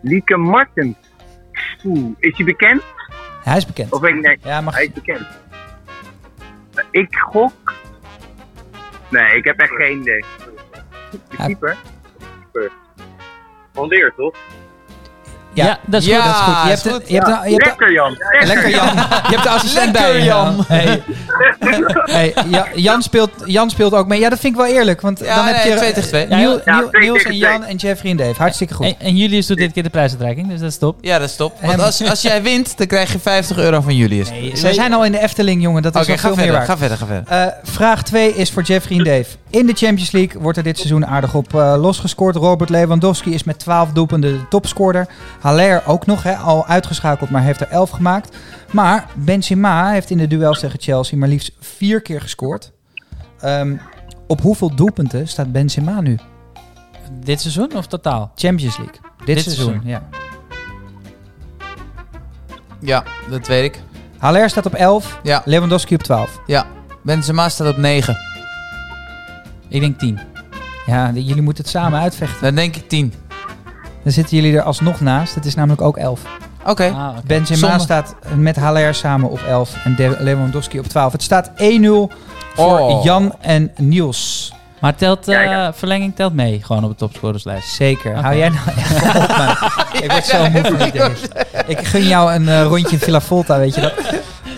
Lieke 0.00 0.36
Martens. 0.36 0.94
Oeh, 1.84 2.14
is 2.18 2.36
hij 2.36 2.46
bekend? 2.46 2.82
Hij 3.42 3.56
is 3.56 3.66
bekend. 3.66 3.92
Of 3.92 4.04
ik 4.04 4.20
nee, 4.20 4.38
Ja, 4.42 4.60
mag 4.60 4.74
hij 4.74 4.84
is 4.84 4.92
bekend. 4.92 5.26
Ik 6.90 7.14
gok. 7.18 7.52
Nee, 9.10 9.36
ik 9.36 9.44
heb 9.44 9.58
echt 9.60 9.72
geen 9.74 10.00
idee. 10.00 10.24
De 11.10 11.18
Ja. 11.38 11.44
keeper? 11.46 11.76
Van 13.72 13.88
Leer, 13.88 14.12
toch? 14.16 14.34
Ja, 15.54 15.78
dat 15.86 16.00
is 16.00 16.06
Ja, 16.08 16.20
goed. 16.20 16.24
dat 16.24 16.32
is 16.36 16.42
goed. 16.52 16.62
Je 16.62 16.68
hebt, 16.68 16.80
goed. 16.80 17.08
je 17.08 17.14
hebt, 17.14 17.44
je 17.44 17.52
hebt 17.52 17.66
Lekker 17.66 17.92
Jan. 17.92 18.16
Lekker 18.44 18.70
Jan. 18.70 18.94
Je 18.94 19.28
hebt 19.30 19.42
de 19.42 19.48
assistent 19.48 19.92
Lekker, 19.92 20.12
bij 20.12 20.18
je. 20.20 20.24
Jan. 20.24 20.64
Hey. 20.68 21.02
Hey, 22.04 22.34
Ja- 22.48 22.66
Jan, 22.74 23.02
speelt, 23.02 23.30
Jan 23.44 23.70
speelt 23.70 23.92
ook 23.92 24.06
mee. 24.06 24.20
Ja, 24.20 24.28
dat 24.28 24.38
vind 24.40 24.52
ik 24.54 24.60
wel 24.60 24.70
eerlijk. 24.70 25.00
Want 25.00 25.18
Ja, 25.18 25.34
dan 25.34 25.46
heb 25.46 25.64
je 25.64 25.74
twee 25.76 25.92
tegen 25.92 26.08
twee. 26.08 26.26
Niel- 26.26 26.60
Ja, 26.64 26.78
Niel- 26.78 26.88
twee 26.88 27.02
Niels 27.02 27.16
tegen 27.18 27.30
en. 27.32 27.36
Jan 27.38 27.64
en 27.64 27.76
Jeffrey 27.76 28.10
en 28.10 28.16
Dave. 28.16 28.34
Hartstikke 28.36 28.74
goed. 28.74 28.86
En, 28.86 28.94
en 28.98 29.16
Julius 29.16 29.46
doet 29.46 29.56
dit 29.56 29.72
keer 29.72 29.82
de 29.82 29.88
prijsuitreiking, 29.90 30.48
dus 30.48 30.60
dat 30.60 30.68
is 30.70 30.78
top. 30.78 30.96
Ja, 31.00 31.18
dat 31.18 31.28
is 31.28 31.36
top. 31.36 31.60
Want 31.62 31.80
als, 31.82 32.08
als 32.08 32.22
jij 32.22 32.42
wint, 32.42 32.78
dan 32.78 32.86
krijg 32.86 33.12
je 33.12 33.18
50 33.18 33.56
euro 33.58 33.80
van 33.80 33.96
Julius. 33.96 34.30
Nee, 34.30 34.50
zij 34.54 34.72
zijn 34.72 34.92
al 34.92 35.04
in 35.04 35.12
de 35.12 35.20
Efteling, 35.20 35.62
jongen. 35.62 35.82
Dat 35.82 35.94
is 35.96 36.06
wel 36.06 36.16
ga 36.16 36.20
veel 36.22 36.30
meer 36.36 36.38
verder, 36.44 36.54
waard. 36.66 36.70
ga 36.70 36.76
verder, 36.76 36.96
ga 36.98 37.06
verder. 37.06 37.46
Eh, 37.48 37.52
vraag 37.72 38.02
2 38.02 38.34
is 38.34 38.50
voor 38.50 38.62
Jeffrey 38.62 38.98
en 38.98 39.04
Dave. 39.04 39.24
In 39.50 39.66
de 39.66 39.72
Champions 39.74 40.10
League 40.10 40.40
wordt 40.42 40.58
er 40.58 40.64
dit 40.64 40.76
seizoen 40.76 41.06
aardig 41.06 41.34
op 41.34 41.54
eh, 41.54 41.74
losgescoord. 41.80 42.36
Robert 42.36 42.70
Lewandowski 42.70 43.34
is 43.34 43.44
met 43.44 43.58
12 43.58 43.92
doelpunten 43.92 44.30
de 44.32 44.48
topscorer. 44.48 45.06
Haller 45.44 45.82
ook 45.86 46.06
nog, 46.06 46.22
hè, 46.22 46.34
al 46.36 46.66
uitgeschakeld, 46.66 47.30
maar 47.30 47.42
heeft 47.42 47.60
er 47.60 47.68
11 47.68 47.90
gemaakt. 47.90 48.36
Maar 48.72 49.06
Benzema 49.14 49.90
heeft 49.90 50.10
in 50.10 50.18
de 50.18 50.26
duels 50.26 50.60
tegen 50.60 50.80
Chelsea 50.80 51.18
maar 51.18 51.28
liefst 51.28 51.52
vier 51.60 52.02
keer 52.02 52.20
gescoord. 52.20 52.72
Ehm, 53.40 53.76
op 54.26 54.40
hoeveel 54.40 54.74
doelpunten 54.74 55.28
staat 55.28 55.52
Benzema 55.52 56.00
nu? 56.00 56.18
Dit 57.12 57.40
seizoen 57.40 57.76
of 57.76 57.86
totaal? 57.86 58.32
Champions 58.34 58.76
League. 58.76 58.96
Dit, 59.16 59.26
Dit 59.26 59.40
seizoen, 59.44 59.64
seizoen. 59.64 59.88
ja. 59.90 60.02
Ja, 62.80 63.04
dat 63.30 63.46
weet 63.46 63.64
ik. 63.64 63.82
Haller 64.18 64.50
staat 64.50 64.66
op 64.66 64.74
11, 64.74 65.18
Ja, 65.22 65.42
Lewandowski 65.44 65.94
op 65.94 66.02
12. 66.02 66.40
ja. 66.46 66.66
Benzema 67.02 67.48
staat 67.48 67.68
op 67.68 67.76
9. 67.76 68.16
Ik 69.68 69.80
denk 69.80 69.98
10. 69.98 70.18
Ja, 70.86 71.10
jullie 71.12 71.42
moeten 71.42 71.62
het 71.62 71.72
samen 71.72 72.00
uitvechten. 72.00 72.42
Dan 72.42 72.54
denk 72.54 72.76
ik 72.76 72.88
10. 72.88 73.12
Dan 74.04 74.12
zitten 74.12 74.36
jullie 74.36 74.56
er 74.56 74.62
alsnog 74.62 75.00
naast. 75.00 75.34
Het 75.34 75.44
is 75.44 75.54
namelijk 75.54 75.82
ook 75.82 75.96
11. 75.96 76.20
Oké. 76.66 76.84
Ah, 76.96 77.08
oké. 77.10 77.20
Benzema 77.26 77.58
Zonde. 77.68 77.78
staat 77.82 78.14
met 78.36 78.56
Haller 78.56 78.94
samen 78.94 79.30
op 79.30 79.40
11 79.48 79.74
en 79.84 79.94
De- 79.96 80.16
Lewandowski 80.18 80.78
op 80.78 80.86
12. 80.86 81.12
Het 81.12 81.22
staat 81.22 81.50
1-0 81.56 82.10
voor 82.54 82.78
Oh. 82.80 83.04
Jan 83.04 83.34
en 83.40 83.70
Niels. 83.76 84.52
Maar 84.80 84.94
telt, 84.94 85.28
eh, 85.28 85.68
verlenging 85.72 86.14
telt 86.16 86.34
mee, 86.34 86.62
gewoon 86.62 86.84
op 86.84 86.90
de 86.90 86.96
topscorerslijst. 86.96 87.74
Zeker. 87.74 88.16
Hou 88.16 88.36
jij 88.36 88.48
nou 88.48 88.66
op, 89.22 89.36
man. 89.36 89.56
Ik 90.02 90.10
word 90.10 90.24
zo 90.24 90.50
moe 90.50 90.62
van. 90.64 91.10
Ik 91.66 91.78
gun 91.86 92.06
jou 92.06 92.32
een 92.34 92.48
eh, 92.48 92.62
rondje 92.62 92.90
in 92.90 92.98
Villa 92.98 93.20
Volta, 93.20 93.58
weet 93.58 93.74
je 93.74 93.80
dat? 93.80 93.92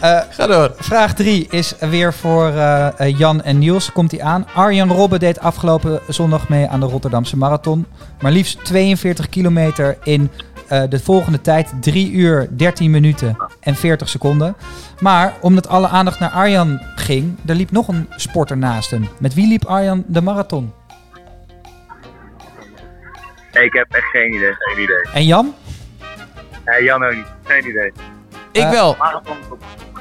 Eh, 0.01 0.20
Ga 0.30 0.47
door. 0.47 0.72
vraag 0.78 1.14
3 1.14 1.47
is 1.51 1.74
weer 1.78 2.14
voor 2.14 2.47
eh, 2.49 3.01
eh, 3.01 3.18
Jan 3.18 3.42
en 3.42 3.59
Niels. 3.59 3.92
Komt 3.92 4.11
hij 4.11 4.22
aan. 4.22 4.47
Arjan 4.55 4.90
Robben 4.92 5.18
deed 5.18 5.40
afgelopen 5.40 6.01
zondag 6.09 6.49
mee 6.49 6.68
aan 6.68 6.80
de 6.80 6.86
Rotterdamse 6.86 7.36
Marathon. 7.36 7.86
Maar 8.20 8.32
liefst 8.32 8.64
42 8.64 9.28
kilometer 9.28 9.99
in 10.03 10.30
eh, 10.68 10.82
de 10.88 10.99
volgende 11.01 11.40
tijd. 11.40 11.72
3 11.80 12.11
uur, 12.12 12.49
13 12.57 12.90
minuten 12.90 13.36
en 13.61 13.74
40 13.74 14.09
seconden. 14.09 14.57
Maar 15.01 15.34
omdat 15.40 15.68
alle 15.68 15.88
aandacht 15.88 16.18
naar 16.20 16.30
Arjan 16.30 16.80
ging, 16.97 17.38
er 17.47 17.55
liep 17.55 17.70
nog 17.70 17.88
een 17.88 18.09
sporter 18.16 18.57
naast 18.57 18.90
hem. 18.90 19.09
Met 19.18 19.34
wie 19.34 19.49
liep 19.49 19.64
Arjan 19.64 20.05
de 20.07 20.22
marathon? 20.22 20.72
Ik 23.53 23.72
heb 23.72 23.86
echt 23.90 24.07
geen 24.07 24.34
idee. 24.34 24.53
Geen 24.55 24.82
idee. 24.82 25.12
En 25.12 25.24
Jan? 25.24 25.55
Jan 26.80 27.05
ook 27.05 27.14
niet. 27.14 27.26
Geen 27.44 27.68
idee. 27.68 27.92
Ik 28.57 28.63
Eh, 28.63 28.71
wel. 28.71 28.97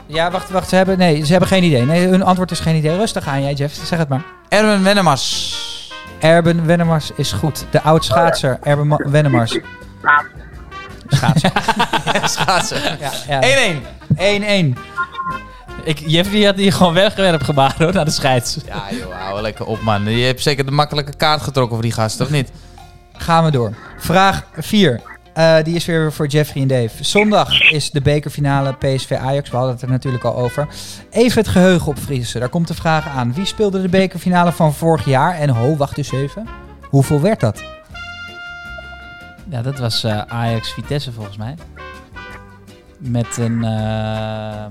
Ja, 0.05 0.31
wacht, 0.31 0.49
wacht. 0.49 0.69
Ze 0.69 0.75
hebben, 0.75 0.97
nee, 0.97 1.25
ze 1.25 1.31
hebben 1.31 1.49
geen 1.49 1.63
idee. 1.63 1.85
Nee, 1.85 2.07
hun 2.07 2.23
antwoord 2.23 2.51
is 2.51 2.59
geen 2.59 2.75
idee. 2.75 2.97
Rustig 2.97 3.27
aan 3.27 3.41
jij, 3.43 3.53
Jeff. 3.53 3.75
Zeg 3.85 3.99
het 3.99 4.07
maar. 4.09 4.23
Erwin 4.49 4.83
Wennemars. 4.83 5.63
Erben 6.19 6.65
Wennemars 6.65 7.11
is 7.15 7.31
goed. 7.31 7.65
De 7.69 7.81
oud 7.81 8.05
schaatser 8.05 8.57
Erben 8.63 8.87
Ma- 8.87 8.97
Wennemars. 9.09 9.57
Schaatser. 11.07 11.51
Schaatsen. 12.35 12.79
Ja, 13.27 13.39
ja. 13.41 13.41
1-1. 13.73 14.75
1-1. 14.75 14.79
Ik, 15.83 15.99
Jeffrey 16.05 16.43
had 16.45 16.55
hier 16.55 16.73
gewoon 16.73 16.93
weggewerpt 16.93 17.43
gebaar 17.43 17.75
hoor, 17.77 17.93
naar 17.93 18.05
de 18.05 18.11
scheids. 18.11 18.57
Ja 18.65 18.83
joh, 18.97 19.13
hou 19.21 19.41
lekker 19.41 19.65
op 19.65 19.81
man. 19.81 20.03
Je 20.09 20.25
hebt 20.25 20.41
zeker 20.41 20.65
de 20.65 20.71
makkelijke 20.71 21.13
kaart 21.17 21.41
getrokken 21.41 21.73
voor 21.73 21.83
die 21.83 21.91
gast, 21.93 22.21
of 22.21 22.29
niet? 22.29 22.51
Gaan 23.17 23.43
we 23.43 23.51
door. 23.51 23.73
Vraag 23.97 24.43
4. 24.57 25.01
Eh, 25.35 25.55
die 25.63 25.75
is 25.75 25.85
weer 25.85 26.13
voor 26.13 26.27
Jeffrey 26.27 26.61
en 26.61 26.67
Dave. 26.67 27.03
Zondag 27.03 27.61
is 27.71 27.91
de 27.91 28.01
bekerfinale 28.01 28.73
PSV 28.73 29.11
Ajax. 29.11 29.49
We 29.49 29.55
hadden 29.55 29.73
het 29.73 29.83
er 29.83 29.89
natuurlijk 29.89 30.23
al 30.23 30.35
over. 30.35 30.67
Even 31.11 31.41
het 31.41 31.47
geheugen 31.51 31.87
opfrissen. 31.87 32.39
Daar 32.39 32.49
komt 32.49 32.67
de 32.67 32.73
vraag 32.73 33.07
aan. 33.07 33.33
Wie 33.33 33.45
speelde 33.45 33.81
de 33.81 33.89
bekerfinale 33.89 34.51
van 34.51 34.73
vorig 34.73 35.05
jaar? 35.05 35.35
En 35.35 35.49
ho, 35.49 35.75
wacht 35.75 35.97
eens 35.97 36.11
even. 36.11 36.47
Hoeveel 36.89 37.21
werd 37.21 37.39
dat? 37.39 37.63
Ja, 39.49 39.61
dat 39.61 39.79
was 39.79 40.03
eh, 40.03 40.21
Ajax 40.27 40.73
Vitesse 40.73 41.11
volgens 41.11 41.37
mij. 41.37 41.55
Met 42.97 43.37
een. 43.37 43.63
eh, 43.63 44.65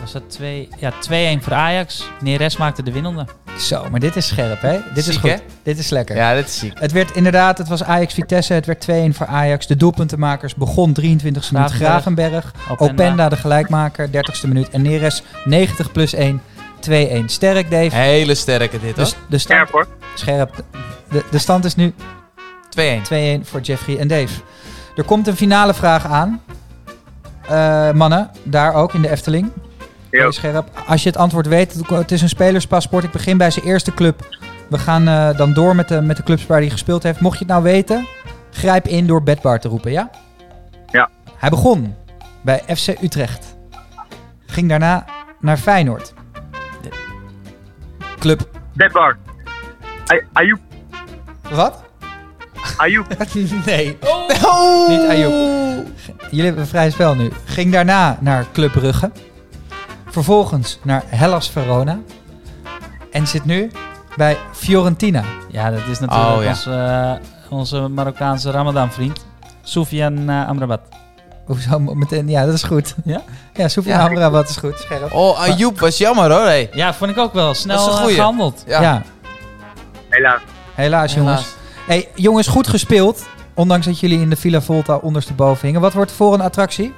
was 0.00 0.12
dat 0.12 0.30
2? 0.30 0.68
Ja, 0.78 0.92
2-1 1.38 1.42
voor 1.42 1.54
Ajax. 1.54 2.04
Neres 2.20 2.56
maakte 2.56 2.82
de 2.82 2.92
winnende. 2.92 3.26
Zo, 3.58 3.86
maar 3.90 4.00
dit 4.00 4.16
is 4.16 4.26
scherp, 4.26 4.60
hè? 4.62 4.78
Dit 4.94 5.06
is 5.06 5.16
goed. 5.16 5.30
hè? 5.30 5.36
Dit 5.62 5.78
is 5.78 5.90
lekker. 5.90 6.16
Ja, 6.16 6.34
dit 6.34 6.46
is 6.46 6.58
ziek. 6.58 6.72
Het 6.80 6.92
werd 6.92 7.10
inderdaad, 7.16 7.58
het 7.58 7.68
was 7.68 7.84
Ajax 7.84 8.14
Vitesse. 8.14 8.52
Het 8.52 8.66
werd 8.66 8.86
2-1 8.90 8.92
voor 9.16 9.26
Ajax. 9.26 9.66
De 9.66 9.76
doelpuntenmakers 9.76 10.54
begon 10.54 10.90
23e 11.00 11.02
minuut 11.02 11.42
Gravenberg. 11.42 11.72
Gravenberg. 11.76 12.52
Openda. 12.68 12.92
Openda 12.92 13.28
de 13.28 13.36
gelijkmaker, 13.36 14.08
30ste 14.08 14.48
minuut. 14.48 14.70
En 14.70 14.82
Neres 14.82 15.22
90 15.44 15.92
plus 15.92 16.12
1, 16.14 16.40
2-1. 16.90 17.24
Sterk, 17.26 17.70
Dave. 17.70 17.96
Hele 17.96 18.34
sterke 18.34 18.80
dit, 18.80 18.96
Dus 18.96 19.12
hoor. 19.14 19.22
de 19.28 19.38
stand, 19.38 19.68
Scherp 19.68 19.70
hoor. 19.70 19.86
scherp. 20.14 20.64
De, 21.10 21.24
de 21.30 21.38
stand 21.38 21.64
is 21.64 21.74
nu 21.74 21.94
2-1. 22.80 22.80
2-1 23.42 23.42
voor 23.42 23.60
Jeffrey 23.60 23.98
en 23.98 24.08
Dave. 24.08 24.34
Er 24.96 25.04
komt 25.04 25.26
een 25.26 25.36
finale 25.36 25.74
vraag 25.74 26.06
aan. 26.06 26.40
Eh, 27.48 27.90
mannen, 27.92 28.30
daar 28.42 28.74
ook 28.74 28.94
in 28.94 29.02
de 29.02 29.10
Efteling. 29.10 29.50
Ja. 30.10 30.18
Heel 30.20 30.32
scherp. 30.32 30.70
Als 30.86 31.02
je 31.02 31.08
het 31.08 31.18
antwoord 31.18 31.46
weet, 31.46 31.74
het 31.88 32.10
is 32.10 32.22
een 32.22 32.28
spelerspaspoort. 32.28 33.04
Ik 33.04 33.10
begin 33.12 33.36
bij 33.38 33.50
zijn 33.50 33.64
eerste 33.64 33.94
club. 33.94 34.36
We 34.68 34.78
gaan 34.78 35.08
eh, 35.08 35.36
dan 35.36 35.52
door 35.52 35.74
met 35.76 35.88
de, 35.88 36.00
met 36.00 36.16
de 36.16 36.22
clubs 36.22 36.46
waar 36.46 36.60
hij 36.60 36.70
gespeeld 36.70 37.02
heeft. 37.02 37.20
Mocht 37.20 37.38
je 37.38 37.44
het 37.44 37.52
nou 37.52 37.62
weten, 37.62 38.06
grijp 38.50 38.86
in 38.86 39.06
door 39.06 39.22
Bedbar 39.22 39.60
te 39.60 39.68
roepen, 39.68 39.92
ja? 39.92 40.10
Ja. 40.90 41.10
Hij 41.36 41.50
begon 41.50 41.94
bij 42.40 42.62
FC 42.76 43.02
Utrecht. 43.02 43.56
Ging 44.46 44.68
daarna 44.68 45.04
naar 45.40 45.56
Feyenoord. 45.56 46.14
Club. 48.18 48.48
Deadbar. 48.72 49.16
Ay- 50.06 50.26
Ayoub. 50.32 50.60
Wat? 51.50 51.82
Ayoub. 52.76 53.06
nee. 53.66 53.98
Niet 54.88 55.08
Ayoub. 55.08 55.32
Jullie 56.30 56.44
hebben 56.44 56.62
een 56.62 56.68
vrij 56.68 56.90
spel 56.90 57.14
nu. 57.14 57.30
Ging 57.44 57.72
daarna 57.72 58.18
naar 58.20 58.44
Club 58.52 58.72
Brugge. 58.72 59.10
Vervolgens 60.10 60.78
naar 60.82 61.02
Hellas 61.06 61.50
Verona. 61.50 61.98
En 63.10 63.26
zit 63.26 63.44
nu 63.44 63.70
bij 64.16 64.36
Fiorentina. 64.52 65.22
Ja, 65.50 65.70
dat 65.70 65.80
is 65.90 65.98
natuurlijk 65.98 66.36
Oh, 66.36 66.42
ja. 66.42 66.48
onze, 66.48 66.72
eh, 66.72 67.52
onze 67.58 67.88
Marokkaanse 67.88 68.50
Ramadan-vriend. 68.50 69.24
Soufiane 69.62 70.42
eh, 70.42 70.48
Amrabat. 70.48 70.80
Hoezo 71.46 71.78
meteen? 71.78 72.28
Ja, 72.28 72.44
dat 72.44 72.54
is 72.54 72.62
goed. 72.62 72.94
Ja? 73.04 73.22
Ja, 73.54 73.68
Soefia 73.68 73.98
Ja. 73.98 74.06
Amrabat 74.08 74.48
is 74.48 74.56
goed. 74.56 74.78
Scherp. 74.78 75.12
Oh, 75.12 75.40
Ayoub 75.40 75.80
was 75.80 75.98
jammer 75.98 76.30
hoor. 76.30 76.44
Hey. 76.44 76.70
Ja, 76.72 76.94
vond 76.94 77.10
ik 77.10 77.18
ook 77.18 77.32
wel. 77.32 77.54
Snel 77.54 77.76
Dat 77.76 77.86
is 77.86 77.90
een 77.92 77.96
eh, 77.98 78.02
goeie. 78.02 78.16
gehandeld. 78.16 78.64
Ja. 78.66 78.80
Ja. 78.80 79.02
Helaas. 80.08 80.40
Helaas, 80.74 81.14
jongens. 81.14 81.40
Helaas. 81.40 81.56
Hey, 81.86 82.08
jongens, 82.14 82.46
goed 82.46 82.68
gespeeld. 82.68 83.26
Ondanks 83.54 83.86
dat 83.86 84.00
jullie 84.00 84.20
in 84.20 84.30
de 84.30 84.36
Villa 84.36 84.60
Volta 84.60 84.96
ondersteboven 84.96 85.66
hingen. 85.66 85.80
Wat 85.80 85.92
wordt 85.92 86.12
voor 86.12 86.34
een 86.34 86.40
attractie? 86.40 86.94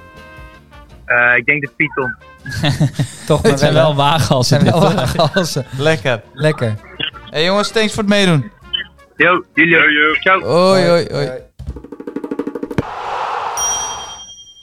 Eh, 1.04 1.36
ik 1.36 1.44
denk 1.46 1.60
de 1.60 1.70
Python. 1.76 2.16
Toch 3.26 3.42
Het 3.42 3.58
zijn 3.58 3.72
wel 3.72 3.88
Het 3.88 3.96
waaghalsen. 3.96 4.60
zijn 4.60 4.72
wel 4.72 4.80
waaghalsen. 4.94 5.66
Lekker. 5.78 6.22
Lekker. 6.32 6.74
Hey 7.30 7.44
jongens, 7.44 7.70
thanks 7.70 7.92
voor 7.92 8.02
het 8.02 8.12
meedoen. 8.12 8.50
Yo, 9.16 9.44
jullie. 9.54 10.18
Ciao. 10.20 10.40
Hoi, 10.40 10.86
hoi, 10.86 11.06
hoi. 11.10 11.30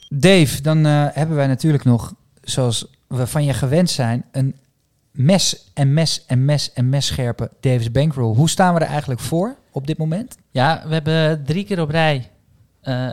Dave, 0.09 0.61
dan 0.61 0.85
eh, 0.85 1.05
hebben 1.11 1.35
wij 1.35 1.47
natuurlijk 1.47 1.83
nog, 1.83 2.13
zoals 2.41 2.87
we 3.07 3.27
van 3.27 3.43
je 3.43 3.53
gewend 3.53 3.89
zijn, 3.89 4.25
een 4.31 4.55
mes 5.11 5.71
en 5.73 5.93
mes 5.93 6.25
en 6.25 6.45
mes 6.45 6.73
en 6.73 6.89
mes 6.89 7.05
scherpe 7.05 7.51
Davis 7.59 7.91
Bankroll. 7.91 8.35
Hoe 8.35 8.49
staan 8.49 8.73
we 8.73 8.79
er 8.79 8.87
eigenlijk 8.87 9.19
voor 9.19 9.55
op 9.71 9.87
dit 9.87 9.97
moment? 9.97 10.37
Ja, 10.51 10.83
we 10.87 10.93
hebben 10.93 11.43
drie 11.43 11.63
keer 11.65 11.81
op 11.81 11.89
rij 11.89 12.31
eh, 12.81 13.09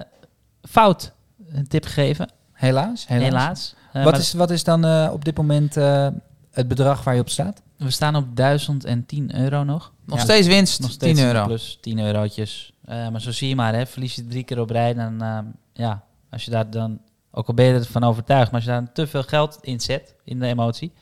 fout 0.62 1.12
een 1.52 1.68
tip 1.68 1.84
gegeven. 1.84 2.30
Helaas. 2.52 3.06
Helaas. 3.06 3.24
Helaas. 3.28 3.74
Eh, 3.94 4.04
wat, 4.04 4.18
is, 4.18 4.32
wat 4.32 4.50
is 4.50 4.64
dan 4.64 4.84
eh, 4.84 5.10
op 5.12 5.24
dit 5.24 5.36
moment 5.36 5.76
eh, 5.76 6.08
het 6.50 6.68
bedrag 6.68 7.04
waar 7.04 7.14
je 7.14 7.20
op 7.20 7.28
staat? 7.28 7.62
We 7.76 7.90
staan 7.90 8.16
op 8.16 8.36
1010 8.36 9.36
euro 9.40 9.62
nog. 9.64 9.92
Nog 10.06 10.18
Ja. 10.18 10.24
steeds 10.24 10.46
winst. 10.46 10.80
Nog 10.80 10.90
steeds 10.90 11.18
10 11.20 11.26
euro. 11.28 11.44
plus 11.46 11.78
10 11.80 11.98
eurotjes. 11.98 12.72
Eh, 12.84 13.08
maar 13.08 13.20
zo 13.20 13.32
zie 13.32 13.48
je 13.48 13.54
maar, 13.56 13.74
hè, 13.74 13.86
verlies 13.86 14.14
je 14.14 14.26
drie 14.26 14.42
keer 14.44 14.60
op 14.60 14.70
rij, 14.70 14.94
dan 14.94 15.22
eh, 15.22 15.38
ja, 15.72 16.02
als 16.30 16.44
je 16.44 16.50
daar 16.50 16.70
dan, 16.70 16.98
ook 17.30 17.48
al 17.48 17.54
ben 17.54 17.64
je 17.66 17.72
ervan 17.74 18.04
overtuigd, 18.04 18.50
maar 18.50 18.60
als 18.60 18.64
je 18.64 18.70
daar 18.80 18.92
te 18.92 19.06
veel 19.06 19.22
geld 19.22 19.58
in 19.60 19.80
zet, 19.80 20.14
in 20.24 20.38
de 20.38 20.46
emotie, 20.46 20.92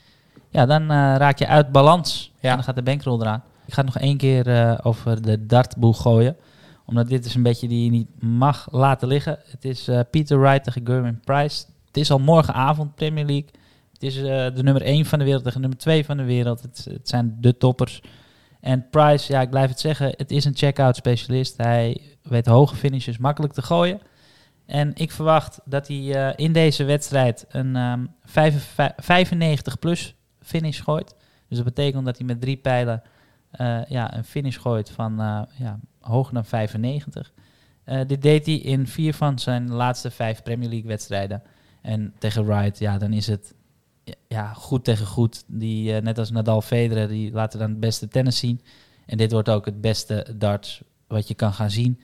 ja, 0.49 0.65
dan 0.65 0.81
eh, 0.81 0.87
raak 1.17 1.37
je 1.39 1.47
uit 1.47 1.71
balans. 1.71 2.31
Ja. 2.39 2.49
En 2.49 2.55
dan 2.55 2.63
gaat 2.63 2.75
de 2.75 2.83
bankroll 2.83 3.21
eraan. 3.21 3.43
Ik 3.65 3.73
ga 3.73 3.83
het 3.83 3.93
nog 3.93 4.03
één 4.03 4.17
keer 4.17 4.47
eh, 4.47 4.77
over 4.83 5.21
de 5.21 5.45
dartboel 5.45 5.93
gooien, 5.93 6.35
omdat 6.85 7.07
dit 7.07 7.25
is 7.25 7.35
een 7.35 7.43
beetje 7.43 7.67
die 7.67 7.83
je 7.83 7.89
niet 7.89 8.07
mag 8.23 8.67
laten 8.71 9.07
liggen. 9.07 9.39
Het 9.47 9.65
is 9.65 9.87
eh, 9.87 9.99
Peter 10.11 10.39
Wright 10.39 10.63
tegen 10.63 10.85
Gerwin 10.85 11.19
Price. 11.23 11.63
Het 11.93 12.01
is 12.01 12.11
al 12.11 12.19
morgenavond 12.19 12.95
Premier 12.95 13.25
League. 13.25 13.49
Het 13.93 14.03
is 14.03 14.17
eh, 14.17 14.23
de 14.55 14.63
nummer 14.63 14.81
1 14.81 15.05
van 15.05 15.19
de 15.19 15.25
wereld 15.25 15.43
tegen 15.43 15.61
nummer 15.61 15.79
2 15.79 16.05
van 16.05 16.17
de 16.17 16.23
wereld. 16.23 16.61
Het, 16.61 16.87
het 16.89 17.09
zijn 17.09 17.37
de 17.39 17.57
toppers. 17.57 18.01
En 18.59 18.89
Price, 18.89 19.31
ja, 19.31 19.41
ik 19.41 19.49
blijf 19.49 19.69
het 19.69 19.79
zeggen, 19.79 20.13
het 20.17 20.31
is 20.31 20.45
een 20.45 20.55
check-out 20.55 20.95
specialist. 20.95 21.57
Hij 21.57 22.01
weet 22.21 22.45
hoge 22.45 22.75
finishes 22.75 23.17
makkelijk 23.17 23.53
te 23.53 23.61
gooien. 23.61 24.01
En 24.65 24.91
ik 24.95 25.11
verwacht 25.11 25.59
dat 25.65 25.87
hij 25.87 26.13
eh, 26.13 26.33
in 26.35 26.53
deze 26.53 26.83
wedstrijd 26.83 27.45
een 27.49 27.75
ehm, 27.75 28.05
95 28.97 29.79
plus 29.79 30.15
finish 30.41 30.81
gooit. 30.81 31.15
Dus 31.47 31.57
dat 31.57 31.65
betekent 31.65 32.05
dat 32.05 32.17
hij 32.17 32.25
met 32.25 32.41
drie 32.41 32.57
pijlen 32.57 33.01
eh, 33.51 33.85
ja, 33.87 34.17
een 34.17 34.23
finish 34.23 34.57
gooit 34.57 34.89
van 34.89 35.15
ja, 35.57 35.79
hoger 35.99 36.33
dan 36.33 36.45
95. 36.45 37.33
Eh, 37.83 37.99
dit 38.07 38.21
deed 38.21 38.45
hij 38.45 38.55
in 38.55 38.87
vier 38.87 39.13
van 39.13 39.39
zijn 39.39 39.71
laatste 39.71 40.11
vijf 40.11 40.43
Premier 40.43 40.69
League 40.69 40.87
wedstrijden. 40.87 41.43
En 41.83 42.13
tegen 42.19 42.45
Wright, 42.45 42.79
ja, 42.79 42.97
dan 42.97 43.13
is 43.13 43.27
het 43.27 43.53
ja, 44.27 44.53
goed 44.53 44.83
tegen 44.83 45.05
goed. 45.05 45.43
Die, 45.47 45.95
eh, 45.95 46.01
net 46.01 46.17
als 46.17 46.31
Nadal 46.31 46.61
Federer, 46.61 47.07
die 47.07 47.31
laten 47.31 47.59
dan 47.59 47.69
het 47.69 47.79
beste 47.79 48.07
tennis 48.07 48.37
zien. 48.37 48.61
En 49.05 49.17
dit 49.17 49.31
wordt 49.31 49.49
ook 49.49 49.65
het 49.65 49.81
beste 49.81 50.25
darts 50.35 50.81
wat 51.07 51.27
je 51.27 51.33
kan 51.33 51.53
gaan 51.53 51.71
zien. 51.71 51.99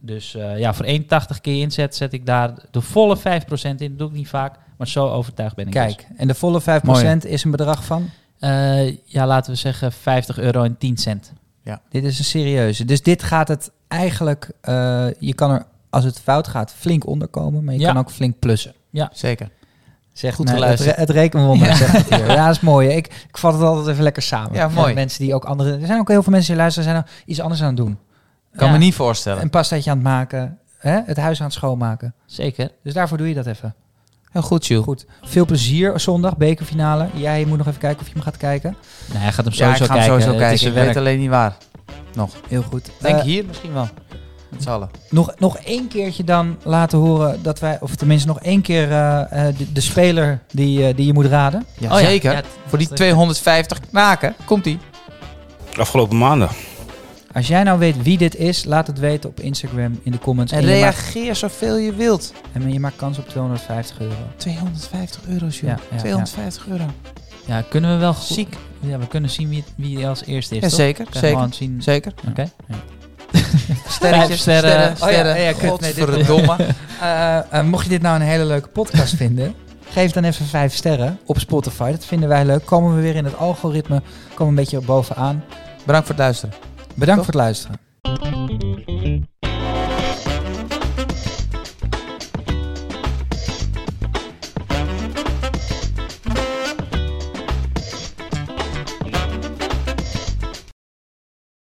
Dus 0.00 0.34
eh, 0.34 0.58
ja, 0.58 0.74
voor 0.74 0.86
1,80 0.86 1.40
keer 1.40 1.60
inzet 1.60 1.96
zet 1.96 2.12
ik 2.12 2.26
daar 2.26 2.54
de 2.70 2.80
volle 2.80 3.16
5% 3.18 3.20
in. 3.60 3.76
Dat 3.88 3.98
doe 3.98 4.08
ik 4.08 4.14
niet 4.14 4.28
vaak, 4.28 4.58
maar 4.76 4.88
zo 4.88 5.08
overtuigd 5.08 5.56
ben 5.56 5.66
ik. 5.66 5.72
dus. 5.72 5.82
Kijk, 5.82 6.06
en 6.16 6.26
de 6.28 6.34
volle 6.34 6.60
5% 6.62 6.64
is 7.26 7.44
een 7.44 7.50
bedrag 7.50 7.84
van? 7.84 8.10
Eh, 8.38 8.96
ja, 9.04 9.26
laten 9.26 9.52
we 9.52 9.58
zeggen 9.58 9.92
50 9.92 10.38
euro 10.38 10.62
en 10.62 10.78
10 10.78 10.96
cent. 10.96 11.32
Dit 11.88 12.04
is 12.04 12.18
een 12.18 12.24
serieuze. 12.24 12.84
Dus 12.84 13.02
dit 13.02 13.22
gaat 13.22 13.48
het 13.48 13.70
eigenlijk, 13.88 14.50
je 15.18 15.32
kan 15.34 15.50
er 15.50 15.66
als 15.90 16.04
het 16.04 16.20
fout 16.20 16.48
gaat 16.48 16.72
flink 16.72 17.06
onderkomen, 17.06 17.64
maar 17.64 17.74
je 17.74 17.80
Ja. 17.80 17.92
kan 17.92 17.96
ook 18.00 18.10
flink 18.10 18.38
plussen. 18.38 18.74
Zeker. 19.12 19.48
Zegt 20.12 20.36
Goed 20.36 20.44
nee, 20.46 20.54
geluisterd. 20.54 20.88
Het, 20.90 20.98
re- 20.98 21.04
het 21.04 21.10
rekenwonder 21.14 21.68
Ja. 21.68 21.74
zegt 21.74 21.92
het 21.92 22.08
hier. 22.14 22.26
Ja, 22.36 22.46
dat 22.46 22.54
is 22.54 22.60
mooi. 22.60 22.88
hè. 22.88 22.94
Ik, 22.96 23.06
ik 23.28 23.38
vat 23.38 23.52
het 23.52 23.62
altijd 23.62 23.86
even 23.86 24.02
lekker 24.02 24.22
samen. 24.22 24.52
Ja, 24.54 24.68
mooi. 24.68 24.94
Mensen 24.94 25.24
die 25.24 25.34
ook 25.34 25.44
andere... 25.44 25.78
Er 25.78 25.86
zijn 25.86 25.98
ook 26.00 26.08
heel 26.08 26.22
veel 26.22 26.32
mensen 26.32 26.50
die 26.52 26.60
luisteren 26.60 26.88
zijn 26.90 27.02
nou 27.02 27.16
iets 27.26 27.40
anders 27.40 27.60
aan 27.60 27.66
het 27.66 27.76
doen. 27.76 27.98
Kan 28.56 28.66
Ja. 28.66 28.72
me 28.72 28.78
niet 28.78 28.94
voorstellen. 28.94 29.42
Een 29.42 29.50
pastaatje 29.50 29.90
aan 29.90 29.96
het 29.96 30.06
maken. 30.06 30.58
Hè? 30.78 31.00
Het 31.06 31.16
huis 31.16 31.38
aan 31.40 31.44
het 31.46 31.54
schoonmaken. 31.54 32.14
Zeker. 32.26 32.70
Dus 32.82 32.94
daarvoor 32.94 33.18
doe 33.18 33.28
je 33.28 33.34
dat 33.34 33.46
even. 33.46 33.74
Heel 34.30 34.42
goed, 34.42 34.66
Jules. 34.66 34.84
Goed. 34.84 35.06
Veel 35.22 35.44
plezier 35.46 36.00
zondag, 36.00 36.36
bekerfinale. 36.36 37.08
Jij 37.14 37.44
moet 37.44 37.58
nog 37.58 37.66
even 37.66 37.80
kijken 37.80 38.00
of 38.00 38.06
je 38.06 38.12
hem 38.12 38.22
gaat 38.22 38.36
kijken. 38.36 38.76
Nee, 39.12 39.22
hij 39.22 39.32
gaat 39.32 39.44
hem 39.44 39.54
Ja, 39.54 39.58
sowieso 39.60 39.84
ik 39.84 39.90
ga 39.90 39.96
hem 39.96 40.04
kijken. 40.06 40.22
sowieso 40.22 40.44
Het 40.44 40.52
is 40.54 40.60
kijken. 40.60 40.80
Ik 40.80 40.86
weet 40.86 40.96
alleen 40.96 41.18
niet 41.18 41.28
waar. 41.30 41.56
Heel 42.48 42.62
goed. 42.62 42.90
Denk 43.00 43.16
Eh, 43.18 43.22
hier 43.24 43.44
misschien 43.46 43.72
wel. 43.72 43.88
Met 44.54 44.62
z'n 44.62 44.68
allen. 44.68 44.90
nog, 45.10 45.34
nog 45.38 45.56
één 45.58 45.88
keertje 45.88 46.24
dan 46.24 46.56
laten 46.62 46.98
horen 46.98 47.42
dat 47.42 47.58
wij... 47.60 47.78
Of 47.80 47.94
tenminste 47.94 48.28
nog 48.28 48.40
één 48.40 48.60
keer 48.62 48.90
eh, 48.90 49.48
eh, 49.48 49.56
de, 49.58 49.72
de 49.72 49.80
speler 49.80 50.40
die, 50.52 50.86
eh, 50.86 50.96
die 50.96 51.06
je 51.06 51.12
moet 51.12 51.26
raden. 51.26 51.66
Ja, 51.78 51.90
Oh 51.90 51.96
zeker. 51.96 52.32
ja, 52.32 52.42
Voor 52.66 52.78
die 52.78 52.88
dat- 52.88 52.96
250 52.96 53.80
knaken. 53.90 54.34
Komt 54.44 54.64
die. 54.64 54.78
Afgelopen 55.76 56.18
maanden. 56.18 56.48
Als 57.32 57.46
jij 57.48 57.62
nou 57.62 57.78
weet 57.78 58.02
wie 58.02 58.18
dit 58.18 58.36
is, 58.36 58.64
laat 58.64 58.86
het 58.86 58.98
weten 58.98 59.30
op 59.30 59.40
Instagram 59.40 60.00
in 60.02 60.12
de 60.12 60.18
comments. 60.18 60.52
En 60.52 60.58
maakt, 60.64 60.70
reageer 60.76 61.36
zoveel 61.36 61.76
je 61.76 61.94
wilt. 61.94 62.32
en 62.52 62.72
je 62.72 62.80
maakt 62.80 62.96
kans 62.96 63.18
op 63.18 63.28
250 63.28 64.00
euro. 64.00 64.14
250 64.36 65.20
euro, 65.28 65.46
Jules. 65.46 65.60
Ja, 65.60 65.78
ja, 65.90 65.96
250 65.98 66.66
euro. 66.68 66.84
Ja, 67.46 67.64
kunnen 67.68 67.92
we 67.92 67.96
wel 67.98 68.14
goed- 68.14 68.24
Ziek. 68.36 68.56
Ja, 68.80 68.98
we 68.98 69.06
kunnen 69.06 69.30
zien 69.30 69.48
wie, 69.48 69.64
wie 69.76 70.08
als 70.08 70.24
eerste 70.24 70.54
is. 70.56 70.60
Ja, 70.62 70.68
toch? 70.68 70.76
zeker. 70.76 71.06
Zeker. 71.10 71.46
Zien. 71.50 71.82
Zeker. 71.82 72.12
Oké. 72.28 72.50
Sterretjes, 73.88 74.40
sterren. 74.40 74.70
sterren, 74.70 74.92
Oh 74.92 74.98
ja, 74.98 75.06
sterren. 75.06 75.40
ja, 75.42 75.52
kut, 75.52 75.80
nee, 75.80 75.94
dit- 75.94 76.04
Godverdomme. 76.04 76.56
Eh, 77.00 77.36
eh, 77.50 77.64
mocht 77.64 77.82
je 77.84 77.88
dit 77.90 78.02
nou 78.02 78.16
een 78.16 78.26
hele 78.26 78.44
leuke 78.44 78.68
podcast 78.68 79.14
vinden, 79.16 79.54
geef 79.90 80.12
dan 80.12 80.24
even 80.24 80.46
vijf 80.46 80.74
sterren 80.74 81.18
op 81.26 81.38
Spotify. 81.38 81.90
Dat 81.90 82.04
vinden 82.04 82.28
wij 82.28 82.44
leuk. 82.44 82.64
Komen 82.64 82.96
we 82.96 83.02
weer 83.02 83.14
in 83.14 83.24
het 83.24 83.36
algoritme, 83.38 84.02
komen 84.34 84.48
een 84.48 84.54
beetje 84.54 84.80
bovenaan. 84.80 85.44
Bedankt 85.84 86.06
voor 86.06 86.14
het 86.16 86.24
luisteren. 86.24 86.54
Bedankt 86.94 87.24
Toch? 87.24 87.32
voor 87.32 87.40
het 87.40 87.42
luisteren. 87.42 87.78